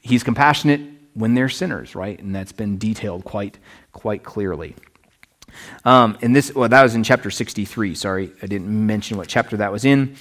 he's 0.00 0.22
compassionate 0.22 0.80
when 1.12 1.34
they're 1.34 1.50
sinners, 1.50 1.94
right? 1.94 2.18
And 2.18 2.34
that's 2.34 2.52
been 2.52 2.78
detailed 2.78 3.24
quite, 3.24 3.58
quite 3.92 4.22
clearly. 4.22 4.74
Um, 5.84 6.16
and 6.22 6.34
this, 6.34 6.54
well, 6.54 6.68
that 6.68 6.82
was 6.82 6.94
in 6.94 7.04
chapter 7.04 7.30
63. 7.30 7.94
Sorry, 7.94 8.32
I 8.42 8.46
didn't 8.46 8.86
mention 8.86 9.18
what 9.18 9.28
chapter 9.28 9.58
that 9.58 9.70
was 9.70 9.84
in. 9.84 10.16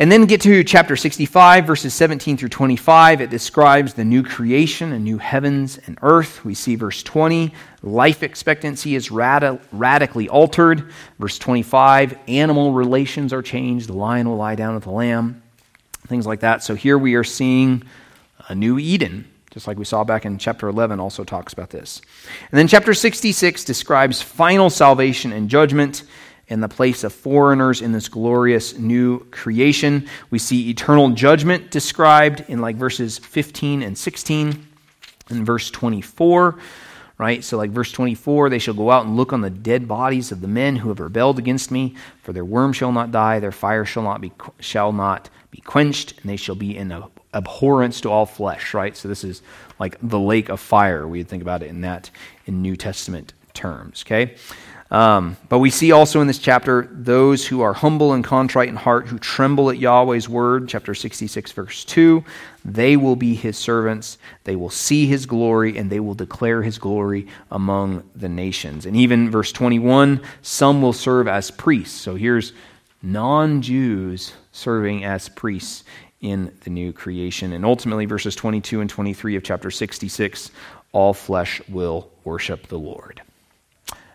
And 0.00 0.10
then 0.10 0.24
get 0.24 0.40
to 0.40 0.64
chapter 0.64 0.96
65, 0.96 1.66
verses 1.66 1.92
17 1.92 2.38
through 2.38 2.48
25. 2.48 3.20
It 3.20 3.28
describes 3.28 3.92
the 3.92 4.02
new 4.02 4.22
creation, 4.22 4.92
a 4.92 4.98
new 4.98 5.18
heavens 5.18 5.78
and 5.84 5.98
earth. 6.00 6.42
We 6.42 6.54
see 6.54 6.74
verse 6.74 7.02
20, 7.02 7.52
life 7.82 8.22
expectancy 8.22 8.94
is 8.94 9.10
rad- 9.10 9.60
radically 9.72 10.26
altered. 10.26 10.90
Verse 11.18 11.38
25, 11.38 12.18
animal 12.28 12.72
relations 12.72 13.34
are 13.34 13.42
changed. 13.42 13.90
The 13.90 13.92
lion 13.92 14.26
will 14.26 14.38
lie 14.38 14.54
down 14.54 14.74
with 14.74 14.84
the 14.84 14.90
lamb, 14.90 15.42
things 16.06 16.26
like 16.26 16.40
that. 16.40 16.62
So 16.62 16.74
here 16.74 16.96
we 16.96 17.14
are 17.14 17.22
seeing 17.22 17.82
a 18.48 18.54
new 18.54 18.78
Eden, 18.78 19.30
just 19.50 19.66
like 19.66 19.76
we 19.76 19.84
saw 19.84 20.02
back 20.02 20.24
in 20.24 20.38
chapter 20.38 20.66
11, 20.68 20.98
also 20.98 21.24
talks 21.24 21.52
about 21.52 21.68
this. 21.68 22.00
And 22.50 22.58
then 22.58 22.68
chapter 22.68 22.94
66 22.94 23.64
describes 23.64 24.22
final 24.22 24.70
salvation 24.70 25.30
and 25.30 25.50
judgment 25.50 26.04
in 26.50 26.60
the 26.60 26.68
place 26.68 27.04
of 27.04 27.14
foreigners 27.14 27.80
in 27.80 27.92
this 27.92 28.08
glorious 28.08 28.76
new 28.76 29.20
creation. 29.30 30.06
We 30.30 30.38
see 30.38 30.68
eternal 30.68 31.10
judgment 31.10 31.70
described 31.70 32.44
in 32.48 32.60
like 32.60 32.76
verses 32.76 33.18
15 33.18 33.82
and 33.82 33.96
16 33.96 34.66
and 35.30 35.46
verse 35.46 35.70
24 35.70 36.58
right? 37.20 37.44
So, 37.44 37.58
like 37.58 37.70
verse 37.70 37.92
24, 37.92 38.48
they 38.48 38.58
shall 38.58 38.72
go 38.72 38.90
out 38.90 39.04
and 39.04 39.14
look 39.14 39.34
on 39.34 39.42
the 39.42 39.50
dead 39.50 39.86
bodies 39.86 40.32
of 40.32 40.40
the 40.40 40.48
men 40.48 40.76
who 40.76 40.88
have 40.88 41.00
rebelled 41.00 41.38
against 41.38 41.70
me, 41.70 41.94
for 42.22 42.32
their 42.32 42.46
worm 42.46 42.72
shall 42.72 42.92
not 42.92 43.12
die, 43.12 43.40
their 43.40 43.52
fire 43.52 43.84
shall 43.84 44.02
not 44.02 44.22
be, 44.22 44.32
shall 44.58 44.90
not 44.90 45.28
be 45.50 45.60
quenched, 45.60 46.18
and 46.18 46.30
they 46.30 46.36
shall 46.36 46.54
be 46.54 46.74
in 46.74 47.04
abhorrence 47.34 48.00
to 48.00 48.10
all 48.10 48.24
flesh, 48.24 48.72
right? 48.72 48.96
So, 48.96 49.06
this 49.06 49.22
is 49.22 49.42
like 49.78 49.98
the 50.02 50.18
lake 50.18 50.48
of 50.48 50.60
fire. 50.60 51.06
We'd 51.06 51.28
think 51.28 51.42
about 51.42 51.62
it 51.62 51.66
in 51.66 51.82
that 51.82 52.10
in 52.46 52.62
New 52.62 52.74
Testament 52.74 53.34
terms, 53.52 54.02
okay? 54.06 54.36
Um, 54.90 55.36
but 55.48 55.60
we 55.60 55.70
see 55.70 55.92
also 55.92 56.20
in 56.20 56.26
this 56.26 56.38
chapter 56.38 56.88
those 56.90 57.46
who 57.46 57.60
are 57.60 57.72
humble 57.72 58.12
and 58.12 58.24
contrite 58.24 58.68
in 58.68 58.76
heart, 58.76 59.06
who 59.06 59.18
tremble 59.18 59.70
at 59.70 59.78
Yahweh's 59.78 60.28
word, 60.28 60.68
chapter 60.68 60.94
66, 60.94 61.52
verse 61.52 61.84
2. 61.84 62.24
They 62.64 62.96
will 62.96 63.14
be 63.14 63.34
his 63.34 63.56
servants. 63.56 64.18
They 64.44 64.56
will 64.56 64.70
see 64.70 65.06
his 65.06 65.26
glory, 65.26 65.78
and 65.78 65.90
they 65.90 66.00
will 66.00 66.14
declare 66.14 66.62
his 66.62 66.78
glory 66.78 67.28
among 67.52 68.02
the 68.16 68.28
nations. 68.28 68.84
And 68.84 68.96
even 68.96 69.30
verse 69.30 69.52
21 69.52 70.20
some 70.42 70.82
will 70.82 70.92
serve 70.92 71.28
as 71.28 71.52
priests. 71.52 71.98
So 71.98 72.16
here's 72.16 72.52
non 73.00 73.62
Jews 73.62 74.32
serving 74.52 75.04
as 75.04 75.28
priests 75.28 75.84
in 76.20 76.52
the 76.64 76.70
new 76.70 76.92
creation. 76.92 77.52
And 77.52 77.64
ultimately, 77.64 78.06
verses 78.06 78.34
22 78.34 78.80
and 78.80 78.90
23 78.90 79.36
of 79.36 79.44
chapter 79.44 79.70
66 79.70 80.50
all 80.92 81.14
flesh 81.14 81.62
will 81.68 82.10
worship 82.24 82.66
the 82.66 82.78
Lord. 82.78 83.22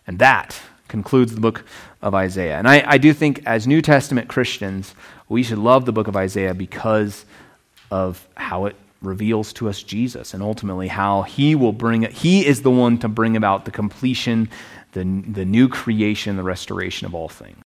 And 0.08 0.20
that 0.20 0.60
concludes 0.88 1.34
the 1.34 1.42
book 1.42 1.66
of 2.02 2.14
Isaiah. 2.14 2.58
And 2.58 2.68
I, 2.68 2.84
I, 2.86 2.98
do 2.98 3.14
think, 3.14 3.42
as 3.46 3.68
New 3.68 3.82
Testament 3.82 4.30
Christians, 4.30 4.94
we 5.28 5.44
should 5.44 5.58
love 5.58 5.86
the 5.86 5.92
book 5.92 6.08
of 6.08 6.16
Isaiah 6.16 6.54
because 6.54 7.26
of 7.90 8.28
how 8.36 8.66
it 8.66 8.76
reveals 9.02 9.54
to 9.54 9.70
us 9.70 9.82
Jesus 9.84 10.34
and 10.34 10.42
ultimately 10.42 10.88
how 10.88 11.24
he 11.24 11.56
will 11.56 11.74
bring 11.74 12.04
it. 12.04 12.12
He 12.12 12.46
is 12.46 12.62
the 12.62 12.72
one 12.72 12.98
to 13.00 13.08
bring 13.08 13.36
about 13.36 13.66
the 13.66 13.72
completion, 13.72 14.50
the, 14.94 15.04
the 15.04 15.46
new 15.46 15.68
creation, 15.68 16.38
the 16.38 16.44
restoration 16.44 17.06
of 17.06 17.16
all 17.16 17.30
things. 17.30 17.65